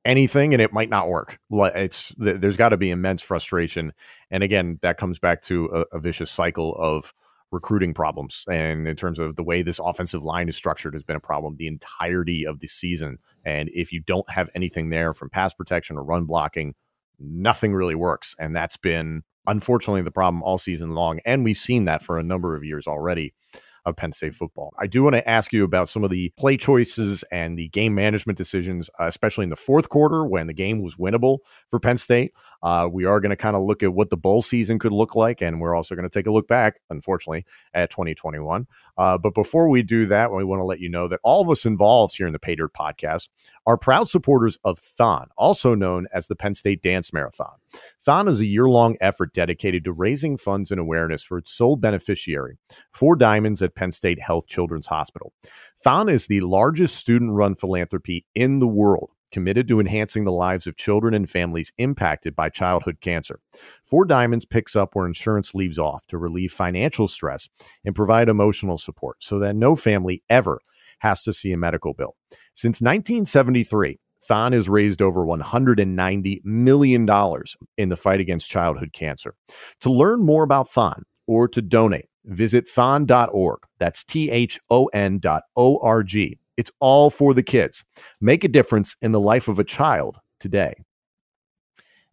anything 0.05 0.53
and 0.53 0.61
it 0.61 0.71
might 0.71 0.89
not 0.89 1.09
work. 1.09 1.37
It's 1.51 2.13
there's 2.17 2.55
got 2.55 2.69
to 2.69 2.77
be 2.77 2.89
immense 2.89 3.21
frustration, 3.21 3.91
and 4.31 4.43
again, 4.43 4.79
that 4.81 4.97
comes 4.97 5.19
back 5.19 5.41
to 5.43 5.85
a, 5.91 5.97
a, 5.97 5.99
vicious 5.99 6.31
cycle 6.31 6.73
of 6.79 7.13
recruiting 7.51 7.93
problems. 7.93 8.43
And 8.49 8.87
in 8.87 8.95
terms 8.95 9.19
of 9.19 9.35
the 9.35 9.43
way 9.43 9.61
this 9.61 9.79
offensive 9.79 10.23
line 10.23 10.49
is 10.49 10.57
structured, 10.57 10.93
has 10.93 11.03
been 11.03 11.15
a 11.15 11.21
problem 11.21 11.55
the 11.57 11.67
entirety 11.67 12.45
of 12.45 12.59
the 12.59 12.67
season. 12.67 13.19
And 13.45 13.69
if 13.73 13.91
you 13.91 14.01
don't 14.01 14.29
have 14.29 14.49
anything 14.55 14.89
there 14.89 15.13
from 15.13 15.29
pass 15.29 15.53
protection 15.53 15.97
or 15.97 16.03
run 16.03 16.25
blocking, 16.25 16.75
nothing 17.19 17.73
really 17.73 17.95
works, 17.95 18.35
and 18.39 18.55
that's 18.55 18.77
been 18.77 19.23
unfortunately 19.47 20.01
the 20.01 20.11
problem 20.11 20.43
all 20.43 20.57
season 20.57 20.91
long. 20.91 21.19
And 21.25 21.43
we've 21.43 21.57
seen 21.57 21.85
that 21.85 22.03
for 22.03 22.19
a 22.19 22.23
number 22.23 22.55
of 22.55 22.63
years 22.63 22.85
already 22.85 23.33
of 23.87 23.95
Penn 23.95 24.11
State 24.11 24.35
football. 24.35 24.73
I 24.77 24.85
do 24.85 25.01
want 25.01 25.15
to 25.15 25.27
ask 25.27 25.53
you 25.53 25.63
about 25.63 25.87
some 25.87 26.03
of 26.03 26.09
the 26.09 26.29
play 26.37 26.57
choices 26.57 27.23
and 27.31 27.57
the 27.57 27.69
game 27.69 27.95
management 27.95 28.37
decisions, 28.37 28.89
uh, 28.99 29.05
especially 29.05 29.43
in 29.43 29.49
the 29.49 29.55
fourth 29.55 29.87
quarter 29.87 30.25
when 30.25 30.47
the 30.47 30.53
game 30.53 30.81
was 30.81 30.97
winnable 30.97 31.39
for 31.69 31.79
Penn 31.79 31.97
State. 31.97 32.33
Uh, 32.61 32.87
we 32.91 33.05
are 33.05 33.21
going 33.21 33.29
to 33.29 33.37
kind 33.37 33.55
of 33.55 33.63
look 33.63 33.83
at 33.83 33.93
what 33.93 34.09
the 34.09 34.17
bowl 34.17 34.41
season 34.41 34.77
could 34.77 34.91
look 34.91 35.15
like, 35.15 35.41
and 35.41 35.61
we're 35.61 35.73
also 35.73 35.95
going 35.95 36.07
to 36.07 36.13
take 36.13 36.27
a 36.27 36.31
look 36.31 36.47
back, 36.47 36.81
unfortunately, 36.89 37.45
at 37.73 37.89
2021. 37.89 38.67
Uh, 38.97 39.17
but 39.17 39.33
before 39.33 39.69
we 39.69 39.83
do 39.83 40.05
that, 40.05 40.31
we 40.31 40.43
want 40.43 40.59
to 40.59 40.65
let 40.65 40.79
you 40.79 40.89
know 40.89 41.07
that 41.07 41.19
all 41.23 41.41
of 41.41 41.49
us 41.49 41.65
involved 41.65 42.15
here 42.17 42.27
in 42.27 42.33
the 42.33 42.39
Pay 42.39 42.55
Dirt 42.55 42.73
podcast 42.73 43.29
are 43.65 43.77
proud 43.77 44.09
supporters 44.09 44.57
of 44.63 44.79
Thon, 44.79 45.27
also 45.37 45.75
known 45.75 46.07
as 46.13 46.27
the 46.27 46.35
Penn 46.35 46.55
State 46.55 46.81
Dance 46.81 47.13
Marathon. 47.13 47.55
Thon 47.99 48.27
is 48.27 48.39
a 48.39 48.45
year 48.45 48.67
long 48.69 48.97
effort 49.01 49.33
dedicated 49.33 49.83
to 49.83 49.91
raising 49.91 50.37
funds 50.37 50.71
and 50.71 50.79
awareness 50.79 51.23
for 51.23 51.37
its 51.37 51.51
sole 51.51 51.75
beneficiary, 51.75 52.57
Four 52.91 53.15
Diamonds 53.15 53.61
at 53.61 53.75
Penn 53.75 53.91
State 53.91 54.21
Health 54.21 54.47
Children's 54.47 54.87
Hospital. 54.87 55.33
Thon 55.79 56.09
is 56.09 56.27
the 56.27 56.41
largest 56.41 56.95
student 56.95 57.31
run 57.31 57.55
philanthropy 57.55 58.25
in 58.33 58.59
the 58.59 58.67
world 58.67 59.11
committed 59.37 59.67
to 59.67 59.79
enhancing 59.79 60.23
the 60.23 60.31
lives 60.31 60.65
of 60.65 60.75
children 60.77 61.13
and 61.13 61.29
families 61.29 61.71
impacted 61.77 62.35
by 62.35 62.49
childhood 62.49 62.97
cancer. 63.01 63.39
Four 63.83 64.03
Diamonds 64.03 64.45
picks 64.45 64.75
up 64.75 64.95
where 64.95 65.05
insurance 65.05 65.53
leaves 65.53 65.77
off 65.77 66.07
to 66.07 66.17
relieve 66.17 66.51
financial 66.51 67.07
stress 67.07 67.47
and 67.85 67.93
provide 67.93 68.29
emotional 68.29 68.79
support 68.79 69.17
so 69.19 69.37
that 69.37 69.55
no 69.55 69.75
family 69.75 70.23
ever 70.27 70.59
has 71.01 71.21
to 71.21 71.31
see 71.31 71.51
a 71.51 71.57
medical 71.57 71.93
bill. 71.93 72.15
Since 72.55 72.81
1973, 72.81 73.99
Thon 74.27 74.53
has 74.53 74.67
raised 74.67 75.03
over 75.03 75.23
$190 75.23 76.43
million 76.43 77.07
in 77.77 77.89
the 77.89 77.95
fight 77.95 78.19
against 78.19 78.49
childhood 78.49 78.91
cancer. 78.91 79.35
To 79.81 79.91
learn 79.91 80.25
more 80.25 80.41
about 80.41 80.67
Thon 80.67 81.03
or 81.27 81.47
to 81.49 81.61
donate, 81.61 82.09
visit 82.25 82.67
thon.org. 82.67 83.59
That's 83.77 84.03
T 84.03 84.31
H 84.31 84.59
O 84.71 84.85
N 84.87 85.19
dot 85.19 85.43
O 85.55 85.77
R 85.77 86.01
G 86.01 86.39
it's 86.57 86.71
all 86.79 87.09
for 87.09 87.33
the 87.33 87.43
kids. 87.43 87.85
Make 88.19 88.43
a 88.43 88.49
difference 88.49 88.95
in 89.01 89.11
the 89.11 89.19
life 89.19 89.47
of 89.47 89.59
a 89.59 89.63
child 89.63 90.19
today. 90.39 90.73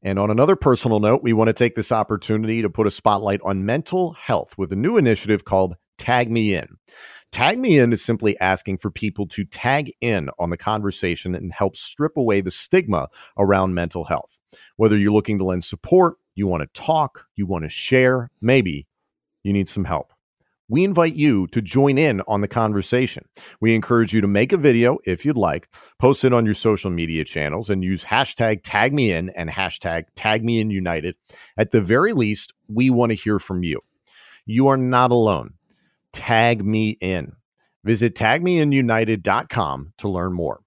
And 0.02 0.18
on 0.18 0.30
another 0.30 0.54
personal 0.54 1.00
note, 1.00 1.22
we 1.22 1.32
want 1.32 1.48
to 1.48 1.54
take 1.54 1.74
this 1.74 1.90
opportunity 1.90 2.60
to 2.60 2.68
put 2.68 2.86
a 2.86 2.90
spotlight 2.90 3.40
on 3.42 3.64
mental 3.64 4.12
health 4.12 4.56
with 4.58 4.70
a 4.70 4.76
new 4.76 4.98
initiative 4.98 5.46
called 5.46 5.76
Tag 5.96 6.30
Me 6.30 6.54
In. 6.54 6.68
Tag 7.32 7.58
Me 7.58 7.78
In 7.78 7.92
is 7.92 8.04
simply 8.04 8.38
asking 8.38 8.78
for 8.78 8.90
people 8.90 9.26
to 9.28 9.44
tag 9.44 9.92
in 10.02 10.28
on 10.38 10.50
the 10.50 10.58
conversation 10.58 11.34
and 11.34 11.52
help 11.52 11.74
strip 11.74 12.16
away 12.16 12.42
the 12.42 12.50
stigma 12.50 13.08
around 13.38 13.74
mental 13.74 14.04
health. 14.04 14.38
Whether 14.76 14.98
you're 14.98 15.10
looking 15.10 15.38
to 15.38 15.44
lend 15.44 15.64
support, 15.64 16.16
you 16.34 16.46
want 16.46 16.62
to 16.62 16.80
talk, 16.80 17.26
you 17.34 17.46
want 17.46 17.64
to 17.64 17.70
share, 17.70 18.30
maybe 18.40 18.86
you 19.42 19.52
need 19.52 19.68
some 19.68 19.84
help 19.84 20.13
we 20.74 20.82
invite 20.82 21.14
you 21.14 21.46
to 21.46 21.62
join 21.62 21.98
in 21.98 22.20
on 22.26 22.40
the 22.40 22.48
conversation. 22.48 23.24
We 23.60 23.76
encourage 23.76 24.12
you 24.12 24.20
to 24.20 24.26
make 24.26 24.52
a 24.52 24.56
video 24.56 24.98
if 25.04 25.24
you'd 25.24 25.36
like, 25.36 25.68
post 26.00 26.24
it 26.24 26.32
on 26.32 26.44
your 26.44 26.54
social 26.54 26.90
media 26.90 27.24
channels, 27.24 27.70
and 27.70 27.84
use 27.84 28.04
hashtag 28.04 28.62
tag 28.64 28.92
me 28.92 29.12
in 29.12 29.30
and 29.30 29.48
hashtag 29.48 30.06
tag 30.16 30.44
me 30.44 30.58
in 30.58 30.72
united. 30.72 31.14
At 31.56 31.70
the 31.70 31.80
very 31.80 32.12
least, 32.12 32.54
we 32.66 32.90
want 32.90 33.10
to 33.10 33.14
hear 33.14 33.38
from 33.38 33.62
you. 33.62 33.82
You 34.46 34.66
are 34.66 34.76
not 34.76 35.12
alone. 35.12 35.54
Tag 36.12 36.64
me 36.64 36.98
in. 37.00 37.36
Visit 37.84 38.16
tagmeinunited.com 38.16 39.92
to 39.98 40.08
learn 40.08 40.32
more. 40.32 40.60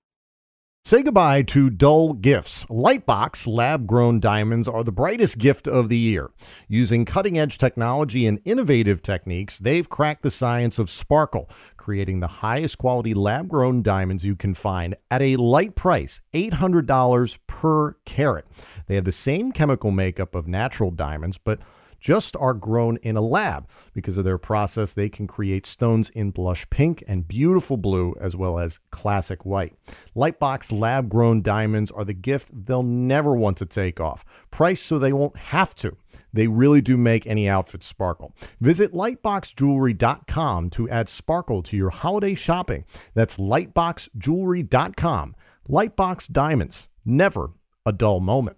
Say 0.88 1.04
goodbye 1.04 1.42
to 1.42 1.70
dull 1.70 2.14
gifts. 2.14 2.64
Lightbox 2.70 3.46
lab 3.46 3.86
grown 3.86 4.22
diamonds 4.22 4.70
are 4.70 4.86
the 4.86 4.92
brightest 4.94 5.38
gift 5.38 5.68
of 5.68 5.90
the 5.90 5.98
year. 5.98 6.32
Using 6.70 7.04
cutting 7.04 7.38
edge 7.38 7.58
technology 7.58 8.26
and 8.26 8.40
innovative 8.46 9.02
techniques, 9.02 9.60
they've 9.60 9.90
cracked 9.90 10.24
the 10.24 10.32
science 10.32 10.80
of 10.80 10.90
sparkle, 10.90 11.50
creating 11.76 12.22
the 12.22 12.28
highest 12.28 12.78
quality 12.78 13.14
lab 13.14 13.50
grown 13.50 13.82
diamonds 13.82 14.24
you 14.24 14.38
can 14.38 14.54
find 14.54 14.96
at 15.12 15.22
a 15.22 15.36
light 15.36 15.76
price 15.76 16.22
$800 16.34 17.38
per 17.48 17.98
carat. 18.06 18.46
They 18.86 18.96
have 18.96 19.04
the 19.04 19.12
same 19.12 19.52
chemical 19.52 19.92
makeup 19.92 20.36
of 20.36 20.48
natural 20.48 20.92
diamonds, 20.92 21.38
but 21.38 21.60
just 22.00 22.36
are 22.38 22.54
grown 22.54 22.98
in 22.98 23.18
a 23.18 23.22
lab. 23.22 23.70
Because 23.94 24.18
of 24.18 24.26
their 24.26 24.38
process, 24.38 24.94
they 24.94 25.10
can 25.10 25.28
create 25.28 25.66
stones 25.66 26.10
in 26.12 26.32
blush 26.32 26.70
pink 26.70 27.04
and 27.08 27.28
beautiful 27.28 27.78
blue, 27.78 28.16
as 28.20 28.36
well 28.36 28.60
as 28.60 28.80
classic 28.92 29.46
white. 29.46 29.74
Lightbox 30.16 30.78
lab 30.78 31.10
grown 31.10 31.42
diamonds 31.42 31.92
are 31.92 32.06
the 32.06 32.14
gift 32.14 32.52
they'll 32.66 32.84
never 32.84 33.34
want 33.36 33.58
to 33.58 33.66
take 33.66 34.00
off. 34.00 34.24
Priced 34.52 34.86
so 34.86 35.00
they 35.00 35.14
won't 35.14 35.38
have 35.38 35.76
to. 35.76 35.98
They 36.34 36.48
really 36.48 36.82
do 36.82 36.98
make 36.98 37.26
any 37.26 37.50
outfit 37.50 37.84
sparkle. 37.84 38.34
Visit 38.60 38.94
lightboxjewelry.com 38.94 40.70
to 40.72 40.90
add 40.90 41.10
sparkle 41.10 41.64
to 41.64 41.78
your 41.78 41.90
holiday 41.90 42.36
shopping. 42.36 42.86
That's 43.14 43.38
lightboxjewelry.com. 43.38 45.36
Lightbox 45.70 46.32
Diamonds, 46.32 46.88
never 47.04 47.52
a 47.86 47.92
dull 47.92 48.20
moment. 48.20 48.58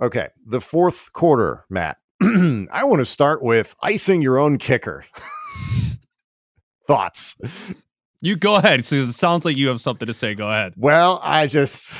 Okay, 0.00 0.28
the 0.44 0.60
fourth 0.60 1.12
quarter, 1.12 1.64
Matt. 1.70 1.98
I 2.22 2.84
want 2.84 3.00
to 3.00 3.04
start 3.04 3.42
with 3.42 3.76
icing 3.82 4.22
your 4.22 4.38
own 4.38 4.56
kicker. 4.58 5.04
Thoughts? 6.86 7.36
You 8.22 8.36
go 8.36 8.56
ahead. 8.56 8.80
It 8.80 8.84
sounds 8.84 9.44
like 9.44 9.56
you 9.56 9.68
have 9.68 9.80
something 9.80 10.06
to 10.06 10.14
say. 10.14 10.34
Go 10.34 10.48
ahead. 10.48 10.72
Well, 10.76 11.20
I 11.22 11.46
just, 11.46 11.90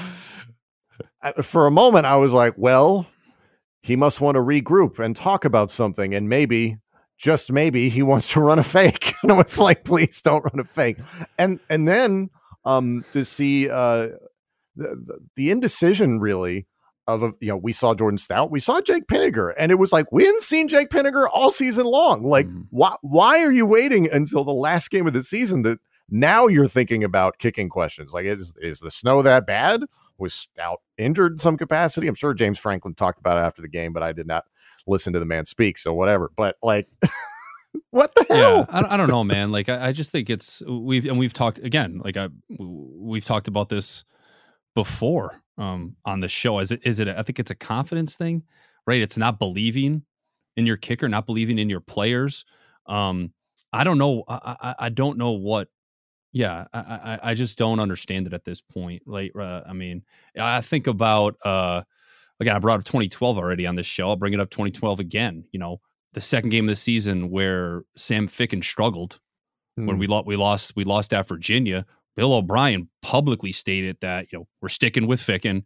for 1.42 1.66
a 1.66 1.70
moment, 1.70 2.07
I 2.07 2.16
was 2.16 2.33
like, 2.33 2.55
well, 2.57 3.07
he 3.83 3.94
must 3.94 4.20
want 4.20 4.37
to 4.37 4.40
regroup 4.40 4.98
and 4.98 5.14
talk 5.14 5.44
about 5.44 5.70
something. 5.70 6.14
And 6.14 6.29
maybe, 6.29 6.79
just 7.18 7.52
maybe, 7.52 7.90
he 7.90 8.02
wants 8.02 8.33
to 8.33 8.40
run 8.40 8.59
a 8.59 8.64
fake. 8.64 9.12
and 9.22 9.33
I 9.33 9.37
was 9.37 9.59
like, 9.59 9.85
please 9.85 10.22
don't 10.22 10.44
run 10.44 10.61
a 10.61 10.64
fake. 10.64 10.98
And, 11.38 11.61
and 11.68 11.87
then 11.87 12.31
um, 12.64 13.05
to 13.12 13.22
see 13.24 13.68
uh, 13.68 14.09
the, 14.76 15.20
the 15.35 15.50
indecision 15.50 16.20
really 16.20 16.66
of 17.07 17.23
a, 17.23 17.33
you 17.40 17.49
know 17.49 17.57
we 17.57 17.73
saw 17.73 17.95
Jordan 17.95 18.19
Stout, 18.19 18.51
we 18.51 18.61
saw 18.61 18.81
Jake 18.81 19.07
Pinegar, 19.07 19.53
and 19.59 19.71
it 19.71 19.77
was 19.77 19.92
like 19.92 20.11
we 20.11 20.25
hadn't 20.25 20.42
seen 20.42 20.69
Jake 20.69 20.88
Pinegar 20.88 21.29
all 21.33 21.51
season 21.51 21.87
long. 21.87 22.25
Like 22.25 22.47
mm-hmm. 22.47 22.62
why 22.71 22.97
why 23.03 23.42
are 23.42 23.53
you 23.53 23.66
waiting 23.66 24.11
until 24.11 24.45
the 24.45 24.53
last 24.53 24.90
game 24.90 25.07
of 25.07 25.12
the 25.12 25.23
season 25.23 25.62
that 25.62 25.79
now 26.09 26.47
you're 26.47 26.69
thinking 26.69 27.05
about 27.05 27.38
kicking 27.38 27.69
questions? 27.69 28.12
Like 28.12 28.27
is 28.27 28.55
is 28.61 28.81
the 28.81 28.90
snow 28.90 29.23
that 29.23 29.47
bad? 29.47 29.83
Was 30.19 30.35
Stout 30.35 30.81
injured 30.97 31.33
in 31.33 31.38
some 31.38 31.57
capacity? 31.57 32.09
I'm 32.09 32.14
sure 32.14 32.35
James 32.35 32.59
Franklin 32.59 32.95
talked 32.95 33.21
about 33.21 33.38
it 33.38 33.42
after 33.42 33.62
the 33.62 33.69
game, 33.69 33.92
but 33.92 34.03
I 34.03 34.12
did 34.12 34.27
not 34.27 34.45
listen 34.87 35.12
to 35.12 35.19
the 35.19 35.27
man 35.27 35.47
speak, 35.47 35.79
so 35.79 35.92
whatever. 35.92 36.31
But 36.37 36.57
like. 36.62 36.88
what 37.90 38.14
the 38.14 38.25
hell? 38.29 38.66
Yeah, 38.71 38.81
I, 38.81 38.95
I 38.95 38.97
don't 38.97 39.09
know, 39.09 39.23
man. 39.23 39.53
Like, 39.53 39.69
I, 39.69 39.88
I, 39.88 39.92
just 39.92 40.11
think 40.11 40.31
it's 40.31 40.62
we've 40.66 41.05
and 41.05 41.19
we've 41.19 41.35
talked 41.35 41.59
again. 41.59 42.01
Like, 42.03 42.16
I 42.16 42.29
we've 42.59 43.25
talked 43.25 43.49
about 43.49 43.69
this 43.69 44.05
before 44.75 45.42
um, 45.59 45.97
on 46.05 46.21
the 46.21 46.29
show. 46.29 46.59
Is 46.59 46.73
it? 46.73 46.81
Is 46.85 47.01
it? 47.01 47.09
A, 47.09 47.19
I 47.19 47.23
think 47.23 47.38
it's 47.38 47.51
a 47.51 47.57
confidence 47.57 48.16
thing, 48.16 48.42
right? 48.87 49.01
It's 49.01 49.19
not 49.19 49.38
believing 49.38 50.03
in 50.57 50.66
your 50.66 50.77
kicker, 50.77 51.09
not 51.09 51.27
believing 51.27 51.59
in 51.59 51.71
your 51.71 51.81
players. 51.81 52.45
Um, 52.87 53.33
I 53.73 53.85
don't 53.85 53.99
know. 53.99 54.25
I, 54.29 54.57
I, 54.61 54.75
I 54.79 54.88
don't 54.88 55.19
know 55.19 55.33
what. 55.33 55.69
Yeah, 56.33 56.66
I, 56.73 56.79
I, 56.79 57.19
I 57.31 57.35
just 57.35 57.57
don't 57.57 57.81
understand 57.81 58.27
it 58.27 58.35
at 58.35 58.45
this 58.45 58.61
point. 58.61 59.03
Like, 59.07 59.33
uh, 59.38 59.62
I 59.66 59.73
mean, 59.73 60.03
I 60.38 60.61
think 60.61 60.87
about 60.87 61.37
uh, 61.45 61.83
again. 62.40 62.57
I 62.57 62.59
brought 62.59 62.81
up 62.81 62.85
2012 62.85 63.38
already 63.38 63.66
on 63.66 63.77
this 63.77 63.87
show. 63.87 64.09
I'll 64.09 64.16
bring 64.16 64.35
it 64.35 64.40
up 64.40 64.51
2012 64.51 65.01
again. 65.01 65.45
You 65.53 65.61
know, 65.61 65.81
the 66.12 66.21
second 66.21 66.51
game 66.51 66.66
of 66.66 66.71
the 66.71 66.77
season 66.77 67.31
where 67.31 67.83
Sam 67.97 68.29
Ficken 68.29 68.62
struggled 68.62 69.21
mm. 69.79 69.87
when 69.87 69.99
we 69.99 70.07
lost. 70.07 70.27
We 70.27 70.37
lost. 70.37 70.77
We 70.77 70.85
lost 70.85 71.14
at 71.14 71.29
Virginia. 71.29 71.87
Bill 72.16 72.33
O'Brien 72.33 72.88
publicly 73.02 73.52
stated 73.52 73.98
that, 74.00 74.33
you 74.33 74.38
know, 74.38 74.48
we're 74.62 74.68
sticking 74.68 75.07
with 75.07 75.20
Ficken, 75.20 75.64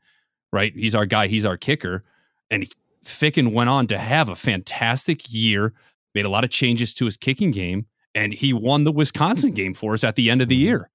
right? 0.53 0.73
He's 0.75 0.95
our 0.95 1.07
guy, 1.07 1.29
he's 1.29 1.47
our 1.47 1.57
kicker. 1.57 2.05
And 2.51 2.69
Ficken 3.05 3.53
went 3.53 3.71
on 3.71 3.87
to 3.87 3.99
have 3.99 4.29
a 4.29 4.37
fantastic 4.37 5.33
year, 5.33 5.73
made 6.15 6.25
a 6.25 6.29
lot 6.31 6.45
of 6.45 6.51
changes 6.51 6.93
to 6.95 7.05
his 7.05 7.17
kicking 7.17 7.53
game, 7.53 7.87
and 8.15 8.33
he 8.35 8.53
won 8.53 8.85
the 8.85 8.93
Wisconsin 8.93 9.53
game 9.53 9.75
for 9.75 9.95
us 9.95 10.03
at 10.03 10.17
the 10.17 10.31
end 10.31 10.43
of 10.43 10.49
the 10.49 10.57
Mm-hmm. 10.57 10.67
year, 10.67 10.91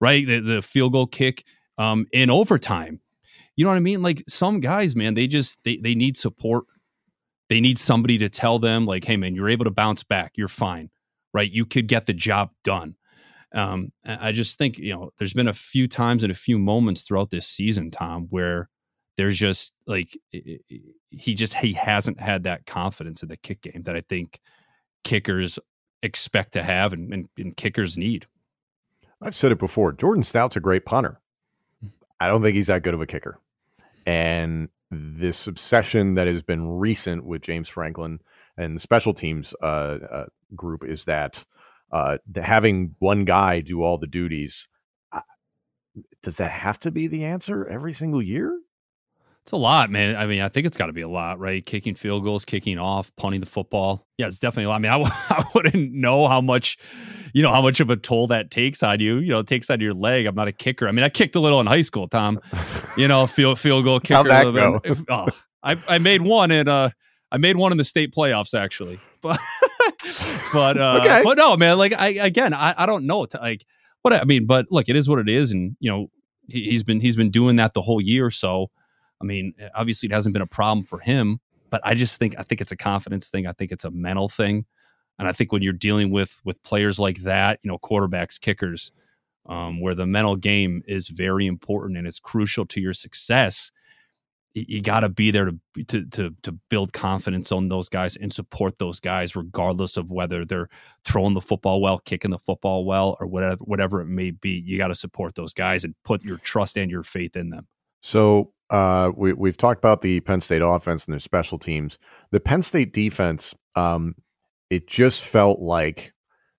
right? 0.00 0.26
The, 0.26 0.40
the 0.40 0.62
field 0.62 0.92
goal 0.92 1.06
kick 1.06 1.44
um, 1.76 2.06
in 2.12 2.30
overtime. 2.30 3.00
You 3.54 3.64
know 3.64 3.70
what 3.70 3.76
I 3.76 3.80
mean? 3.80 4.02
Like 4.02 4.22
some 4.26 4.60
guys, 4.60 4.96
man, 4.96 5.14
they 5.14 5.26
just 5.26 5.62
they 5.64 5.76
they 5.76 5.94
need 5.94 6.16
support. 6.16 6.64
They 7.48 7.60
need 7.60 7.78
somebody 7.78 8.18
to 8.18 8.28
tell 8.28 8.58
them, 8.58 8.86
like, 8.86 9.04
hey, 9.04 9.16
man, 9.16 9.34
you're 9.34 9.48
able 9.48 9.64
to 9.66 9.70
bounce 9.70 10.02
back. 10.02 10.32
You're 10.36 10.48
fine, 10.48 10.90
right? 11.32 11.50
You 11.50 11.64
could 11.64 11.86
get 11.86 12.06
the 12.06 12.12
job 12.12 12.50
done. 12.64 12.96
Um, 13.56 13.90
I 14.04 14.32
just 14.32 14.58
think 14.58 14.78
you 14.78 14.92
know, 14.92 15.10
there's 15.18 15.32
been 15.32 15.48
a 15.48 15.54
few 15.54 15.88
times 15.88 16.22
and 16.22 16.30
a 16.30 16.36
few 16.36 16.58
moments 16.58 17.02
throughout 17.02 17.30
this 17.30 17.48
season, 17.48 17.90
Tom, 17.90 18.26
where 18.28 18.68
there's 19.16 19.38
just 19.38 19.72
like 19.86 20.16
he 20.30 21.34
just 21.34 21.54
he 21.54 21.72
hasn't 21.72 22.20
had 22.20 22.44
that 22.44 22.66
confidence 22.66 23.22
in 23.22 23.30
the 23.30 23.36
kick 23.38 23.62
game 23.62 23.82
that 23.84 23.96
I 23.96 24.02
think 24.02 24.38
kickers 25.04 25.58
expect 26.02 26.52
to 26.52 26.62
have 26.62 26.92
and, 26.92 27.12
and, 27.12 27.28
and 27.38 27.56
kickers 27.56 27.96
need. 27.96 28.26
I've 29.22 29.34
said 29.34 29.52
it 29.52 29.58
before. 29.58 29.92
Jordan 29.92 30.22
Stout's 30.22 30.56
a 30.56 30.60
great 30.60 30.84
punter. 30.84 31.20
I 32.20 32.28
don't 32.28 32.42
think 32.42 32.56
he's 32.56 32.66
that 32.66 32.82
good 32.82 32.94
of 32.94 33.00
a 33.00 33.06
kicker. 33.06 33.40
And 34.04 34.68
this 34.90 35.46
obsession 35.46 36.14
that 36.14 36.26
has 36.26 36.42
been 36.42 36.68
recent 36.68 37.24
with 37.24 37.42
James 37.42 37.68
Franklin 37.68 38.20
and 38.56 38.76
the 38.76 38.80
special 38.80 39.14
teams 39.14 39.54
uh, 39.62 39.66
uh, 39.66 40.26
group 40.54 40.84
is 40.84 41.06
that 41.06 41.44
uh, 41.92 42.18
having 42.34 42.94
one 42.98 43.24
guy 43.24 43.60
do 43.60 43.82
all 43.82 43.98
the 43.98 44.06
duties. 44.06 44.68
Uh, 45.12 45.20
does 46.22 46.36
that 46.38 46.50
have 46.50 46.78
to 46.80 46.90
be 46.90 47.06
the 47.06 47.24
answer 47.24 47.66
every 47.66 47.92
single 47.92 48.22
year? 48.22 48.58
It's 49.42 49.52
a 49.52 49.56
lot, 49.56 49.90
man. 49.90 50.16
I 50.16 50.26
mean, 50.26 50.40
I 50.40 50.48
think 50.48 50.66
it's 50.66 50.76
got 50.76 50.86
to 50.86 50.92
be 50.92 51.02
a 51.02 51.08
lot, 51.08 51.38
right? 51.38 51.64
Kicking 51.64 51.94
field 51.94 52.24
goals, 52.24 52.44
kicking 52.44 52.78
off, 52.80 53.14
punting 53.14 53.38
the 53.40 53.46
football. 53.46 54.04
Yeah, 54.18 54.26
it's 54.26 54.40
definitely 54.40 54.64
a 54.64 54.68
lot. 54.70 54.74
I 54.74 54.78
mean, 54.80 54.90
I, 54.90 54.98
w- 54.98 55.12
I 55.30 55.44
wouldn't 55.54 55.92
know 55.92 56.26
how 56.26 56.40
much, 56.40 56.76
you 57.32 57.42
know, 57.44 57.52
how 57.52 57.62
much 57.62 57.78
of 57.78 57.88
a 57.88 57.96
toll 57.96 58.26
that 58.26 58.50
takes 58.50 58.82
on 58.82 58.98
you. 58.98 59.18
You 59.18 59.28
know, 59.28 59.38
it 59.38 59.46
takes 59.46 59.70
on 59.70 59.78
your 59.80 59.94
leg. 59.94 60.26
I'm 60.26 60.34
not 60.34 60.48
a 60.48 60.52
kicker. 60.52 60.88
I 60.88 60.92
mean, 60.92 61.04
I 61.04 61.08
kicked 61.10 61.36
a 61.36 61.40
little 61.40 61.60
in 61.60 61.66
high 61.68 61.82
school, 61.82 62.08
Tom. 62.08 62.40
You 62.98 63.08
know, 63.08 63.26
field 63.26 63.60
field 63.60 63.84
goal 63.84 64.00
kicker. 64.00 64.14
How'd 64.14 64.26
a 64.26 64.28
that 64.30 64.46
little 64.46 64.72
go? 64.72 64.80
bit. 64.80 64.92
If- 64.92 65.04
oh, 65.10 65.28
I 65.62 65.76
I 65.86 65.98
made 65.98 66.22
one 66.22 66.50
in 66.50 66.66
uh 66.66 66.88
I 67.30 67.36
made 67.36 67.56
one 67.56 67.70
in 67.72 67.76
the 67.76 67.84
state 67.84 68.14
playoffs 68.14 68.58
actually, 68.58 68.98
but 69.22 69.38
but 70.52 70.76
uh, 70.76 71.00
Okay. 71.02 71.20
but 71.24 71.36
no, 71.38 71.56
man. 71.56 71.78
Like 71.78 71.92
I 71.98 72.08
again, 72.08 72.52
I 72.54 72.74
I 72.76 72.86
don't 72.86 73.06
know. 73.06 73.26
To, 73.26 73.38
like 73.38 73.64
what 74.02 74.12
I 74.14 74.24
mean, 74.24 74.46
but 74.46 74.66
look, 74.70 74.88
it 74.88 74.96
is 74.96 75.08
what 75.08 75.18
it 75.18 75.28
is, 75.28 75.52
and 75.52 75.76
you 75.80 75.90
know, 75.90 76.10
he, 76.48 76.70
he's 76.70 76.82
been 76.82 77.00
he's 77.00 77.16
been 77.16 77.30
doing 77.30 77.56
that 77.56 77.74
the 77.74 77.82
whole 77.82 78.00
year. 78.00 78.30
So, 78.30 78.70
I 79.20 79.24
mean, 79.24 79.54
obviously, 79.74 80.08
it 80.08 80.12
hasn't 80.12 80.32
been 80.32 80.42
a 80.42 80.46
problem 80.46 80.84
for 80.84 80.98
him. 81.00 81.40
But 81.70 81.80
I 81.84 81.94
just 81.94 82.18
think 82.18 82.38
I 82.38 82.42
think 82.42 82.60
it's 82.60 82.72
a 82.72 82.76
confidence 82.76 83.28
thing. 83.28 83.46
I 83.46 83.52
think 83.52 83.72
it's 83.72 83.84
a 83.84 83.90
mental 83.90 84.28
thing, 84.28 84.64
and 85.18 85.26
I 85.26 85.32
think 85.32 85.50
when 85.52 85.62
you're 85.62 85.72
dealing 85.72 86.10
with 86.10 86.40
with 86.44 86.62
players 86.62 86.98
like 86.98 87.18
that, 87.22 87.58
you 87.62 87.70
know, 87.70 87.78
quarterbacks, 87.78 88.40
kickers, 88.40 88.92
um, 89.46 89.80
where 89.80 89.94
the 89.94 90.06
mental 90.06 90.36
game 90.36 90.82
is 90.86 91.08
very 91.08 91.46
important 91.46 91.98
and 91.98 92.06
it's 92.06 92.20
crucial 92.20 92.64
to 92.66 92.80
your 92.80 92.92
success. 92.92 93.72
You 94.56 94.80
got 94.80 95.00
to 95.00 95.10
be 95.10 95.30
there 95.30 95.50
to, 95.50 95.84
to 95.84 96.06
to 96.06 96.34
to 96.42 96.52
build 96.70 96.94
confidence 96.94 97.52
on 97.52 97.68
those 97.68 97.90
guys 97.90 98.16
and 98.16 98.32
support 98.32 98.78
those 98.78 99.00
guys, 99.00 99.36
regardless 99.36 99.98
of 99.98 100.10
whether 100.10 100.46
they're 100.46 100.68
throwing 101.04 101.34
the 101.34 101.42
football 101.42 101.82
well, 101.82 101.98
kicking 101.98 102.30
the 102.30 102.38
football 102.38 102.86
well, 102.86 103.18
or 103.20 103.26
whatever 103.26 103.58
whatever 103.64 104.00
it 104.00 104.06
may 104.06 104.30
be. 104.30 104.50
You 104.50 104.78
got 104.78 104.88
to 104.88 104.94
support 104.94 105.34
those 105.34 105.52
guys 105.52 105.84
and 105.84 105.94
put 106.04 106.24
your 106.24 106.38
trust 106.38 106.78
and 106.78 106.90
your 106.90 107.02
faith 107.02 107.36
in 107.36 107.50
them. 107.50 107.66
So 108.00 108.52
uh, 108.70 109.12
we, 109.14 109.32
we've 109.32 109.56
talked 109.56 109.78
about 109.78 110.00
the 110.00 110.20
Penn 110.20 110.40
State 110.40 110.62
offense 110.62 111.04
and 111.04 111.12
their 111.12 111.20
special 111.20 111.58
teams. 111.58 111.98
The 112.30 112.40
Penn 112.40 112.62
State 112.62 112.92
defense, 112.92 113.54
um, 113.74 114.14
it 114.70 114.86
just 114.86 115.24
felt 115.24 115.60
like 115.60 116.14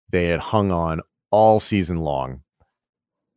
they 0.10 0.28
had 0.28 0.40
hung 0.40 0.72
on 0.72 1.02
all 1.32 1.60
season 1.60 1.98
long. 1.98 2.42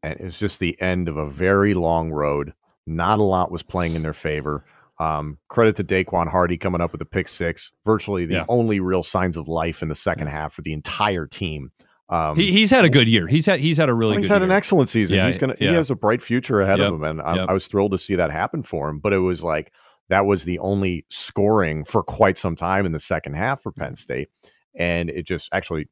And 0.02 0.18
it 0.18 0.24
was 0.24 0.38
just 0.38 0.60
the 0.60 0.80
end 0.80 1.08
of 1.08 1.16
a 1.16 1.28
very 1.28 1.74
long 1.74 2.10
road. 2.10 2.52
Not 2.86 3.18
a 3.18 3.22
lot 3.22 3.50
was 3.50 3.62
playing 3.62 3.94
in 3.94 4.02
their 4.02 4.12
favor. 4.12 4.64
Um, 4.98 5.38
credit 5.48 5.76
to 5.76 5.84
Daequan 5.84 6.28
Hardy 6.28 6.58
coming 6.58 6.80
up 6.80 6.92
with 6.92 7.00
a 7.00 7.06
pick 7.06 7.26
six, 7.28 7.72
virtually 7.86 8.26
the 8.26 8.34
Yeah. 8.34 8.44
only 8.48 8.80
real 8.80 9.02
signs 9.02 9.36
of 9.38 9.48
life 9.48 9.82
in 9.82 9.88
the 9.88 9.94
second 9.94 10.26
half 10.28 10.52
for 10.52 10.60
the 10.62 10.72
entire 10.74 11.26
team. 11.26 11.72
Um, 12.10 12.36
He, 12.36 12.52
he's 12.52 12.70
had 12.70 12.84
a 12.84 12.90
good 12.90 13.08
year. 13.08 13.26
He's 13.26 13.46
had 13.46 13.60
he's 13.60 13.76
had 13.78 13.88
a 13.88 13.94
really 13.94 14.16
he's 14.18 14.28
good 14.28 14.34
had 14.34 14.42
an 14.42 14.50
excellent 14.50 14.88
season. 14.90 15.16
Yeah, 15.16 15.26
he's 15.26 15.38
gonna. 15.38 15.54
He 15.58 15.66
has 15.66 15.90
a 15.90 15.94
bright 15.94 16.20
future 16.20 16.60
ahead 16.60 16.80
Yep, 16.80 16.88
of 16.88 16.94
him, 16.94 17.04
and 17.04 17.22
I, 17.22 17.36
yep. 17.36 17.48
I 17.48 17.52
was 17.52 17.66
thrilled 17.68 17.92
to 17.92 17.98
see 17.98 18.16
that 18.16 18.30
happen 18.30 18.62
for 18.62 18.88
him. 18.90 18.98
But 18.98 19.12
it 19.12 19.18
was 19.18 19.42
like 19.44 19.72
that 20.08 20.26
was 20.26 20.44
the 20.44 20.58
only 20.58 21.06
scoring 21.08 21.84
for 21.84 22.02
quite 22.02 22.36
some 22.36 22.56
time 22.56 22.84
in 22.84 22.92
the 22.92 23.00
second 23.00 23.34
half 23.34 23.62
for 23.62 23.70
Mm-hmm. 23.72 23.80
Penn 23.82 23.96
State, 23.96 24.28
and 24.74 25.08
it 25.08 25.22
just 25.24 25.48
actually 25.52 25.88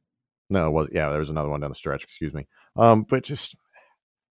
no, 0.51 0.67
it 0.67 0.71
was 0.71 0.87
yeah, 0.91 1.09
there 1.09 1.19
was 1.19 1.29
another 1.29 1.49
one 1.49 1.61
down 1.61 1.69
the 1.71 1.75
stretch. 1.75 2.03
Excuse 2.03 2.33
me, 2.33 2.45
um, 2.75 3.05
but 3.09 3.23
just. 3.23 3.55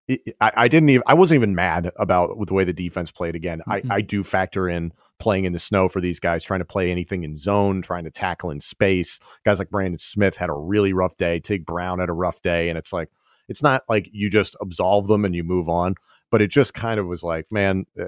It, 0.09 0.35
I, 0.41 0.53
I 0.57 0.69
didn't 0.69 0.89
even. 0.89 1.03
I 1.07 1.15
wasn't 1.15 1.37
even 1.39 1.55
mad 1.55 1.91
about 1.97 2.37
with 2.39 2.49
the 2.49 2.55
way 2.55 2.65
the 2.65 2.73
defense 2.73 3.11
played. 3.11 3.35
Again, 3.37 3.63
Mhm. 3.69 3.91
I, 3.91 3.97
I 3.97 4.01
do 4.01 4.25
factor 4.25 4.69
in 4.69 4.93
playing 5.21 5.45
in 5.45 5.53
the 5.53 5.59
snow 5.59 5.89
for 5.89 6.01
these 6.01 6.19
guys, 6.19 6.43
trying 6.43 6.61
to 6.61 6.65
play 6.65 6.91
anything 6.91 7.25
in 7.25 7.37
zone, 7.37 7.83
trying 7.83 8.05
to 8.05 8.11
tackle 8.11 8.51
in 8.51 8.61
space. 8.61 9.21
Guys 9.45 9.59
like 9.59 9.71
Brandon 9.71 9.99
Smith 9.99 10.37
had 10.39 10.49
a 10.51 10.55
really 10.55 10.93
rough 10.93 11.17
day. 11.19 11.39
Tig 11.41 11.67
Brown 11.67 11.99
had 11.99 12.09
a 12.09 12.13
rough 12.15 12.41
day, 12.43 12.69
and 12.69 12.79
it's 12.79 12.93
like 12.93 13.11
it's 13.49 13.63
not 13.63 13.83
like 13.89 14.09
you 14.13 14.29
just 14.31 14.57
absolve 14.61 15.07
them 15.09 15.25
and 15.25 15.35
you 15.35 15.45
move 15.45 15.69
on 15.69 15.95
but 16.31 16.43
it 16.43 16.49
just 16.51 16.75
kind 16.75 17.01
of 17.01 17.07
was 17.07 17.23
like 17.23 17.47
man 17.51 17.87
uh, 17.99 18.05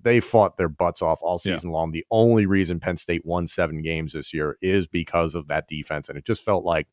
they 0.00 0.20
fought 0.20 0.56
their 0.56 0.68
butts 0.68 1.02
off 1.02 1.18
all 1.22 1.40
Yeah. 1.44 1.56
season 1.56 1.70
long 1.72 1.90
the 1.90 2.06
only 2.12 2.46
reason 2.46 2.78
penn 2.78 2.96
state 2.96 3.26
won 3.26 3.48
seven 3.48 3.82
games 3.82 4.12
this 4.12 4.32
year 4.32 4.56
is 4.62 4.86
because 4.86 5.34
of 5.34 5.48
that 5.48 5.66
defense 5.66 6.08
and 6.08 6.16
it 6.16 6.24
just 6.24 6.44
felt 6.44 6.64
like 6.64 6.86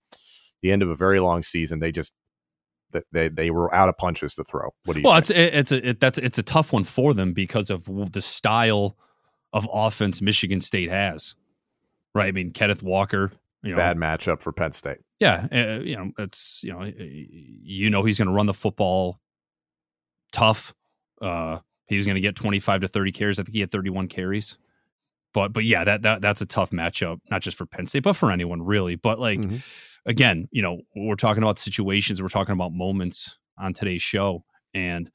the 0.64 0.72
end 0.72 0.82
of 0.82 0.90
a 0.90 0.96
very 0.96 1.20
long 1.20 1.44
season 1.44 1.78
they 1.80 1.92
just 1.92 2.14
they, 3.12 3.30
they 3.30 3.50
were 3.52 3.74
out 3.74 3.90
of 3.90 3.98
punches 3.98 4.36
to 4.36 4.44
throw 4.44 4.74
what 4.86 4.94
do 4.94 5.00
you 5.02 5.04
Well, 5.04 5.20
think? 5.22 5.38
it's 5.38 5.72
it's 5.72 5.72
a 5.72 5.90
it, 5.90 6.00
that's 6.00 6.18
it's 6.18 6.38
a 6.38 6.44
tough 6.44 6.74
one 6.74 6.84
for 6.84 7.14
them 7.14 7.34
because 7.34 7.70
of 7.70 7.86
the 8.12 8.22
style 8.22 8.98
of 9.52 9.68
offense 9.72 10.22
Michigan 10.22 10.62
State 10.62 10.90
has. 10.90 11.36
Right? 12.16 12.28
I 12.28 12.32
mean, 12.32 12.52
Kenneth 12.52 12.84
Walker, 12.84 13.32
you 13.64 13.72
know, 13.72 13.78
bad 13.78 13.98
matchup 13.98 14.42
for 14.42 14.52
penn 14.52 14.72
state 14.74 15.00
yeah, 15.24 15.48
uh, 15.54 15.80
you 15.82 15.96
know, 15.96 16.12
it's 16.18 16.62
you 16.64 16.74
know, 16.74 16.84
you 16.84 17.90
know, 17.90 18.04
he's 18.04 18.18
going 18.18 18.28
to 18.28 18.34
run 18.34 18.46
the 18.46 18.54
football 18.54 19.22
tough. 20.34 20.74
Uh, 21.22 21.60
he 21.88 21.96
was 21.96 22.06
going 22.06 22.16
to 22.16 22.22
get 22.22 22.36
twenty 22.36 22.60
five 22.60 22.82
to 22.82 22.90
thirty 22.90 23.14
carries. 23.14 23.40
I 23.40 23.44
think 23.44 23.54
he 23.54 23.62
had 23.62 23.72
thirty 23.72 23.90
one 23.90 24.10
carries. 24.10 24.58
But 25.34 25.52
but 25.54 25.64
yeah, 25.66 25.84
that 25.84 26.02
that 26.04 26.22
that's 26.22 26.42
a 26.42 26.46
tough 26.46 26.72
matchup, 26.72 27.20
not 27.32 27.42
just 27.42 27.58
for 27.58 27.66
Penn 27.66 27.88
State, 27.88 28.04
but 28.04 28.14
for 28.14 28.32
anyone 28.32 28.62
really. 28.62 28.96
But 28.96 29.20
like 29.20 29.40
Mhm. 29.40 29.62
again, 30.06 30.48
you 30.52 30.62
know, 30.62 30.82
we're 30.96 31.16
talking 31.16 31.42
about 31.44 31.58
situations, 31.60 32.22
we're 32.22 32.28
talking 32.30 32.54
about 32.54 32.72
moments 32.74 33.38
on 33.58 33.74
today's 33.74 34.02
show, 34.04 34.44
and 34.74 35.10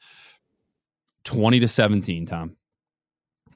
twenty 1.24 1.60
to 1.60 1.68
seventeen, 1.68 2.26
Tom. 2.26 2.56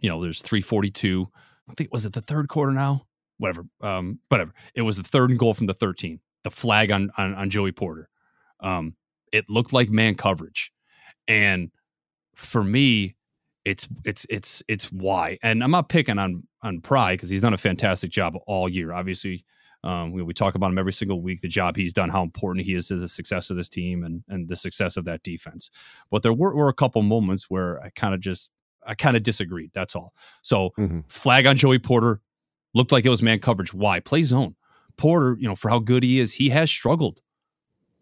You 0.01 0.09
know, 0.11 0.23
there's 0.23 0.43
three 0.43 0.61
forty 0.61 0.91
two. 0.91 1.29
I 1.69 1.75
think 1.75 1.93
was 1.93 2.05
it 2.07 2.13
the 2.13 2.21
third 2.21 2.49
quarter 2.49 2.73
now? 2.73 3.07
Whatever. 3.39 3.65
Um, 3.81 4.21
whatever. 4.29 4.53
It 4.75 4.83
was 4.83 4.97
the 4.97 5.03
third 5.03 5.31
and 5.31 5.39
goal 5.39 5.55
from 5.55 5.67
the 5.67 5.75
13. 5.75 6.21
The 6.45 6.51
flag 6.51 6.91
on 6.93 7.11
on, 7.17 7.35
on 7.35 7.51
Joey 7.51 7.73
Porter. 7.73 8.09
Um, 8.61 8.95
it 9.33 9.49
looked 9.49 9.73
like 9.73 9.91
man 9.91 10.15
coverage. 10.15 10.73
And 11.29 11.71
for 12.37 12.63
me, 12.63 13.15
it's 13.65 13.89
it's 14.05 14.27
it's 14.29 14.63
it's 14.69 14.91
why. 14.93 15.39
And 15.43 15.63
I'm 15.63 15.71
not 15.71 15.89
picking 15.89 16.19
on 16.19 16.47
on 16.63 16.81
Pry 16.81 17.15
because 17.15 17.29
he's 17.31 17.41
done 17.41 17.55
a 17.55 17.59
fantastic 17.59 18.11
job 18.11 18.35
all 18.47 18.69
year. 18.69 18.93
Obviously, 18.93 19.45
um, 19.85 20.13
we, 20.13 20.23
we 20.23 20.33
talk 20.33 20.55
about 20.55 20.71
him 20.71 20.79
every 20.79 20.93
single 20.93 21.21
week, 21.21 21.41
the 21.41 21.49
job 21.49 21.77
he's 21.77 21.93
done, 21.93 22.09
how 22.09 22.23
important 22.23 22.65
he 22.65 22.75
is 22.75 22.87
to 22.89 22.97
the 22.97 23.09
success 23.09 23.51
of 23.51 23.57
this 23.57 23.69
team 23.69 24.05
and 24.05 24.23
and 24.29 24.49
the 24.49 24.57
success 24.57 24.97
of 24.97 25.05
that 25.07 25.23
defense. 25.23 25.71
But 26.11 26.23
there 26.23 26.33
were, 26.33 26.55
were 26.55 26.69
a 26.69 26.75
couple 26.75 27.03
moments 27.03 27.51
where 27.51 27.81
I 27.83 27.91
kind 27.91 28.15
of 28.15 28.21
just 28.21 28.51
I 28.87 28.95
kind 28.95 29.17
of 29.17 29.23
disagreed. 29.23 29.71
That's 29.75 29.95
all. 29.97 30.13
So 30.43 30.71
Mhm. 30.79 31.05
flag 31.11 31.47
on 31.47 31.57
Joey 31.57 31.79
Porter 31.79 32.21
looked 32.75 32.93
like 32.93 33.05
it 33.05 33.11
was 33.11 33.23
man 33.23 33.39
coverage. 33.41 33.73
Why? 33.75 34.01
Play 34.01 34.23
zone. 34.23 34.55
Porter, 34.97 35.37
you 35.41 35.49
know, 35.49 35.57
for 35.57 35.69
how 35.69 35.79
good 35.79 36.03
he 36.03 36.21
is, 36.21 36.33
he 36.35 36.49
has 36.51 36.71
struggled 36.71 37.21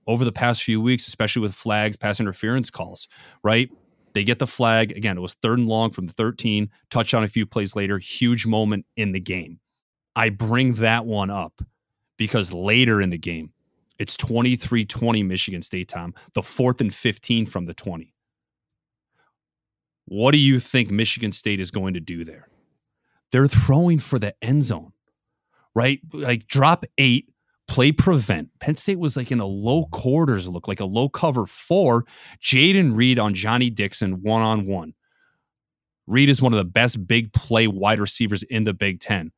over 0.06 0.24
the 0.24 0.32
past 0.32 0.62
few 0.62 0.80
weeks, 0.80 1.06
especially 1.06 1.40
with 1.42 1.54
flags, 1.54 1.96
pass 1.96 2.18
interference 2.20 2.70
calls, 2.70 3.06
right? 3.44 3.70
They 4.12 4.24
get 4.24 4.38
the 4.38 4.46
flag. 4.46 4.92
Again, 4.96 5.16
it 5.16 5.20
was 5.20 5.34
third 5.34 5.58
and 5.58 5.68
long 5.68 5.90
from 5.90 6.06
the 6.06 6.12
13, 6.12 6.70
touchdown 6.90 7.24
a 7.24 7.28
few 7.28 7.46
plays 7.46 7.76
later, 7.76 7.98
huge 7.98 8.46
moment 8.46 8.86
in 8.96 9.12
the 9.12 9.20
game. 9.20 9.60
I 10.16 10.30
bring 10.30 10.74
that 10.74 11.06
one 11.06 11.30
up 11.30 11.62
because 12.16 12.52
later 12.52 13.00
in 13.00 13.10
the 13.10 13.18
game, 13.18 13.52
it's 13.98 14.16
23 14.16 14.84
20 14.86 15.22
Michigan 15.22 15.62
State 15.62 15.88
time, 15.88 16.14
the 16.34 16.42
fourth 16.42 16.80
and 16.80 16.92
15 16.92 17.46
from 17.46 17.66
the 17.66 17.74
20. 17.74 18.12
What 20.06 20.32
do 20.32 20.38
you 20.38 20.58
think 20.58 20.90
Michigan 20.90 21.32
State 21.32 21.60
is 21.60 21.70
going 21.70 21.94
to 21.94 22.00
do 22.00 22.24
there? 22.24 22.48
They're 23.30 23.46
throwing 23.46 24.00
for 24.00 24.18
the 24.18 24.34
end 24.42 24.64
zone, 24.64 24.92
right? 25.74 26.00
Like 26.12 26.48
drop 26.48 26.84
eight, 26.98 27.28
play 27.70 27.92
prevent. 27.92 28.48
Penn 28.58 28.74
State 28.74 28.98
was 28.98 29.16
like 29.16 29.30
in 29.30 29.38
a 29.38 29.46
low 29.46 29.84
quarters 29.92 30.48
look, 30.48 30.66
like 30.66 30.80
a 30.80 30.84
low 30.84 31.08
cover 31.08 31.46
four. 31.46 32.04
Jayden 32.42 32.96
Reed 32.96 33.16
on 33.20 33.32
Johnny 33.32 33.70
Dixon 33.70 34.22
one 34.22 34.42
on 34.42 34.66
one. 34.66 34.92
Reed 36.08 36.28
is 36.28 36.42
one 36.42 36.52
of 36.52 36.56
the 36.56 36.64
best 36.64 37.06
big 37.06 37.32
play 37.32 37.68
wide 37.68 38.00
receivers 38.00 38.42
in 38.42 38.64
the 38.64 38.74
Big 38.74 38.98
Ten. 38.98 39.30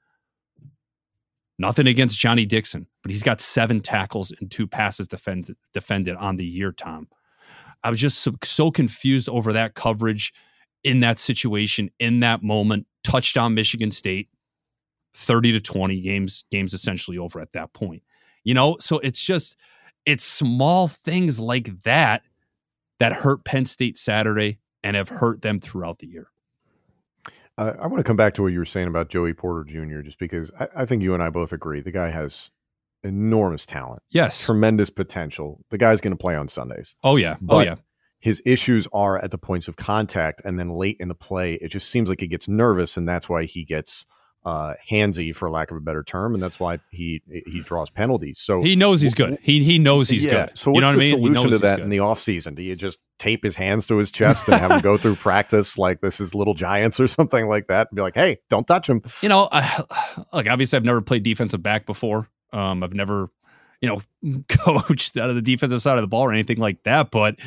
Nothing 1.58 1.86
against 1.86 2.18
Johnny 2.18 2.46
Dixon, 2.46 2.86
but 3.02 3.10
he's 3.10 3.22
got 3.22 3.42
seven 3.42 3.80
tackles 3.80 4.32
and 4.40 4.50
two 4.50 4.66
passes 4.66 5.06
defended 5.06 5.54
defended 5.74 6.16
on 6.16 6.36
the 6.36 6.46
year, 6.46 6.72
Tom. 6.72 7.08
I 7.84 7.90
was 7.90 8.00
just 8.00 8.20
so, 8.20 8.32
so 8.42 8.70
confused 8.70 9.28
over 9.28 9.52
that 9.52 9.74
coverage 9.74 10.32
in 10.82 11.00
that 11.00 11.18
situation, 11.18 11.90
in 11.98 12.20
that 12.20 12.42
moment. 12.42 12.86
Touchdown 13.04 13.54
Michigan 13.54 13.90
State, 13.90 14.30
30 15.12 15.52
to 15.52 15.60
20 15.60 16.00
games, 16.00 16.46
games 16.50 16.72
essentially 16.72 17.18
over 17.18 17.38
at 17.38 17.52
that 17.52 17.74
point. 17.74 18.02
You 18.44 18.54
know, 18.54 18.76
so 18.78 18.98
it's 18.98 19.22
just 19.22 19.56
it's 20.04 20.24
small 20.24 20.88
things 20.88 21.38
like 21.38 21.82
that 21.82 22.22
that 22.98 23.12
hurt 23.12 23.44
Penn 23.44 23.66
State 23.66 23.96
Saturday 23.96 24.58
and 24.82 24.96
have 24.96 25.08
hurt 25.08 25.42
them 25.42 25.60
throughout 25.60 25.98
the 25.98 26.06
year. 26.06 26.28
Uh, 27.58 27.74
I 27.80 27.86
want 27.86 27.98
to 27.98 28.04
come 28.04 28.16
back 28.16 28.34
to 28.34 28.42
what 28.42 28.48
you 28.48 28.58
were 28.58 28.64
saying 28.64 28.88
about 28.88 29.08
Joey 29.08 29.34
Porter 29.34 29.64
Jr. 29.64 30.00
just 30.00 30.18
because 30.18 30.50
I, 30.58 30.68
I 30.76 30.86
think 30.86 31.02
you 31.02 31.14
and 31.14 31.22
I 31.22 31.30
both 31.30 31.52
agree 31.52 31.80
the 31.80 31.90
guy 31.90 32.10
has 32.10 32.50
enormous 33.04 33.66
talent. 33.66 34.02
Yes. 34.10 34.44
Tremendous 34.44 34.90
potential. 34.90 35.64
The 35.70 35.78
guy's 35.78 36.00
going 36.00 36.12
to 36.12 36.20
play 36.20 36.34
on 36.34 36.48
Sundays. 36.48 36.96
Oh, 37.02 37.16
yeah. 37.16 37.36
But 37.40 37.54
oh, 37.54 37.60
yeah. 37.60 37.74
His 38.20 38.40
issues 38.46 38.86
are 38.92 39.18
at 39.18 39.32
the 39.32 39.38
points 39.38 39.66
of 39.66 39.76
contact 39.76 40.42
and 40.44 40.58
then 40.58 40.70
late 40.70 40.96
in 41.00 41.08
the 41.08 41.14
play. 41.14 41.54
It 41.54 41.68
just 41.68 41.88
seems 41.88 42.08
like 42.08 42.20
he 42.20 42.28
gets 42.28 42.46
nervous, 42.46 42.96
and 42.96 43.08
that's 43.08 43.28
why 43.28 43.46
he 43.46 43.64
gets 43.64 44.06
uh, 44.44 44.74
handsy, 44.90 45.34
for 45.34 45.50
lack 45.50 45.70
of 45.70 45.76
a 45.76 45.80
better 45.80 46.02
term, 46.02 46.34
and 46.34 46.42
that's 46.42 46.58
why 46.58 46.80
he 46.90 47.22
he 47.28 47.60
draws 47.60 47.90
penalties. 47.90 48.38
So 48.38 48.62
he 48.62 48.76
knows 48.76 49.00
he's 49.00 49.14
good. 49.14 49.38
He 49.42 49.62
he 49.62 49.78
knows 49.78 50.08
he's 50.08 50.24
yeah. 50.24 50.46
good. 50.46 50.58
So 50.58 50.70
what's 50.72 50.80
you 50.80 50.80
know 50.80 50.92
the 50.92 50.96
what 50.96 50.96
I 50.96 50.98
mean? 50.98 51.34
solution 51.34 51.50
to 51.50 51.58
that 51.58 51.80
in 51.80 51.88
the 51.88 51.98
offseason? 51.98 52.54
Do 52.54 52.62
you 52.62 52.74
just 52.74 52.98
tape 53.18 53.44
his 53.44 53.56
hands 53.56 53.86
to 53.86 53.98
his 53.98 54.10
chest 54.10 54.48
and 54.48 54.60
have 54.60 54.70
him 54.70 54.80
go 54.80 54.98
through 54.98 55.16
practice 55.16 55.78
like 55.78 56.00
this 56.00 56.20
is 56.20 56.34
little 56.34 56.54
giants 56.54 56.98
or 56.98 57.06
something 57.08 57.46
like 57.46 57.68
that? 57.68 57.88
And 57.90 57.96
be 57.96 58.02
like, 58.02 58.14
hey, 58.14 58.38
don't 58.48 58.66
touch 58.66 58.88
him. 58.88 59.02
You 59.20 59.28
know, 59.28 59.48
I, 59.52 59.84
like 60.32 60.48
obviously 60.48 60.76
I've 60.76 60.84
never 60.84 61.02
played 61.02 61.22
defensive 61.22 61.62
back 61.62 61.86
before. 61.86 62.28
Um, 62.52 62.82
I've 62.82 62.94
never 62.94 63.30
you 63.82 63.88
know, 63.88 64.42
coached 64.48 65.18
out 65.18 65.28
of 65.28 65.36
the 65.36 65.42
defensive 65.42 65.82
side 65.82 65.98
of 65.98 66.02
the 66.02 66.08
ball 66.08 66.22
or 66.22 66.32
anything 66.32 66.58
like 66.58 66.82
that. 66.84 67.10
But, 67.10 67.38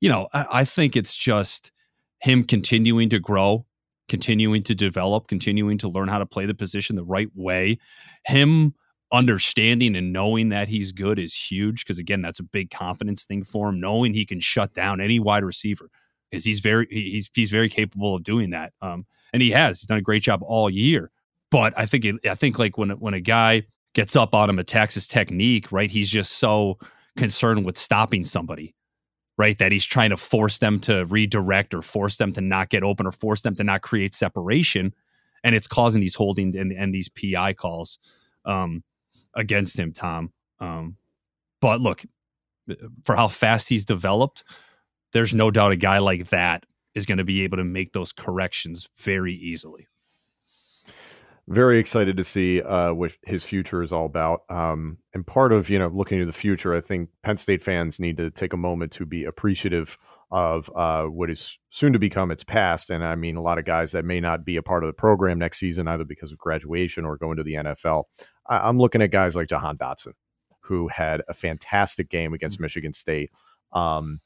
you 0.00 0.08
know, 0.08 0.28
I, 0.32 0.46
I 0.50 0.64
think 0.64 0.94
it's 0.94 1.16
just 1.16 1.72
him 2.20 2.44
continuing 2.44 3.08
to 3.08 3.18
grow, 3.18 3.64
continuing 4.08 4.62
to 4.64 4.74
develop, 4.74 5.28
continuing 5.28 5.78
to 5.78 5.88
learn 5.88 6.08
how 6.08 6.18
to 6.18 6.26
play 6.26 6.46
the 6.46 6.54
position 6.54 6.96
the 6.96 7.04
right 7.04 7.28
way. 7.34 7.78
Him 8.24 8.74
understanding 9.10 9.96
and 9.96 10.12
knowing 10.12 10.50
that 10.50 10.68
he's 10.68 10.92
good 10.92 11.18
is 11.18 11.34
huge 11.34 11.84
because 11.84 11.98
again, 11.98 12.22
that's 12.22 12.40
a 12.40 12.44
big 12.44 12.70
confidence 12.70 13.24
thing 13.24 13.44
for 13.44 13.68
him. 13.68 13.80
Knowing 13.80 14.14
he 14.14 14.26
can 14.26 14.40
shut 14.40 14.74
down 14.74 15.00
any 15.00 15.18
wide 15.18 15.44
receiver 15.44 15.90
because 16.30 16.44
he's 16.44 16.60
very 16.60 16.86
he's 16.90 17.30
he's 17.34 17.50
very 17.50 17.68
capable 17.68 18.14
of 18.14 18.22
doing 18.22 18.50
that. 18.50 18.72
Um, 18.82 19.06
and 19.32 19.42
he 19.42 19.50
has. 19.50 19.80
He's 19.80 19.86
done 19.86 19.98
a 19.98 20.02
great 20.02 20.22
job 20.22 20.42
all 20.42 20.70
year. 20.70 21.10
But 21.50 21.72
I 21.76 21.86
think 21.86 22.04
it, 22.04 22.26
I 22.26 22.34
think 22.34 22.58
like 22.58 22.76
when 22.76 22.90
when 22.90 23.14
a 23.14 23.20
guy 23.20 23.62
gets 23.94 24.16
up 24.16 24.34
on 24.34 24.50
him, 24.50 24.58
attacks 24.58 24.94
his 24.94 25.08
technique, 25.08 25.72
right? 25.72 25.90
He's 25.90 26.10
just 26.10 26.32
so 26.32 26.78
concerned 27.16 27.64
with 27.64 27.76
stopping 27.76 28.24
somebody, 28.24 28.74
right? 29.38 29.56
That 29.58 29.72
he's 29.72 29.84
trying 29.84 30.10
to 30.10 30.16
force 30.16 30.58
them 30.58 30.80
to 30.80 31.06
redirect 31.06 31.72
or 31.72 31.80
force 31.80 32.18
them 32.18 32.32
to 32.34 32.40
not 32.40 32.68
get 32.68 32.82
open 32.82 33.06
or 33.06 33.12
force 33.12 33.42
them 33.42 33.54
to 33.54 33.64
not 33.64 33.82
create 33.82 34.12
separation. 34.12 34.92
And 35.42 35.54
it's 35.54 35.68
causing 35.68 36.00
these 36.00 36.16
holding 36.16 36.56
and, 36.56 36.72
and 36.72 36.92
these 36.92 37.08
PI 37.08 37.54
calls 37.54 37.98
um, 38.44 38.82
against 39.34 39.78
him, 39.78 39.92
Tom. 39.92 40.32
Um, 40.58 40.96
but 41.60 41.80
look, 41.80 42.04
for 43.04 43.14
how 43.14 43.28
fast 43.28 43.68
he's 43.68 43.84
developed, 43.84 44.42
there's 45.12 45.32
no 45.32 45.50
doubt 45.50 45.72
a 45.72 45.76
guy 45.76 45.98
like 45.98 46.28
that 46.30 46.66
is 46.94 47.06
going 47.06 47.18
to 47.18 47.24
be 47.24 47.44
able 47.44 47.56
to 47.56 47.64
make 47.64 47.92
those 47.92 48.12
corrections 48.12 48.88
very 48.98 49.32
easily 49.32 49.86
very 51.48 51.78
excited 51.78 52.18
to 52.18 52.24
see 52.24 52.60
uh, 52.60 52.92
what 52.92 53.16
his 53.24 53.42
future 53.42 53.82
is 53.82 53.90
all 53.90 54.04
about. 54.04 54.42
Um, 54.50 54.98
and 55.14 55.26
part 55.26 55.52
of 55.52 55.70
you 55.70 55.78
know 55.78 55.88
looking 55.88 56.18
to 56.18 56.26
the 56.26 56.32
future, 56.32 56.74
I 56.74 56.80
think 56.80 57.08
Penn 57.22 57.38
State 57.38 57.62
fans 57.62 57.98
need 57.98 58.18
to 58.18 58.30
take 58.30 58.52
a 58.52 58.58
moment 58.58 58.92
to 58.92 59.06
be 59.06 59.24
appreciative 59.24 59.96
of 60.30 60.70
uh, 60.76 61.04
what 61.04 61.30
is 61.30 61.58
soon 61.70 61.94
to 61.94 61.98
become 61.98 62.30
its 62.30 62.44
past. 62.44 62.90
And 62.90 63.02
I 63.02 63.14
mean, 63.14 63.36
a 63.36 63.42
lot 63.42 63.58
of 63.58 63.64
guys 63.64 63.92
that 63.92 64.04
may 64.04 64.20
not 64.20 64.44
be 64.44 64.56
a 64.56 64.62
part 64.62 64.84
of 64.84 64.88
the 64.88 64.92
program 64.92 65.38
next 65.38 65.58
season, 65.58 65.88
either 65.88 66.04
because 66.04 66.32
of 66.32 66.38
graduation 66.38 67.06
or 67.06 67.16
going 67.16 67.38
to 67.38 67.42
the 67.42 67.54
NFL. 67.54 68.04
I- 68.46 68.68
am 68.68 68.78
looking 68.78 69.00
at 69.00 69.10
guys 69.10 69.34
like 69.34 69.48
Jahan 69.48 69.78
Dotson, 69.78 70.12
who 70.64 70.88
had 70.88 71.22
a 71.28 71.34
fantastic 71.34 72.10
game 72.10 72.34
against 72.34 72.56
mm-hmm. 72.56 72.64
Michigan 72.64 72.92
State. 72.92 73.30
Um, 73.72 74.20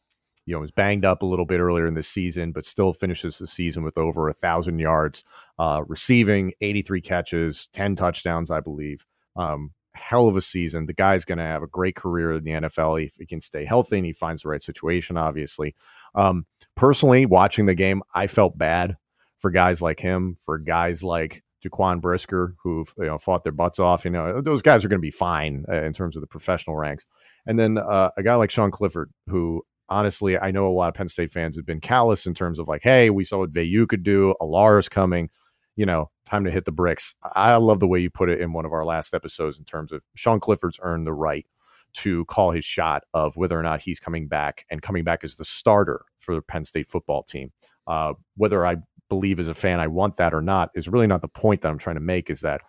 you 0.46 0.55
know, 0.55 0.61
was 0.61 0.70
banged 0.70 1.05
up 1.05 1.22
a 1.22 1.26
little 1.26 1.46
bit 1.46 1.61
earlier 1.61 1.87
in 1.87 1.94
the 1.94 2.02
season, 2.02 2.52
but 2.52 2.64
still 2.64 2.92
finishes 2.92 3.38
the 3.38 3.46
season 3.46 3.83
with 3.83 3.96
over 3.96 4.28
a 4.28 4.35
thousand 4.35 4.78
yards, 4.78 5.24
uh, 5.59 5.83
receiving 5.87 6.52
83 6.61 7.00
catches, 7.00 7.68
10 7.72 7.96
touchdowns, 7.96 8.50
I 8.50 8.61
believe. 8.61 9.05
Um, 9.37 9.72
hell 9.94 10.28
of 10.28 10.37
a 10.37 10.40
season. 10.40 10.87
The 10.87 10.92
guy's 10.92 11.24
going 11.24 11.38
to 11.38 11.44
have 11.44 11.62
a 11.62 11.66
great 11.66 11.96
career 11.96 12.33
in 12.33 12.44
the 12.44 12.50
NFL 12.50 13.05
if 13.05 13.16
he 13.16 13.26
can 13.26 13.40
stay 13.40 13.64
healthy 13.64 13.98
and 13.98 14.07
he 14.07 14.12
finds 14.12 14.42
the 14.42 14.48
right 14.48 14.62
situation, 14.62 15.16
obviously. 15.16 15.74
Um, 16.14 16.46
personally, 16.76 17.26
watching 17.26 17.66
the 17.66 17.74
game, 17.74 18.02
I 18.14 18.26
felt 18.26 18.59
bad 18.59 18.96
for 19.38 19.50
guys 19.50 19.83
like 19.83 20.00
him, 20.00 20.35
for 20.44 20.59
guys 20.59 21.05
like 21.05 21.42
Jaquan 21.64 22.00
Brisker, 22.00 22.55
who've 22.62 22.92
you 22.98 23.07
know 23.07 23.18
fought 23.18 23.44
their 23.44 23.52
butts 23.52 23.78
off. 23.78 24.05
You 24.05 24.11
know, 24.11 24.40
those 24.40 24.62
guys 24.62 24.85
are 24.85 24.88
going 24.88 25.00
to 25.00 25.02
be 25.02 25.11
fine 25.11 25.64
uh, 25.68 25.83
in 25.83 25.92
terms 25.92 26.16
of 26.16 26.20
the 26.20 26.26
professional 26.26 26.76
ranks. 26.76 27.07
And 27.46 27.59
then 27.59 27.78
uh, 27.78 28.11
a 28.16 28.22
guy 28.22 28.35
like 28.35 28.50
Sean 28.50 28.70
Clifford, 28.70 29.11
who 29.28 29.62
honestly, 29.92 30.38
I 30.38 30.50
know 30.50 30.66
a 30.66 30.70
lot 30.70 30.88
of 30.88 30.94
Penn 30.94 31.09
State 31.09 31.33
fans 31.33 31.57
have 31.57 31.66
been 31.66 31.81
callous 31.81 32.26
in 32.26 32.35
terms 32.35 32.59
of 32.59 32.68
like, 32.68 32.83
hey, 32.83 33.11
we 33.11 33.24
saw 33.24 33.38
what 33.38 33.52
Veilleux 33.52 33.88
could 33.88 34.02
do. 34.02 34.35
Allar 34.40 34.78
is 34.78 34.88
coming. 34.88 35.31
You 35.76 35.87
know, 35.87 36.11
time 36.26 36.44
to 36.44 36.50
hit 36.50 36.66
the 36.66 36.72
bricks. 36.72 37.14
I 37.22 37.57
love 37.57 37.81
the 37.81 37.88
way 37.88 37.98
you 37.98 38.11
put 38.11 38.28
it 38.28 38.40
in 38.40 38.52
one 38.52 38.66
of 38.66 38.72
our 38.72 38.85
last 38.85 39.14
episodes 39.14 39.59
in 39.59 39.64
terms 39.64 39.90
of 39.90 40.02
Sean 40.14 40.38
Clifford's 40.38 40.78
earned 40.83 41.07
the 41.07 41.14
right 41.14 41.46
to 41.94 42.24
call 42.26 42.50
his 42.50 42.64
shot 42.64 43.05
of 43.14 43.37
whether 43.37 43.59
or 43.59 43.62
not 43.62 43.83
he's 43.83 44.00
coming 44.00 44.28
back 44.28 44.64
and 44.70 44.83
coming 44.83 45.05
back 45.05 45.24
as 45.24 45.37
the 45.37 45.44
starter 45.44 46.05
for 46.18 46.35
the 46.35 46.42
Penn 46.42 46.64
State 46.64 46.88
football 46.88 47.22
team. 47.22 47.52
Uh, 47.87 48.14
whether 48.37 48.66
I 48.66 48.76
believe 49.09 49.40
as 49.40 49.48
a 49.48 49.55
fan 49.55 49.81
I 49.81 49.88
want 49.88 50.16
that 50.16 50.35
or 50.35 50.40
not 50.40 50.70
is 50.74 50.88
really 50.88 51.07
not 51.07 51.20
the 51.20 51.28
point 51.28 51.62
that 51.62 51.68
I'm 51.68 51.78
trying 51.78 51.96
to 51.96 52.00
make. 52.00 52.31
Is 52.31 52.40
that 52.42 52.62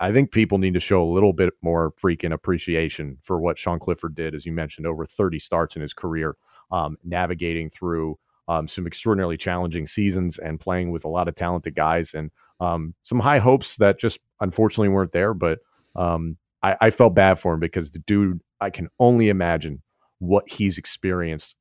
I 0.00 0.12
think 0.12 0.32
people 0.32 0.58
need 0.58 0.74
to 0.74 0.80
show 0.80 1.02
a 1.02 1.12
little 1.12 1.32
bit 1.32 1.52
more 1.62 1.92
freaking 1.92 2.32
appreciation 2.32 3.18
for 3.22 3.38
what 3.38 3.58
Sean 3.58 3.78
Clifford 3.78 4.14
did, 4.14 4.34
as 4.34 4.46
you 4.46 4.52
mentioned, 4.52 4.86
over 4.86 5.06
30 5.06 5.38
starts 5.38 5.76
in 5.76 5.82
his 5.82 5.94
career 5.94 6.36
um, 6.70 6.96
navigating 7.04 7.70
through 7.70 8.18
um, 8.48 8.68
some 8.68 8.86
extraordinarily 8.86 9.36
challenging 9.36 9.86
seasons 9.86 10.38
and 10.38 10.60
playing 10.60 10.90
with 10.90 11.04
a 11.04 11.08
lot 11.08 11.28
of 11.28 11.34
talented 11.34 11.74
guys 11.74 12.14
and 12.14 12.30
um, 12.60 12.94
some 13.02 13.20
high 13.20 13.38
hopes 13.38 13.76
that 13.76 13.98
just 13.98 14.18
unfortunately 14.40 14.88
weren't 14.88 15.12
there. 15.12 15.34
But 15.34 15.58
um, 15.94 16.36
I, 16.62 16.76
I, 16.80 16.90
felt 16.90 17.14
bad 17.14 17.38
for 17.38 17.54
him 17.54 17.60
because 17.60 17.90
the 17.90 17.98
dude, 18.00 18.40
I 18.60 18.70
can 18.70 18.88
only 18.98 19.28
imagine 19.28 19.82
what 20.18 20.50
he's 20.50 20.78
experienced 20.78 21.56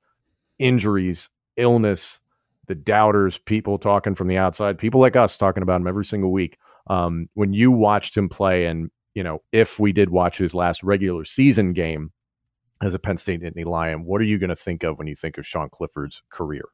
injuries, 0.59 1.29
illness, 1.57 2.19
the 2.67 2.75
doubters, 2.75 3.37
people 3.37 3.77
talking 3.77 4.15
from 4.15 4.27
the 4.27 4.37
outside, 4.37 4.77
people 4.77 5.01
like 5.01 5.15
us 5.15 5.37
talking 5.37 5.63
about 5.63 5.81
him 5.81 5.87
every 5.87 6.05
single 6.05 6.31
week. 6.31 6.57
Um, 6.87 7.29
when 7.33 7.53
you 7.53 7.71
watched 7.71 8.15
him 8.15 8.29
play, 8.29 8.65
and 8.65 8.91
you 9.13 9.23
know, 9.23 9.41
if 9.51 9.79
we 9.79 9.91
did 9.91 10.09
watch 10.09 10.37
his 10.37 10.53
last 10.53 10.83
regular 10.83 11.23
season 11.23 11.73
game, 11.73 12.11
as 12.81 12.93
a 12.93 12.99
Penn 12.99 13.17
State 13.17 13.41
Nittany 13.41 13.65
Lion, 13.65 14.05
what 14.05 14.21
are 14.21 14.25
you 14.25 14.37
going 14.37 14.49
to 14.49 14.55
think 14.55 14.83
of 14.83 14.97
when 14.97 15.07
you 15.07 15.15
think 15.15 15.37
of 15.37 15.45
Sean 15.45 15.69
Clifford's 15.69 16.21
career? 16.29 16.65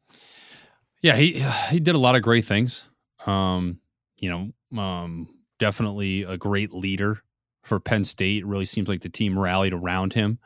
Yeah, 1.01 1.15
he 1.15 1.43
he 1.69 1.79
did 1.79 1.95
a 1.95 1.99
lot 1.99 2.15
of 2.15 2.21
great 2.21 2.45
things. 2.45 2.85
Um, 3.25 3.79
you 4.17 4.29
know, 4.29 4.79
um, 4.81 5.29
definitely 5.59 6.23
a 6.23 6.37
great 6.37 6.73
leader 6.73 7.21
for 7.63 7.79
Penn 7.79 8.03
State. 8.03 8.43
It 8.43 8.45
really 8.45 8.65
seems 8.65 8.89
like 8.89 9.01
the 9.01 9.09
team 9.09 9.37
rallied 9.37 9.73
around 9.73 10.13
him. 10.13 10.39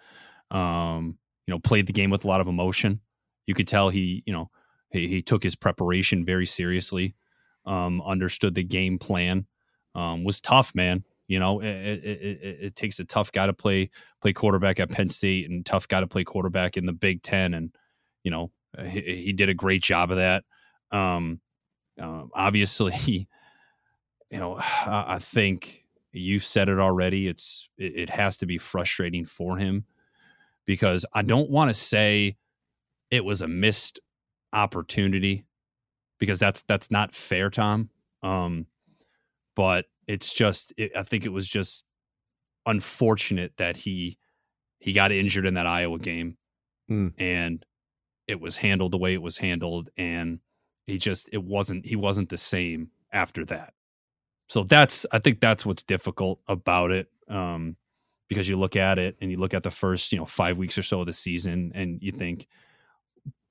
Um, 0.52 1.18
you 1.48 1.54
know, 1.54 1.60
played 1.60 1.88
the 1.88 1.94
game 1.94 2.10
with 2.10 2.26
a 2.26 2.28
lot 2.28 2.42
of 2.42 2.48
emotion. 2.48 3.02
You 3.48 3.54
could 3.54 3.68
tell 3.68 3.90
he, 3.90 4.24
you 4.26 4.34
know, 4.34 4.50
he, 4.96 5.08
he 5.08 5.22
took 5.22 5.44
his 5.44 5.56
preparation 5.56 6.26
very 6.26 6.46
seriously. 6.46 7.16
Um, 7.66 8.02
understood 8.02 8.56
the 8.56 8.64
game 8.64 9.00
plan. 9.00 9.46
Um, 9.96 10.24
was 10.24 10.42
tough, 10.42 10.74
man. 10.76 11.04
You 11.28 11.40
know, 11.40 11.60
it, 11.60 11.68
it, 11.68 12.04
it, 12.04 12.58
it, 12.62 12.76
takes 12.76 13.00
a 13.00 13.06
tough 13.06 13.32
guy 13.32 13.48
to 13.48 13.54
play 13.54 13.90
play 14.22 14.34
quarterback 14.34 14.80
at 14.80 14.92
Penn 14.92 15.10
State 15.10 15.50
and 15.50 15.66
tough 15.66 15.88
guy 15.88 16.00
to 16.00 16.08
play 16.08 16.24
quarterback 16.24 16.78
in 16.78 16.86
the 16.86 16.94
Big 16.94 17.24
Ten, 17.24 17.56
and 17.56 17.76
you 18.24 18.30
know 18.30 18.52
he, 18.88 19.24
he 19.24 19.34
did 19.34 19.50
a 19.50 19.54
great 19.56 19.82
job 19.82 20.12
of 20.12 20.18
that. 20.18 20.44
Um, 20.92 21.42
um, 22.00 22.30
obviously, 22.34 23.28
you 24.30 24.38
know, 24.38 24.58
I, 24.58 25.16
I, 25.16 25.20
think 25.20 25.86
you 26.12 26.40
said 26.40 26.70
it 26.70 26.80
already. 26.80 27.28
It's 27.28 27.70
it, 27.78 27.96
it 27.96 28.10
has 28.12 28.38
to 28.40 28.46
be 28.46 28.60
frustrating 28.60 29.26
for 29.26 29.58
him 29.58 29.86
because 30.66 31.06
I 31.14 31.24
don't 31.24 31.50
want 31.50 31.70
to 31.70 31.74
say 31.74 32.38
it 33.10 33.26
was 33.26 33.42
a 33.42 33.48
missed 33.48 34.00
opportunity 34.56 35.46
because 36.20 36.40
that's 36.40 36.64
that's 36.64 36.90
not 36.90 37.14
fair, 37.14 37.50
Tom. 37.50 37.90
Um, 38.24 38.66
but 39.56 39.86
it's 40.08 40.34
just 40.34 40.74
it, 40.78 40.92
I 40.96 41.04
think 41.04 41.26
it 41.26 41.34
was 41.34 41.48
just 41.48 41.86
unfortunate 42.66 43.58
that 43.58 43.78
he 43.78 44.18
he 44.80 44.94
got 44.94 45.12
injured 45.12 45.46
in 45.46 45.56
that 45.56 45.68
Iowa 45.68 46.00
game, 46.00 46.38
mm. 46.90 47.14
and 47.20 47.64
it 48.28 48.40
was 48.40 48.58
handled 48.58 48.92
the 48.92 48.98
way 48.98 49.14
it 49.14 49.22
was 49.22 49.38
handled, 49.38 49.90
and 49.98 50.40
he 50.88 50.98
just 50.98 51.30
it 51.32 51.44
wasn't 51.44 51.86
he 51.86 51.96
wasn't 51.96 52.30
the 52.30 52.38
same 52.38 52.90
after 53.12 53.46
that. 53.46 53.74
So 54.48 54.64
that's 54.64 55.06
I 55.12 55.20
think 55.20 55.40
that's 55.40 55.66
what's 55.66 55.84
difficult 55.84 56.40
about 56.48 56.92
it. 56.92 57.10
Um, 57.30 57.76
because 58.28 58.50
you 58.50 58.58
look 58.58 58.76
at 58.76 58.98
it 58.98 59.16
and 59.22 59.30
you 59.30 59.38
look 59.38 59.54
at 59.54 59.64
the 59.64 59.72
first, 59.72 60.12
you 60.12 60.18
know, 60.18 60.26
five 60.26 60.58
weeks 60.58 60.78
or 60.78 60.84
so 60.84 61.02
of 61.02 61.06
the 61.06 61.14
season 61.14 61.72
and 61.76 62.02
you 62.02 62.12
think, 62.12 62.48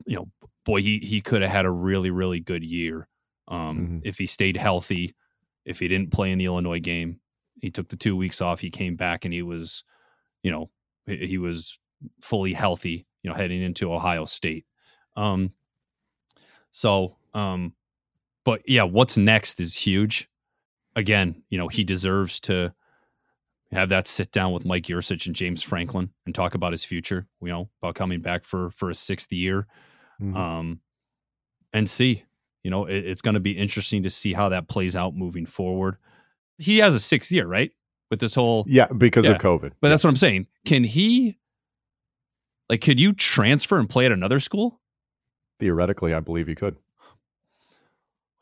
you 0.06 0.16
know, 0.16 0.28
boy, 0.64 0.82
he 0.82 0.98
he 0.98 1.20
could 1.20 1.42
have 1.42 1.50
had 1.50 1.66
a 1.66 1.70
really, 1.70 2.10
really 2.10 2.40
good 2.40 2.64
year. 2.64 3.08
Um, 3.48 3.78
Mhm. 3.78 4.00
if 4.04 4.18
he 4.18 4.26
stayed 4.26 4.56
healthy, 4.56 5.14
if 5.64 5.78
he 5.80 5.88
didn't 5.88 6.10
play 6.12 6.32
in 6.32 6.38
the 6.38 6.46
Illinois 6.46 6.80
game, 6.80 7.20
he 7.60 7.70
took 7.70 7.88
the 7.88 7.96
two 7.96 8.16
weeks 8.16 8.40
off, 8.40 8.60
he 8.60 8.70
came 8.70 8.96
back 8.96 9.24
and 9.24 9.34
he 9.34 9.42
was, 9.42 9.84
you 10.42 10.50
know, 10.50 10.70
he, 11.06 11.26
he 11.26 11.38
was 11.38 11.78
fully 12.20 12.52
healthy, 12.54 13.06
you 13.22 13.30
know, 13.30 13.36
heading 13.36 13.62
into 13.62 13.92
Ohio 13.92 14.24
State. 14.24 14.66
Um, 15.16 15.52
so, 16.70 17.16
um, 17.34 17.74
but 18.44 18.62
yeah, 18.66 18.82
what's 18.82 19.16
next 19.16 19.60
is 19.60 19.74
huge. 19.74 20.28
Again, 20.96 21.42
you 21.48 21.58
know, 21.58 21.68
he 21.68 21.84
deserves 21.84 22.40
to 22.40 22.74
have 23.72 23.88
that 23.88 24.06
sit 24.06 24.30
down 24.32 24.52
with 24.52 24.64
Mike 24.64 24.84
Yurcich 24.84 25.26
and 25.26 25.34
James 25.34 25.62
Franklin 25.62 26.10
and 26.26 26.34
talk 26.34 26.54
about 26.54 26.72
his 26.72 26.84
future, 26.84 27.26
you 27.40 27.48
know, 27.48 27.70
about 27.82 27.94
coming 27.94 28.20
back 28.20 28.44
for 28.44 28.70
for 28.70 28.90
a 28.90 28.94
sixth 28.94 29.32
year. 29.32 29.66
Mhm. 30.32 30.36
Um, 30.36 30.80
and 31.72 31.88
see, 31.90 32.24
you 32.62 32.70
know, 32.70 32.86
it, 32.86 33.04
it's 33.06 33.20
going 33.20 33.34
to 33.34 33.40
be 33.40 33.52
interesting 33.52 34.02
to 34.04 34.10
see 34.10 34.32
how 34.32 34.48
that 34.50 34.68
plays 34.68 34.96
out 34.96 35.14
moving 35.14 35.44
forward. 35.46 35.96
He 36.58 36.78
has 36.78 36.94
a 36.94 37.00
sixth 37.00 37.30
year, 37.32 37.46
right? 37.46 37.70
With 38.10 38.20
this 38.20 38.34
whole 38.34 38.64
yeah, 38.68 38.86
because 38.86 39.24
Yeah. 39.24 39.32
of 39.32 39.38
COVID. 39.38 39.72
but 39.80 39.88
that's 39.88 40.04
what 40.04 40.10
I'm 40.10 40.16
saying. 40.16 40.46
Can 40.64 40.84
he 40.84 41.38
like 42.68 42.80
could 42.80 43.00
you 43.00 43.12
transfer 43.12 43.78
and 43.78 43.88
play 43.88 44.06
at 44.06 44.12
another 44.12 44.38
school? 44.40 44.80
Theoretically, 45.58 46.14
I 46.14 46.20
believe 46.20 46.48
you 46.48 46.54
could. 46.54 46.76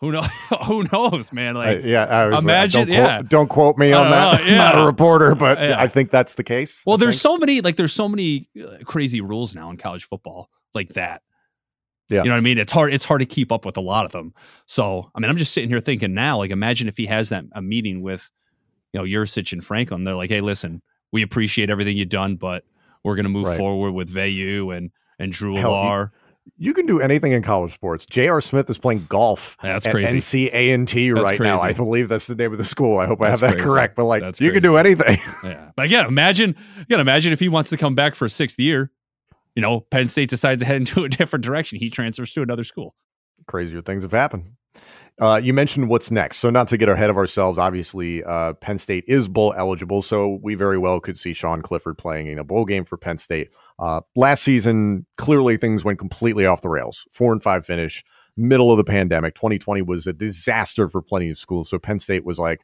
Who 0.00 0.10
knows? 0.12 0.26
Who 0.66 0.84
knows, 0.92 1.32
man? 1.32 1.56
I- 1.56 1.74
Like, 1.74 1.84
yeah, 1.84 2.04
I 2.04 2.26
was, 2.26 2.38
imagine- 2.42 2.88
Don't 2.88 2.96
yeah. 2.96 3.16
quote, 3.18 3.28
don't 3.30 3.48
quote 3.48 3.78
me 3.78 3.92
on 3.92 4.02
don't 4.04 4.10
that. 4.10 4.40
know, 4.40 4.46
I'm 4.52 4.56
not 4.58 4.78
a 4.82 4.84
reporter, 4.84 5.34
but 5.34 5.58
Yeah. 5.58 5.80
I 5.80 5.86
think 5.88 6.10
that's 6.10 6.34
the 6.34 6.44
case. 6.44 6.82
well, 6.84 6.94
I 6.94 6.98
there's 6.98 7.14
think. 7.14 7.32
so 7.32 7.38
many 7.38 7.60
like 7.60 7.76
there's 7.76 7.92
so 7.92 8.08
many 8.08 8.48
uh, 8.62 8.78
crazy 8.84 9.20
rules 9.20 9.54
now 9.54 9.70
in 9.70 9.76
college 9.76 10.04
football 10.04 10.50
like 10.74 10.90
that. 10.94 11.22
Yeah. 12.12 12.22
You 12.22 12.28
know 12.28 12.34
what 12.34 12.38
I 12.38 12.42
mean? 12.42 12.58
It's 12.58 12.70
hard. 12.72 12.92
It's 12.92 13.04
hard 13.04 13.20
to 13.20 13.26
keep 13.26 13.50
up 13.50 13.64
with 13.64 13.76
a 13.76 13.80
lot 13.80 14.04
of 14.04 14.12
them. 14.12 14.34
So, 14.66 15.10
I 15.14 15.20
mean, 15.20 15.30
I'm 15.30 15.36
just 15.36 15.52
sitting 15.52 15.68
here 15.70 15.80
thinking 15.80 16.14
now, 16.14 16.38
like, 16.38 16.50
imagine 16.50 16.86
if 16.88 16.96
he 16.96 17.06
has 17.06 17.30
that 17.30 17.44
a 17.52 17.62
meeting 17.62 18.02
with, 18.02 18.28
you 18.92 19.00
know, 19.00 19.04
Yurcich 19.06 19.52
and 19.52 19.64
Franklin. 19.64 20.04
They're 20.04 20.14
like, 20.14 20.30
hey, 20.30 20.40
listen, 20.40 20.82
we 21.10 21.22
appreciate 21.22 21.70
everything 21.70 21.96
you've 21.96 22.08
done, 22.10 22.36
but 22.36 22.64
we're 23.02 23.16
going 23.16 23.24
to 23.24 23.30
move 23.30 23.46
Right. 23.46 23.56
forward 23.58 23.92
with 23.92 24.12
Veilleux 24.12 24.76
and 24.76 24.90
and 25.18 25.32
Drew 25.32 25.54
Allar. 25.56 26.10
you 26.58 26.74
can 26.74 26.86
do 26.86 27.00
anything 27.00 27.30
in 27.32 27.42
college 27.42 27.72
sports. 27.74 28.04
J.R. 28.06 28.40
Smith 28.40 28.68
is 28.68 28.76
playing 28.78 29.06
golf 29.08 29.56
That's 29.62 29.86
at 29.86 29.92
crazy. 29.92 30.18
NCA&T 30.18 31.10
That's 31.12 31.30
right 31.30 31.40
now. 31.40 31.60
I 31.60 31.72
believe 31.72 32.08
that's 32.08 32.26
the 32.26 32.34
name 32.34 32.50
of 32.52 32.58
the 32.58 32.64
school. 32.64 32.98
I 32.98 33.06
hope 33.06 33.20
I 33.22 33.28
That's 33.28 33.40
have 33.40 33.50
that 33.50 33.56
crazy. 33.58 33.72
correct. 33.72 33.94
But 33.96 34.06
like, 34.06 34.22
That's 34.22 34.40
you 34.40 34.50
can 34.52 34.62
do 34.62 34.76
anything. 34.76 35.18
Yeah. 35.44 35.70
But 35.76 35.86
again, 35.86 36.06
imagine 36.06 36.56
again, 36.80 36.98
imagine 37.00 37.32
if 37.32 37.40
he 37.40 37.48
wants 37.48 37.70
to 37.70 37.76
come 37.76 37.94
back 37.94 38.14
for 38.14 38.24
a 38.24 38.30
sixth 38.30 38.58
year. 38.58 38.90
You 39.54 39.62
know, 39.62 39.80
Penn 39.80 40.08
State 40.08 40.30
decides 40.30 40.62
to 40.62 40.66
head 40.66 40.76
into 40.76 41.04
a 41.04 41.08
different 41.10 41.44
direction. 41.44 41.78
He 41.78 41.90
transfers 41.90 42.32
to 42.34 42.42
another 42.42 42.64
school. 42.64 42.94
Crazier 43.46 43.82
things 43.82 44.02
have 44.02 44.12
happened. 44.12 44.52
Uh, 45.20 45.38
you 45.42 45.52
mentioned 45.52 45.90
what's 45.90 46.10
next. 46.10 46.38
So, 46.38 46.48
not 46.48 46.68
to 46.68 46.78
get 46.78 46.88
ahead 46.88 47.10
of 47.10 47.18
ourselves, 47.18 47.58
obviously, 47.58 48.24
uh, 48.24 48.54
Penn 48.54 48.78
State 48.78 49.04
is 49.06 49.28
bowl 49.28 49.52
eligible. 49.54 50.00
So, 50.00 50.38
we 50.42 50.54
very 50.54 50.78
well 50.78 51.00
could 51.00 51.18
see 51.18 51.34
Sean 51.34 51.60
Clifford 51.60 51.98
playing 51.98 52.28
in 52.28 52.38
a 52.38 52.44
bowl 52.44 52.64
game 52.64 52.84
for 52.84 52.96
Penn 52.96 53.18
State. 53.18 53.54
Uh, 53.78 54.00
last 54.16 54.42
season, 54.42 55.04
clearly 55.18 55.58
things 55.58 55.84
went 55.84 55.98
completely 55.98 56.46
off 56.46 56.62
the 56.62 56.70
rails. 56.70 57.06
Four 57.12 57.32
and 57.34 57.42
five 57.42 57.66
finish, 57.66 58.02
middle 58.38 58.70
of 58.70 58.78
the 58.78 58.84
pandemic. 58.84 59.34
2020 59.34 59.82
was 59.82 60.06
a 60.06 60.14
disaster 60.14 60.88
for 60.88 61.02
plenty 61.02 61.28
of 61.28 61.36
schools. 61.36 61.68
So, 61.68 61.78
Penn 61.78 61.98
State 61.98 62.24
was 62.24 62.38
like 62.38 62.62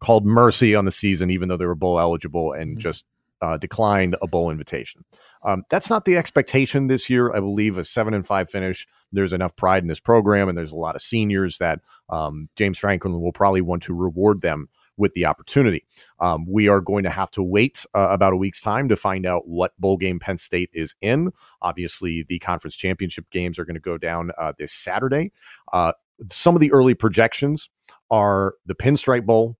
called 0.00 0.24
mercy 0.24 0.74
on 0.74 0.86
the 0.86 0.90
season, 0.90 1.28
even 1.30 1.50
though 1.50 1.58
they 1.58 1.66
were 1.66 1.74
bowl 1.74 2.00
eligible 2.00 2.52
and 2.54 2.78
Mhm. 2.78 2.80
just 2.80 3.04
uh, 3.40 3.56
declined 3.56 4.16
a 4.22 4.26
bowl 4.26 4.50
invitation. 4.50 5.04
Um, 5.42 5.64
that's 5.70 5.90
not 5.90 6.04
the 6.04 6.16
expectation 6.16 6.86
this 6.86 7.08
year. 7.08 7.32
I 7.32 7.40
believe 7.40 7.78
a 7.78 7.84
seven 7.84 8.14
and 8.14 8.26
five 8.26 8.50
finish. 8.50 8.86
There's 9.12 9.32
enough 9.32 9.56
pride 9.56 9.82
in 9.82 9.88
this 9.88 10.00
program, 10.00 10.48
and 10.48 10.56
there's 10.56 10.72
a 10.72 10.76
lot 10.76 10.96
of 10.96 11.02
seniors 11.02 11.58
that 11.58 11.80
um, 12.08 12.48
James 12.56 12.78
Franklin 12.78 13.20
will 13.20 13.32
probably 13.32 13.60
want 13.60 13.82
to 13.84 13.94
reward 13.94 14.42
them 14.42 14.68
with 14.96 15.14
the 15.14 15.24
opportunity. 15.24 15.86
Um, 16.20 16.44
we 16.46 16.68
are 16.68 16.80
going 16.80 17.04
to 17.04 17.10
have 17.10 17.30
to 17.32 17.42
wait 17.42 17.86
uh, 17.94 18.08
about 18.10 18.34
a 18.34 18.36
week's 18.36 18.60
time 18.60 18.88
to 18.90 18.96
find 18.96 19.24
out 19.24 19.48
what 19.48 19.72
bowl 19.78 19.96
game 19.96 20.20
Penn 20.20 20.36
State 20.38 20.70
is 20.74 20.94
in. 21.00 21.32
Obviously, 21.62 22.22
the 22.22 22.38
conference 22.38 22.76
championship 22.76 23.24
games 23.30 23.58
are 23.58 23.64
going 23.64 23.74
to 23.74 23.80
go 23.80 23.96
down 23.96 24.30
uh, 24.38 24.52
this 24.58 24.72
Saturday. 24.72 25.32
Uh, 25.72 25.92
some 26.30 26.54
of 26.54 26.60
the 26.60 26.70
early 26.72 26.94
projections 26.94 27.70
are 28.10 28.54
the 28.66 28.74
Pinstripe 28.74 29.24
Bowl, 29.24 29.56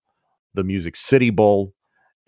the 0.53 0.65
Music 0.65 0.95
City 0.95 1.31
Bowl, 1.31 1.73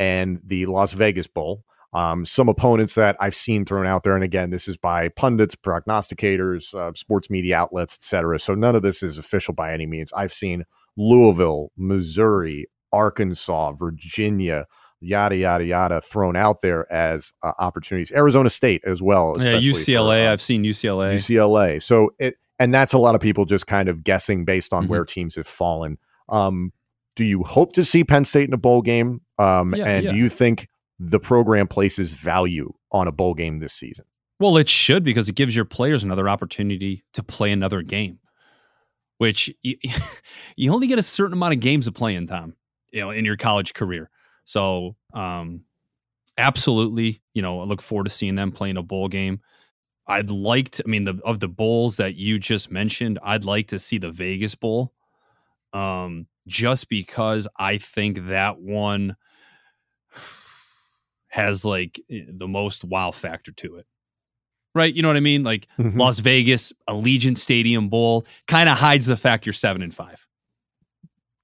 and 0.02 0.40
the 0.44 0.66
Las 0.66 0.92
Vegas 0.94 1.26
Bowl. 1.28 1.64
Um, 1.94 2.24
some 2.24 2.48
opponents 2.48 2.94
that 2.94 3.16
I've 3.20 3.34
seen 3.34 3.64
thrown 3.66 3.86
out 3.86 4.02
there, 4.02 4.14
and 4.14 4.24
again, 4.24 4.48
this 4.50 4.66
is 4.66 4.78
by 4.78 5.08
pundits, 5.10 5.54
prognosticators, 5.54 6.74
uh, 6.74 6.92
sports 6.94 7.28
media 7.30 7.56
outlets, 7.56 7.98
etc. 7.98 8.40
So 8.40 8.54
none 8.54 8.74
of 8.74 8.82
this 8.82 9.02
is 9.02 9.18
official 9.18 9.52
by 9.54 9.72
any 9.74 9.84
means. 9.86 10.10
I've 10.14 10.32
seen 10.32 10.64
Louisville, 10.96 11.70
Missouri, 11.76 12.66
Arkansas, 12.92 13.72
Virginia, 13.72 14.66
yada 15.00 15.36
yada 15.36 15.64
yada, 15.64 16.00
thrown 16.00 16.34
out 16.36 16.62
there 16.62 16.90
as 16.92 17.34
uh, 17.42 17.52
opportunities. 17.58 18.10
Arizona 18.12 18.48
State 18.50 18.82
as 18.86 19.02
well. 19.02 19.34
Yeah, 19.38 19.58
UCLA. 19.58 20.24
for, 20.24 20.28
uh, 20.28 20.32
I've 20.32 20.40
seen 20.42 20.64
UCLA. 20.64 21.16
UCLA. 21.16 21.82
So 21.82 22.14
it 22.18 22.36
and 22.58 22.72
that's 22.72 22.92
a 22.92 22.98
lot 22.98 23.14
of 23.14 23.20
people 23.20 23.44
just 23.44 23.66
kind 23.66 23.88
of 23.88 24.02
guessing 24.04 24.44
based 24.46 24.72
on 24.72 24.84
Mhm. 24.86 24.88
where 24.88 25.04
teams 25.04 25.34
have 25.36 25.46
fallen. 25.46 25.98
Um, 26.28 26.72
do 27.16 27.24
you 27.24 27.42
hope 27.42 27.72
to 27.74 27.84
see 27.84 28.04
Penn 28.04 28.24
State 28.24 28.48
in 28.48 28.54
a 28.54 28.58
bowl 28.58 28.82
game? 28.82 29.20
Um, 29.38 29.74
Yeah, 29.74 29.86
and 29.86 30.04
yeah. 30.04 30.12
do 30.12 30.16
you 30.16 30.28
think 30.28 30.68
the 30.98 31.20
program 31.20 31.66
places 31.68 32.14
value 32.14 32.72
on 32.90 33.08
a 33.08 33.12
bowl 33.12 33.34
game 33.34 33.58
this 33.58 33.74
season? 33.74 34.04
Well, 34.38 34.56
it 34.56 34.68
should 34.68 35.04
because 35.04 35.28
it 35.28 35.34
gives 35.34 35.54
your 35.54 35.64
players 35.64 36.02
another 36.02 36.28
opportunity 36.28 37.04
to 37.14 37.22
play 37.22 37.52
another 37.52 37.82
game, 37.82 38.18
which 39.18 39.52
you, 39.62 39.76
you 40.56 40.72
only 40.72 40.86
get 40.86 40.98
a 40.98 41.02
certain 41.02 41.34
amount 41.34 41.54
of 41.54 41.60
games 41.60 41.86
to 41.86 41.92
play 41.92 42.14
in, 42.14 42.26
Tom, 42.26 42.54
you 42.90 43.00
know, 43.00 43.10
in 43.10 43.24
your 43.24 43.36
college 43.36 43.74
career. 43.74 44.10
So, 44.44 44.96
um, 45.14 45.62
absolutely, 46.36 47.22
you 47.34 47.42
know, 47.42 47.60
I 47.60 47.64
look 47.64 47.82
forward 47.82 48.04
to 48.04 48.10
seeing 48.10 48.34
them 48.34 48.52
playing 48.52 48.76
a 48.76 48.82
bowl 48.82 49.08
game. 49.08 49.40
I'd 50.06 50.30
like 50.30 50.70
to, 50.72 50.84
I 50.84 50.90
mean, 50.90 51.04
the 51.04 51.20
of 51.24 51.38
the 51.38 51.48
bowls 51.48 51.96
that 51.98 52.16
you 52.16 52.38
just 52.38 52.70
mentioned, 52.70 53.18
I'd 53.22 53.44
like 53.44 53.68
to 53.68 53.78
see 53.78 53.98
the 53.98 54.10
Vegas 54.10 54.54
Bowl. 54.56 54.92
Um, 55.72 56.26
just 56.46 56.88
because 56.88 57.46
I 57.56 57.78
think 57.78 58.26
that 58.26 58.58
one 58.60 59.16
has 61.28 61.64
like 61.64 62.00
eh, 62.10 62.22
the 62.28 62.48
most 62.48 62.84
wow 62.84 63.10
factor 63.10 63.52
to 63.52 63.76
it. 63.76 63.86
Right? 64.74 64.94
You 64.94 65.02
know 65.02 65.08
what 65.08 65.16
I 65.16 65.20
mean? 65.20 65.42
Like 65.42 65.68
Mhm. 65.78 65.98
Las 65.98 66.18
Vegas, 66.20 66.72
Allegiant 66.88 67.36
Stadium 67.36 67.88
Bowl 67.88 68.26
kind 68.48 68.68
of 68.68 68.78
hides 68.78 69.06
the 69.06 69.16
fact 69.16 69.46
you're 69.46 69.52
seven 69.52 69.82
and 69.82 69.94
five. 69.94 70.26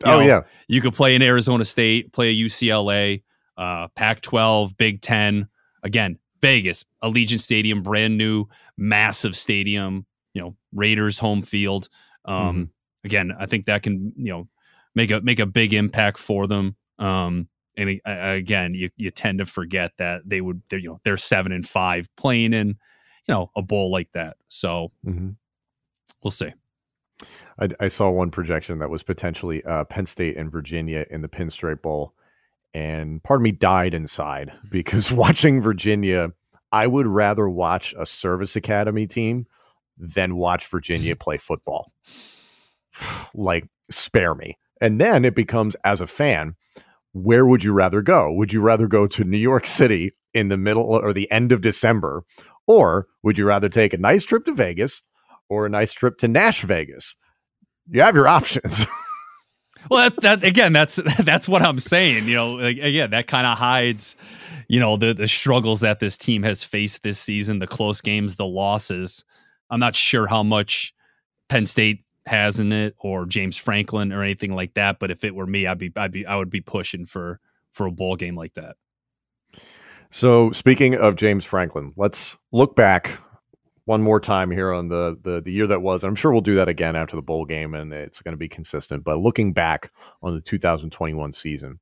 You 0.05 0.13
oh 0.13 0.21
know, 0.21 0.27
yeah, 0.27 0.41
You 0.69 0.81
could 0.81 0.95
play 0.95 1.15
in 1.15 1.23
Arizona 1.23 1.65
State, 1.65 2.13
play 2.13 2.31
a 2.31 2.35
UCLA, 2.35 3.23
uh, 3.57 3.89
Pac 3.89 4.21
12, 4.21 4.77
Big 4.77 5.03
10. 5.03 5.49
Again, 5.83 6.19
Vegas, 6.41 6.85
Allegiant 7.03 7.41
Stadium, 7.41 7.83
brand 7.83 8.17
new, 8.17 8.47
massive 8.77 9.37
stadium, 9.37 10.07
you 10.35 10.41
know, 10.41 10.57
Raiders 10.73 11.19
home 11.19 11.43
field. 11.43 11.89
Um, 12.25 12.71
Again, 13.05 13.33
I 13.39 13.47
think 13.47 13.65
that 13.67 13.83
can, 13.83 14.13
you 14.17 14.33
know, 14.33 14.49
make 14.99 15.11
a 15.13 15.21
make 15.21 15.39
a 15.39 15.47
big 15.47 15.73
impact 15.73 16.19
for 16.19 16.47
them. 16.49 16.77
Um, 16.99 17.49
and 17.77 18.01
uh, 18.05 18.11
again, 18.35 18.75
you, 18.75 18.91
you 18.97 19.13
tend 19.13 19.39
to 19.39 19.47
forget 19.47 19.93
that 19.99 20.23
they 20.27 20.41
would, 20.41 20.61
they're, 20.69 20.81
you 20.81 20.89
know, 20.89 21.01
they're 21.05 21.17
seven 21.17 21.53
and 21.53 21.67
five 21.67 22.09
playing 22.17 22.53
in, 22.53 22.69
you 22.69 22.75
know, 23.29 23.53
a 23.55 23.63
bowl 23.63 23.93
like 23.93 24.11
that. 24.13 24.37
So 24.49 24.91
Mhm. 25.07 25.37
we'll 26.25 26.33
see. 26.33 26.53
I, 27.61 27.69
I 27.79 27.87
saw 27.89 28.11
one 28.11 28.33
projection 28.33 28.81
that 28.81 28.91
was 28.91 29.05
potentially 29.05 29.63
uh, 29.65 29.85
Penn 29.85 30.07
State 30.07 30.37
and 30.37 30.51
Virginia 30.51 31.07
in 31.09 31.23
the 31.23 31.29
Pinstripe 31.29 31.83
Bowl, 31.83 32.15
and 32.75 33.23
part 33.23 33.39
of 33.39 33.43
me 33.43 33.53
died 33.53 33.95
inside 33.95 34.53
because 34.69 35.13
watching 35.25 35.63
Virginia, 35.63 36.33
I 36.73 36.89
would 36.89 37.07
rather 37.07 37.49
watch 37.49 37.95
a 37.97 38.07
service 38.07 38.57
academy 38.57 39.07
team 39.07 39.47
than 39.97 40.35
watch 40.37 40.67
Virginia 40.67 41.15
play 41.25 41.39
football. 41.39 41.93
like, 43.35 43.69
spare 43.89 44.35
me. 44.35 44.59
And 44.81 45.01
then 45.01 45.25
it 45.25 45.35
becomes 45.35 45.77
as 45.85 46.01
a 46.01 46.07
fan, 46.07 46.55
where 47.13 47.47
would 47.47 47.65
you 47.65 47.73
rather 47.73 48.03
go? 48.03 48.33
Would 48.33 48.53
you 48.53 48.61
rather 48.61 48.87
go 48.87 49.07
to 49.07 49.25
New 49.25 49.39
York 49.39 49.67
City 49.67 50.13
in 50.35 50.49
the 50.49 50.57
middle 50.57 50.85
or 50.85 51.13
the 51.13 51.31
end 51.31 51.53
of 51.53 51.61
December? 51.61 52.25
Or 52.67 53.09
would 53.23 53.39
you 53.39 53.47
rather 53.47 53.69
take 53.69 53.93
a 53.93 53.99
nice 53.99 54.25
trip 54.25 54.45
to 54.45 54.55
Vegas 54.55 55.03
or 55.49 55.67
a 55.67 55.71
nice 55.71 55.93
trip 55.93 56.19
to 56.19 56.29
Nash 56.29 56.63
Vegas? 56.63 57.17
You 57.91 58.03
have 58.03 58.15
your 58.15 58.29
options. 58.29 58.87
Well, 59.91 60.11
that, 60.11 60.21
that 60.21 60.45
again, 60.45 60.73
that's 60.73 60.97
that's 61.23 61.49
what 61.49 61.63
I'm 61.63 61.79
saying. 61.79 62.29
You 62.29 62.35
know, 62.35 62.59
again, 62.59 63.11
that 63.11 63.27
kind 63.27 63.47
of 63.47 63.57
hides, 63.57 64.17
you 64.69 64.81
know, 64.81 64.97
the 64.97 65.15
the 65.15 65.29
struggles 65.29 65.81
that 65.81 66.01
this 66.01 66.19
team 66.19 66.43
has 66.43 66.63
faced 66.63 67.03
this 67.03 67.19
season, 67.19 67.59
the 67.59 67.67
close 67.67 68.01
games, 68.01 68.37
the 68.37 68.47
losses. 68.47 69.25
I'm 69.71 69.81
not 69.81 69.95
sure 69.95 70.27
how 70.27 70.43
much 70.43 70.93
Penn 71.49 71.67
State 71.67 72.05
hasn't 72.29 72.73
it, 72.73 72.95
or 72.99 73.27
James 73.27 73.57
Franklin 73.57 74.13
or 74.13 74.23
anything 74.23 74.55
like 74.55 74.75
that. 74.75 74.99
But 74.99 75.11
if 75.11 75.25
it 75.25 75.35
were 75.35 75.47
me, 75.47 75.67
I'd 75.67 75.79
be 75.79 75.93
I'd 75.97 76.13
be 76.13 76.25
I 76.27 76.37
would 76.37 76.51
be 76.51 76.61
pushing 76.61 77.07
for 77.07 77.41
for 77.73 77.87
a 77.87 77.93
bowl 77.93 78.17
game 78.17 78.37
like 78.37 78.55
that. 78.55 78.77
So 80.11 80.53
speaking 80.53 80.95
of 80.95 81.17
James 81.17 81.45
Franklin, 81.45 81.93
let's 81.97 82.39
look 82.53 82.77
back 82.77 83.19
one 83.85 84.03
more 84.03 84.21
time 84.21 84.51
here 84.51 84.73
on 84.73 84.89
the 84.89 85.19
the, 85.21 85.41
the 85.41 85.53
year 85.53 85.67
that 85.67 85.83
was. 85.83 86.05
I'm 86.05 86.15
sure 86.15 86.31
we'll 86.31 86.41
do 86.41 86.55
that 86.57 86.69
again 86.69 86.95
after 86.95 87.17
the 87.17 87.23
bowl 87.23 87.45
game, 87.45 87.75
and 87.75 87.93
it's 87.93 88.23
going 88.23 88.35
to 88.35 88.39
be 88.39 88.49
consistent. 88.49 89.03
But 89.03 89.19
looking 89.19 89.53
back 89.53 89.91
on 90.23 90.35
the 90.35 90.41
2021 90.41 91.33
season, 91.33 91.81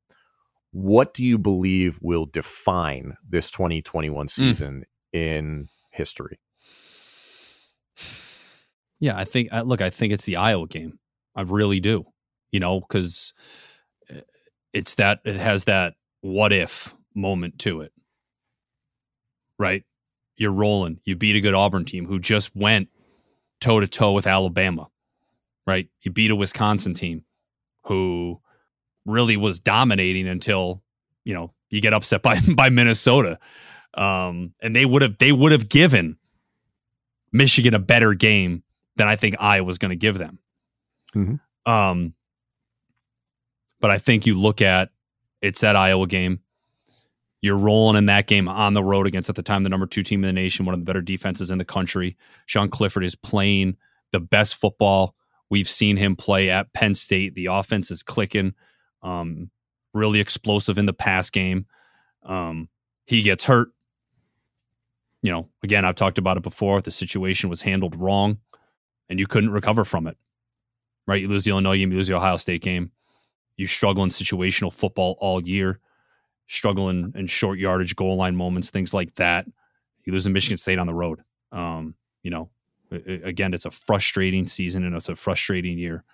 what 0.71 1.15
do 1.15 1.25
you 1.25 1.39
believe 1.39 1.99
will 2.01 2.27
define 2.27 3.17
this 3.29 3.51
2021 3.51 4.29
season 4.29 4.85
mm. 5.15 5.19
in 5.19 5.69
history? 5.91 6.39
Yeah, 9.01 9.17
I 9.17 9.25
think. 9.25 9.49
Look, 9.65 9.83
I 9.83 9.91
think 9.91 10.13
it's 10.13 10.25
the 10.25 10.37
Iowa 10.37 10.67
game. 10.67 10.99
I 11.35 11.43
really 11.43 11.81
do. 11.81 12.07
You 12.51 12.61
know, 12.61 12.81
because 12.81 13.35
eh, 14.09 14.21
it's 14.73 14.95
that 14.95 15.21
it 15.25 15.37
has 15.37 15.65
that 15.65 15.95
what 16.21 16.53
if 16.53 16.95
moment 17.15 17.59
to 17.61 17.83
it, 17.83 17.93
right? 19.59 19.85
You're 20.37 20.53
rolling. 20.53 21.01
You 21.05 21.17
beat 21.17 21.37
a 21.37 21.41
good 21.41 21.55
Auburn 21.55 21.85
team 21.85 22.07
who 22.07 22.19
just 22.19 22.55
went 22.55 22.89
toe 23.61 23.81
to 23.81 23.89
toe 23.89 24.13
with 24.13 24.27
Alabama, 24.27 24.89
right? 25.67 25.89
You 26.03 26.11
beat 26.11 26.31
a 26.31 26.37
Wisconsin 26.37 26.95
team 26.95 27.25
who 27.85 28.41
really 29.05 29.37
was 29.37 29.59
dominating 29.59 30.27
until 30.29 30.83
you 31.25 31.35
know 31.35 31.53
you 31.71 31.81
get 31.81 31.93
upset 31.95 32.23
by 32.23 32.41
by 32.55 32.71
Minnesota, 32.71 33.39
um, 33.95 34.55
and 34.61 34.75
they 34.75 34.87
would 34.87 35.03
have 35.03 35.19
they 35.19 35.33
would 35.33 35.53
have 35.53 35.69
given 35.69 36.17
Michigan 37.33 37.75
a 37.75 37.79
better 37.79 38.15
game 38.15 38.63
than 38.97 39.09
I 39.09 39.17
think 39.17 39.37
I 39.39 39.61
was 39.61 39.79
going 39.79 39.91
to 39.91 39.97
give 39.97 40.19
them. 40.19 40.39
Mm-hmm. 41.15 41.71
Um, 41.71 42.15
but 43.81 43.91
I 43.91 43.99
think 43.99 44.27
you 44.27 44.41
look 44.41 44.63
at 44.63 44.91
it's 45.43 45.61
that 45.61 45.77
Iowa 45.77 46.07
game. 46.07 46.41
You're 47.43 47.57
rolling 47.57 47.97
in 47.97 48.07
that 48.07 48.27
game 48.27 48.49
on 48.49 48.75
the 48.75 48.83
road 48.83 49.07
against 49.07 49.29
at 49.29 49.37
the 49.37 49.43
time 49.43 49.63
the 49.63 49.69
number 49.69 49.87
two 49.87 50.03
team 50.03 50.25
in 50.25 50.29
the 50.29 50.41
nation, 50.41 50.65
one 50.65 50.75
of 50.75 50.81
the 50.81 50.87
better 50.87 51.03
defenses 51.03 51.51
in 51.51 51.59
the 51.59 51.65
country. 51.65 52.17
Sean 52.47 52.69
Clifford 52.69 53.05
is 53.05 53.15
playing 53.15 53.77
the 54.11 54.21
best 54.21 54.57
football 54.57 55.15
we've 55.51 55.69
seen 55.69 55.97
him 55.97 56.17
play 56.17 56.51
at 56.51 56.73
Penn 56.73 56.95
State. 56.95 57.35
The 57.35 57.47
offense 57.47 57.91
is 57.91 58.03
clicking, 58.03 58.55
um, 59.03 59.51
really 59.95 60.21
explosive 60.21 60.79
in 60.79 60.87
the 60.87 60.93
pass 60.93 61.31
game. 61.31 61.67
Um, 62.23 62.69
he 63.05 63.23
gets 63.23 63.45
hurt. 63.45 63.69
You 65.23 65.33
know, 65.33 65.49
again, 65.63 65.85
I've 65.85 65.95
talked 65.95 66.19
about 66.19 66.37
it 66.37 66.43
before. 66.43 66.81
The 66.81 66.91
situation 66.91 67.51
was 67.51 67.63
handled 67.63 67.97
wrong 67.97 68.39
and 69.09 69.19
you 69.19 69.27
couldn't 69.27 69.51
recover 69.51 69.85
from 69.85 70.07
it. 70.07 70.17
Right? 71.07 71.21
You 71.21 71.29
lose 71.29 71.45
the 71.45 71.51
Illinois 71.51 71.79
game, 71.79 71.91
you 71.91 71.99
lose 71.99 72.09
the 72.09 72.17
Ohio 72.17 72.37
State 72.37 72.63
game. 72.63 72.91
You 73.57 73.67
struggle 73.67 74.05
in 74.05 74.11
situational 74.11 74.73
football 74.73 75.17
all 75.21 75.43
year, 75.43 75.81
struggling 76.47 77.13
in 77.15 77.27
short 77.27 77.59
yardage 77.59 77.97
goal 77.97 78.17
line 78.17 78.37
moments, 78.37 78.71
things 78.71 78.93
like 78.93 79.15
that. 79.15 79.47
You 80.05 80.13
lose 80.13 80.25
to 80.25 80.31
Michigan 80.31 80.57
State 80.57 80.79
on 80.79 80.87
the 80.87 80.95
road. 80.95 81.21
Um, 81.53 81.95
you 82.23 82.31
know, 82.31 82.51
again, 82.91 83.55
it's 83.55 83.65
a 83.65 83.71
frustrating 83.71 84.47
season 84.47 84.85
and 84.85 84.95
it's 84.95 85.09
a 85.09 85.17
frustrating 85.17 85.79
year. 85.79 86.05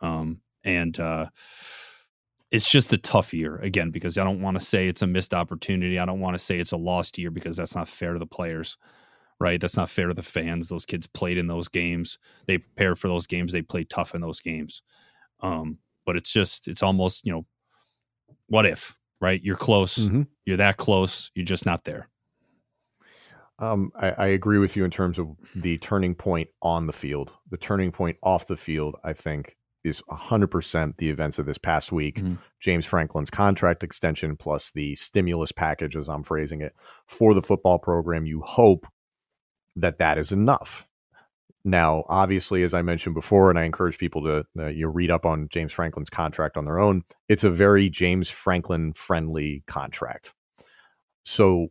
Um, 0.00 0.40
and 0.64 0.98
uh, 1.00 1.26
it's 2.50 2.70
just 2.70 2.92
a 2.92 2.98
tough 2.98 3.34
year 3.34 3.56
again 3.56 3.90
because 3.90 4.16
I 4.16 4.24
don't 4.24 4.40
want 4.40 4.58
to 4.58 4.64
say 4.64 4.86
it's 4.86 5.02
a 5.02 5.06
missed 5.06 5.34
opportunity. 5.34 5.98
I 5.98 6.04
don't 6.04 6.20
want 6.20 6.34
to 6.34 6.38
say 6.38 6.58
it's 6.58 6.72
a 6.72 6.76
lost 6.76 7.18
year 7.18 7.30
because 7.30 7.56
that's 7.56 7.74
not 7.74 7.88
fair 7.88 8.12
to 8.12 8.18
the 8.18 8.26
players 8.26 8.76
right? 9.42 9.60
That's 9.60 9.76
not 9.76 9.90
fair 9.90 10.06
to 10.06 10.14
the 10.14 10.22
fans. 10.22 10.68
Those 10.68 10.86
kids 10.86 11.08
played 11.08 11.36
in 11.36 11.48
those 11.48 11.66
games. 11.66 12.16
They 12.46 12.58
prepared 12.58 12.98
for 12.98 13.08
those 13.08 13.26
games. 13.26 13.52
They 13.52 13.60
played 13.60 13.90
tough 13.90 14.14
in 14.14 14.20
those 14.20 14.38
games. 14.38 14.82
Um, 15.40 15.78
but 16.06 16.16
it's 16.16 16.32
just, 16.32 16.68
it's 16.68 16.82
almost, 16.82 17.26
you 17.26 17.32
know, 17.32 17.44
what 18.46 18.66
if, 18.66 18.96
right? 19.20 19.42
You're 19.42 19.56
close. 19.56 19.98
Mm-hmm. 19.98 20.22
You're 20.46 20.58
that 20.58 20.76
close. 20.76 21.32
You're 21.34 21.44
just 21.44 21.66
not 21.66 21.82
there. 21.82 22.08
Um, 23.58 23.90
I, 23.96 24.10
I, 24.10 24.26
agree 24.28 24.58
with 24.58 24.76
you 24.76 24.84
in 24.84 24.90
terms 24.90 25.18
of 25.18 25.28
the 25.54 25.78
turning 25.78 26.14
point 26.14 26.48
on 26.62 26.86
the 26.86 26.92
field. 26.92 27.32
The 27.50 27.56
turning 27.56 27.92
point 27.92 28.16
off 28.22 28.46
the 28.46 28.56
field, 28.56 28.96
I 29.04 29.12
think, 29.12 29.56
is 29.84 30.02
100% 30.10 30.96
the 30.96 31.10
events 31.10 31.38
of 31.38 31.46
this 31.46 31.58
past 31.58 31.92
week. 31.92 32.16
Mm-hmm. 32.16 32.34
James 32.60 32.86
Franklin's 32.86 33.30
contract 33.30 33.84
extension 33.84 34.36
plus 34.36 34.72
the 34.72 34.94
stimulus 34.94 35.52
package, 35.52 35.96
as 35.96 36.08
I'm 36.08 36.22
phrasing 36.22 36.60
it, 36.60 36.74
for 37.06 37.34
the 37.34 37.42
football 37.42 37.78
program. 37.78 38.26
You 38.26 38.40
hope 38.40 38.86
that 39.76 39.98
that 39.98 40.18
is 40.18 40.32
enough. 40.32 40.86
Now, 41.64 42.04
obviously, 42.08 42.64
as 42.64 42.74
I 42.74 42.82
mentioned 42.82 43.14
before, 43.14 43.48
and 43.48 43.58
I 43.58 43.64
encourage 43.64 43.96
people 43.96 44.22
to 44.24 44.44
uh, 44.58 44.66
you 44.66 44.88
read 44.88 45.10
up 45.10 45.24
on 45.24 45.48
James 45.48 45.72
Franklin's 45.72 46.10
contract 46.10 46.56
on 46.56 46.64
their 46.64 46.80
own. 46.80 47.02
It's 47.28 47.44
a 47.44 47.50
very 47.50 47.88
James 47.88 48.28
Franklin 48.28 48.92
friendly 48.94 49.62
contract. 49.68 50.34
So 51.24 51.68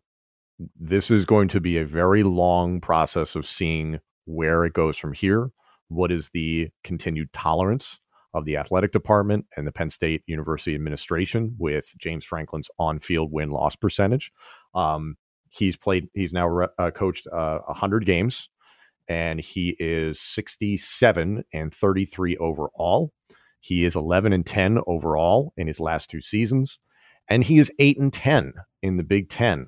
this 0.80 1.12
is 1.12 1.26
going 1.26 1.50
to 1.50 1.60
be 1.60 1.78
a 1.78 1.86
very 1.86 2.24
long 2.24 2.80
process 2.80 3.36
of 3.36 3.46
seeing 3.46 4.00
where 4.26 4.64
it 4.64 4.74
goes 4.74 4.98
from 4.98 5.12
here. 5.12 5.52
What 5.90 6.12
is 6.12 6.30
the 6.30 6.70
continued 6.86 7.34
tolerance 7.34 8.00
of 8.34 8.46
the 8.46 8.56
athletic 8.56 8.94
department 8.94 9.46
and 9.58 9.68
the 9.68 9.74
Penn 9.74 9.90
State 9.90 10.22
University 10.26 10.74
administration 10.74 11.56
with 11.60 11.94
James 12.00 12.24
Franklin's 12.24 12.70
on-field 12.80 13.30
win-loss 13.30 13.76
percentage? 13.76 14.32
Um, 14.74 15.18
He's 15.52 15.78
played. 15.78 16.10
He's 16.14 16.34
now 16.34 16.48
re- 16.48 16.68
uh, 16.80 16.92
coached 16.92 17.28
uh, 17.28 17.60
hundred 17.68 18.06
games, 18.06 18.50
and 19.08 19.40
he 19.40 19.76
is 19.80 20.20
sixty-seven 20.20 21.44
and 21.54 21.74
thirty-three 21.74 22.38
overall. 22.38 23.12
He 23.60 23.84
is 23.84 23.96
eleven 23.96 24.34
and 24.34 24.46
ten 24.46 24.80
overall 24.88 25.54
in 25.58 25.68
his 25.68 25.80
last 25.80 26.10
two 26.10 26.22
seasons, 26.22 26.80
and 27.28 27.44
he 27.44 27.60
is 27.60 27.72
eight 27.80 28.00
and 28.00 28.14
ten 28.14 28.54
in 28.82 28.96
the 28.96 29.04
Big 29.04 29.28
Ten 29.30 29.68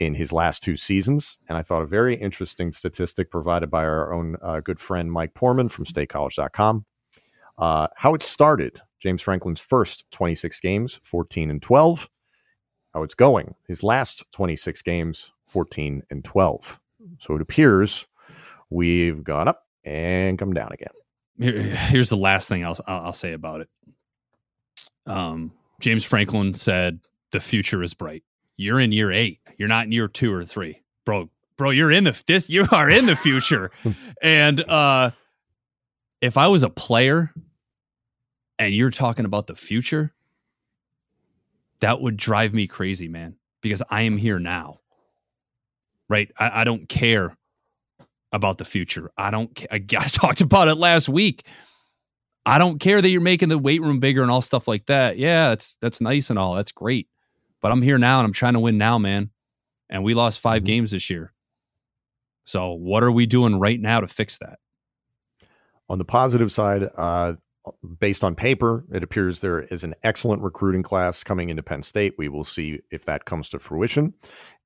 in 0.00 0.14
his 0.14 0.32
last 0.32 0.62
two 0.62 0.76
seasons. 0.76 1.38
And 1.46 1.58
I 1.58 1.62
thought 1.62 1.82
a 1.82 1.86
very 1.86 2.16
interesting 2.16 2.72
statistic 2.72 3.30
provided 3.30 3.70
by 3.70 3.84
our 3.84 4.12
own 4.12 4.36
uh, 4.42 4.60
good 4.60 4.80
friend 4.80 5.12
Mike 5.12 5.34
Poorman 5.34 5.70
from 5.70 5.84
StateCollege.com. 5.84 6.86
Uh, 7.58 7.86
how 7.96 8.14
it 8.14 8.22
started 8.22 8.80
James 8.98 9.20
Franklin's 9.20 9.60
first 9.60 10.04
26 10.10 10.58
games, 10.60 11.00
14 11.04 11.50
and 11.50 11.60
12 11.60 12.08
how 12.92 13.02
it's 13.02 13.14
going. 13.14 13.54
His 13.66 13.82
last 13.82 14.24
26 14.32 14.82
games, 14.82 15.32
14 15.46 16.02
and 16.10 16.24
12. 16.24 16.80
So 17.18 17.34
it 17.34 17.42
appears 17.42 18.06
we've 18.70 19.22
gone 19.22 19.48
up 19.48 19.66
and 19.84 20.38
come 20.38 20.52
down 20.52 20.70
again. 20.72 20.92
Here, 21.38 21.62
here's 21.62 22.08
the 22.08 22.16
last 22.16 22.48
thing 22.48 22.64
I'll, 22.64 22.78
I'll 22.86 23.12
say 23.12 23.32
about 23.32 23.62
it. 23.62 23.68
Um, 25.06 25.52
James 25.80 26.04
Franklin 26.04 26.54
said, 26.54 27.00
"The 27.32 27.40
future 27.40 27.82
is 27.82 27.94
bright." 27.94 28.22
You're 28.56 28.78
in 28.78 28.92
year 28.92 29.10
eight. 29.10 29.40
You're 29.58 29.68
not 29.68 29.86
in 29.86 29.92
year 29.92 30.08
two 30.08 30.32
or 30.32 30.44
three, 30.44 30.82
bro. 31.04 31.28
Bro, 31.56 31.70
you're 31.70 31.90
in 31.90 32.04
the 32.04 32.22
this. 32.26 32.48
You 32.48 32.66
are 32.70 32.88
in 32.88 33.06
the 33.06 33.16
future. 33.16 33.70
and 34.22 34.60
uh, 34.68 35.10
if 36.20 36.36
I 36.36 36.48
was 36.48 36.62
a 36.62 36.70
player, 36.70 37.32
and 38.58 38.74
you're 38.74 38.90
talking 38.90 39.24
about 39.24 39.48
the 39.48 39.56
future, 39.56 40.14
that 41.82 42.00
would 42.00 42.16
drive 42.16 42.54
me 42.54 42.66
crazy, 42.66 43.08
man, 43.08 43.36
because 43.60 43.82
I 43.90 44.02
am 44.02 44.16
here 44.16 44.38
now. 44.38 44.78
Right? 46.08 46.30
I, 46.38 46.62
I 46.62 46.64
don't 46.64 46.88
care 46.88 47.36
about 48.32 48.58
the 48.58 48.64
future. 48.64 49.10
I 49.16 49.30
don't 49.30 49.66
I, 49.70 49.76
I 49.98 50.08
talked 50.08 50.40
about 50.40 50.68
it 50.68 50.76
last 50.76 51.08
week. 51.08 51.44
I 52.44 52.58
don't 52.58 52.80
care 52.80 53.00
that 53.00 53.08
you're 53.08 53.20
making 53.20 53.50
the 53.50 53.58
weight 53.58 53.82
room 53.82 54.00
bigger 54.00 54.22
and 54.22 54.30
all 54.30 54.42
stuff 54.42 54.66
like 54.66 54.86
that. 54.86 55.18
Yeah, 55.18 55.50
that's 55.50 55.76
that's 55.80 56.00
nice 56.00 56.30
and 56.30 56.38
all. 56.38 56.54
That's 56.54 56.72
great. 56.72 57.08
But 57.60 57.70
I'm 57.70 57.82
here 57.82 57.98
now 57.98 58.18
and 58.18 58.26
I'm 58.26 58.32
trying 58.32 58.54
to 58.54 58.60
win 58.60 58.78
now, 58.78 58.98
man. 58.98 59.30
And 59.88 60.02
we 60.02 60.14
lost 60.14 60.40
5 60.40 60.58
mm-hmm. 60.58 60.66
games 60.66 60.90
this 60.90 61.10
year. 61.10 61.32
So 62.44 62.72
what 62.72 63.04
are 63.04 63.12
we 63.12 63.26
doing 63.26 63.60
right 63.60 63.78
now 63.78 64.00
to 64.00 64.08
fix 64.08 64.38
that? 64.38 64.58
On 65.88 65.98
the 65.98 66.04
positive 66.04 66.50
side, 66.50 66.88
uh, 66.96 67.34
based 67.98 68.24
on 68.24 68.34
paper, 68.34 68.84
it 68.92 69.02
appears 69.02 69.40
there 69.40 69.60
is 69.60 69.84
an 69.84 69.94
excellent 70.02 70.42
recruiting 70.42 70.82
class 70.82 71.22
coming 71.22 71.48
into 71.48 71.62
Penn 71.62 71.82
State. 71.82 72.14
We 72.18 72.28
will 72.28 72.44
see 72.44 72.80
if 72.90 73.04
that 73.04 73.24
comes 73.24 73.48
to 73.50 73.58
fruition. 73.58 74.14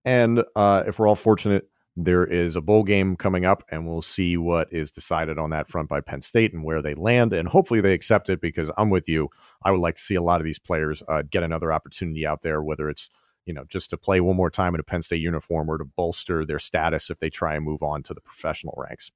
And 0.05 0.45
uh, 0.55 0.85
if 0.87 0.99
we're 0.99 1.09
all 1.09 1.17
fortunate, 1.17 1.69
there 1.97 2.25
is 2.25 2.57
a 2.57 2.61
bowl 2.61 2.83
game 2.83 3.17
coming 3.17 3.47
up, 3.47 3.65
and 3.71 3.89
we'll 3.89 4.03
see 4.03 4.37
what 4.37 4.71
is 4.71 4.91
decided 4.91 5.39
on 5.39 5.51
that 5.51 5.69
front 5.69 5.89
by 5.89 6.01
Penn 6.01 6.21
State 6.21 6.53
and 6.53 6.63
where 6.63 6.83
they 6.83 6.95
land. 6.95 7.33
And 7.33 7.49
hopefully 7.49 7.81
they 7.81 7.95
accept 7.95 8.29
it 8.29 8.41
because 8.41 8.71
I'm 8.77 8.91
with 8.91 9.09
you. 9.09 9.31
I 9.63 9.71
would 9.71 9.81
like 9.81 9.95
to 9.95 10.03
see 10.03 10.15
a 10.15 10.23
lot 10.23 10.41
of 10.41 10.45
these 10.45 10.59
players 10.59 11.03
uh, 11.09 11.23
get 11.31 11.43
another 11.43 11.73
opportunity 11.73 12.27
out 12.27 12.43
there, 12.43 12.63
whether 12.63 12.91
it's 12.91 13.11
you 13.47 13.55
know, 13.55 13.65
just 13.69 13.91
to 13.91 13.97
play 13.97 14.21
one 14.21 14.37
more 14.37 14.51
time 14.51 14.75
in 14.75 14.81
a 14.81 14.85
Penn 14.85 15.03
State 15.03 15.21
uniform 15.21 15.71
or 15.71 15.79
to 15.79 15.85
bolster 15.85 16.45
their 16.45 16.59
status 16.59 17.11
if 17.11 17.21
they 17.21 17.31
try 17.31 17.55
and 17.55 17.65
move 17.65 17.83
on 17.83 18.03
to 18.03 18.13
the 18.13 18.21
professional 18.21 18.75
ranks. 18.77 19.13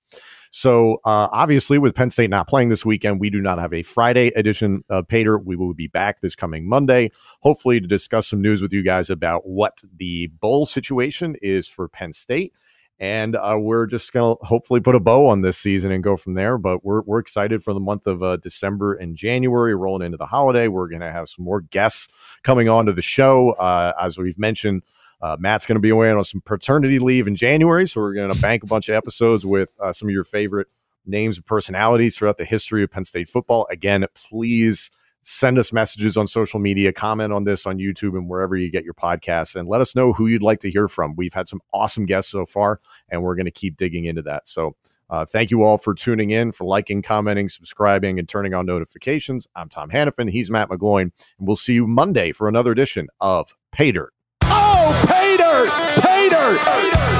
So, 0.53 0.95
uh, 1.05 1.29
obviously, 1.33 1.79
with 1.79 1.95
Penn 1.95 2.11
State 2.11 2.31
not 2.31 2.49
playing 2.49 2.69
this 2.69 2.87
weekend, 2.87 3.21
we 3.21 3.29
do 3.29 3.41
not 3.41 3.59
have 3.59 3.75
a 3.75 3.83
Friday 3.83 4.29
edition 4.29 4.85
of 4.89 5.09
Pay 5.09 5.25
Dirt. 5.25 5.45
We 5.45 5.57
will 5.57 5.75
be 5.75 5.89
back 5.89 6.21
this 6.21 6.37
coming 6.37 6.69
Monday, 6.69 7.11
hopefully, 7.41 7.81
to 7.81 7.87
discuss 7.87 8.29
some 8.29 8.41
news 8.41 8.63
with 8.63 8.73
you 8.73 8.83
guys 8.83 9.11
about 9.11 9.47
what 9.47 9.83
the 9.97 10.29
bowl 10.29 10.65
situation 10.65 11.37
is 11.43 11.67
for 11.67 11.89
Penn 11.89 12.13
State 12.13 12.55
and 13.01 13.35
uh, 13.35 13.57
we're 13.59 13.87
just 13.87 14.13
going 14.13 14.37
to 14.37 14.45
hopefully 14.45 14.79
put 14.79 14.95
a 14.95 15.01
bow 15.01 15.27
on 15.27 15.41
this 15.41 15.57
season 15.57 15.91
and 15.91 16.05
go 16.05 16.19
from 16.19 16.35
there. 16.35 16.59
But 16.59 16.85
we're 16.85 17.01
we're 17.01 17.19
excited 17.19 17.65
for 17.65 17.73
the 17.73 17.81
month 17.81 18.07
of 18.07 18.23
uh, 18.23 18.37
December 18.37 18.95
and 18.95 19.17
January, 19.17 19.75
rolling 19.75 20.05
into 20.05 20.19
the 20.19 20.27
holiday. 20.27 20.69
We're 20.69 20.89
going 20.89 21.01
to 21.01 21.11
have 21.11 21.29
some 21.29 21.45
more 21.45 21.63
guests 21.63 22.39
coming 22.43 22.69
on 22.69 22.87
to 22.87 22.93
the 22.93 23.03
show, 23.03 23.53
uh, 23.53 23.95
as 24.01 24.19
we've 24.19 24.39
mentioned. 24.39 24.83
Uh, 25.23 25.37
Matt's 25.39 25.67
going 25.67 25.77
to 25.77 25.81
be 25.81 25.91
away 25.91 26.11
on 26.11 26.25
some 26.25 26.41
paternity 26.43 26.99
leave 26.99 27.27
in 27.27 27.37
January, 27.37 27.87
so 27.87 28.01
we're 28.01 28.15
going 28.15 28.33
to 28.33 28.41
bank 28.41 28.63
a 28.63 28.67
bunch 28.67 28.89
of 28.89 28.95
episodes 28.95 29.45
with 29.45 29.77
uh, 29.81 29.93
some 29.93 30.09
of 30.09 30.13
your 30.13 30.25
favorite 30.25 30.69
names 31.07 31.37
and 31.37 31.47
personalities 31.47 32.17
throughout 32.17 32.39
the 32.39 32.45
history 32.45 32.83
of 32.83 32.91
Penn 32.91 33.05
State 33.05 33.29
football. 33.29 33.67
Again, 33.71 34.07
please 34.15 34.91
send 35.23 35.59
us 35.59 35.73
messages 35.73 36.17
on 36.17 36.27
social 36.27 36.61
media, 36.61 36.93
comment 36.93 37.33
on 37.33 37.45
this 37.45 37.67
on 37.67 37.79
YouTube 37.79 38.17
and 38.17 38.29
wherever 38.29 38.57
you 38.57 38.71
get 38.71 38.85
your 38.85 38.95
podcasts, 38.95 39.57
and 39.57 39.69
let 39.69 39.81
us 39.81 39.95
know 39.95 40.13
who 40.13 40.27
you'd 40.27 40.43
like 40.43 40.61
to 40.61 40.71
hear 40.71 40.89
from. 40.89 41.15
We've 41.17 41.35
had 41.35 41.49
some 41.49 41.61
awesome 41.73 42.07
guests 42.07 42.31
so 42.31 42.47
far, 42.47 42.81
and 43.09 43.23
we're 43.23 43.37
going 43.37 43.47
to 43.47 43.51
keep 43.51 43.77
digging 43.77 44.05
into 44.05 44.23
that. 44.23 44.49
So, 44.49 44.77
uh, 45.09 45.25
thank 45.25 45.51
you 45.51 45.65
all 45.65 45.77
for 45.77 45.93
tuning 45.93 46.31
in, 46.31 46.53
for 46.53 46.65
liking, 46.65 47.03
commenting, 47.03 47.49
subscribing, 47.49 48.21
and 48.21 48.29
turning 48.29 48.55
on 48.55 48.65
notifications. 48.65 49.49
I'm 49.57 49.69
Tom 49.69 49.91
Hannafin. 49.91 50.31
He's 50.31 50.51
Matt 50.51 50.69
McGloin, 50.69 51.03
and 51.39 51.49
we'll 51.49 51.57
see 51.57 51.75
you 51.75 51.89
Monday 51.89 52.31
for 52.31 52.49
another 52.49 52.71
edition 52.71 53.09
of 53.21 53.57
Pay 53.73 53.93
Dirt. 53.93 54.13
Oh, 54.43 55.05
pay 55.09 55.37
dirt! 55.37 56.03
Pay 56.03 56.29
dirt! 56.29 57.20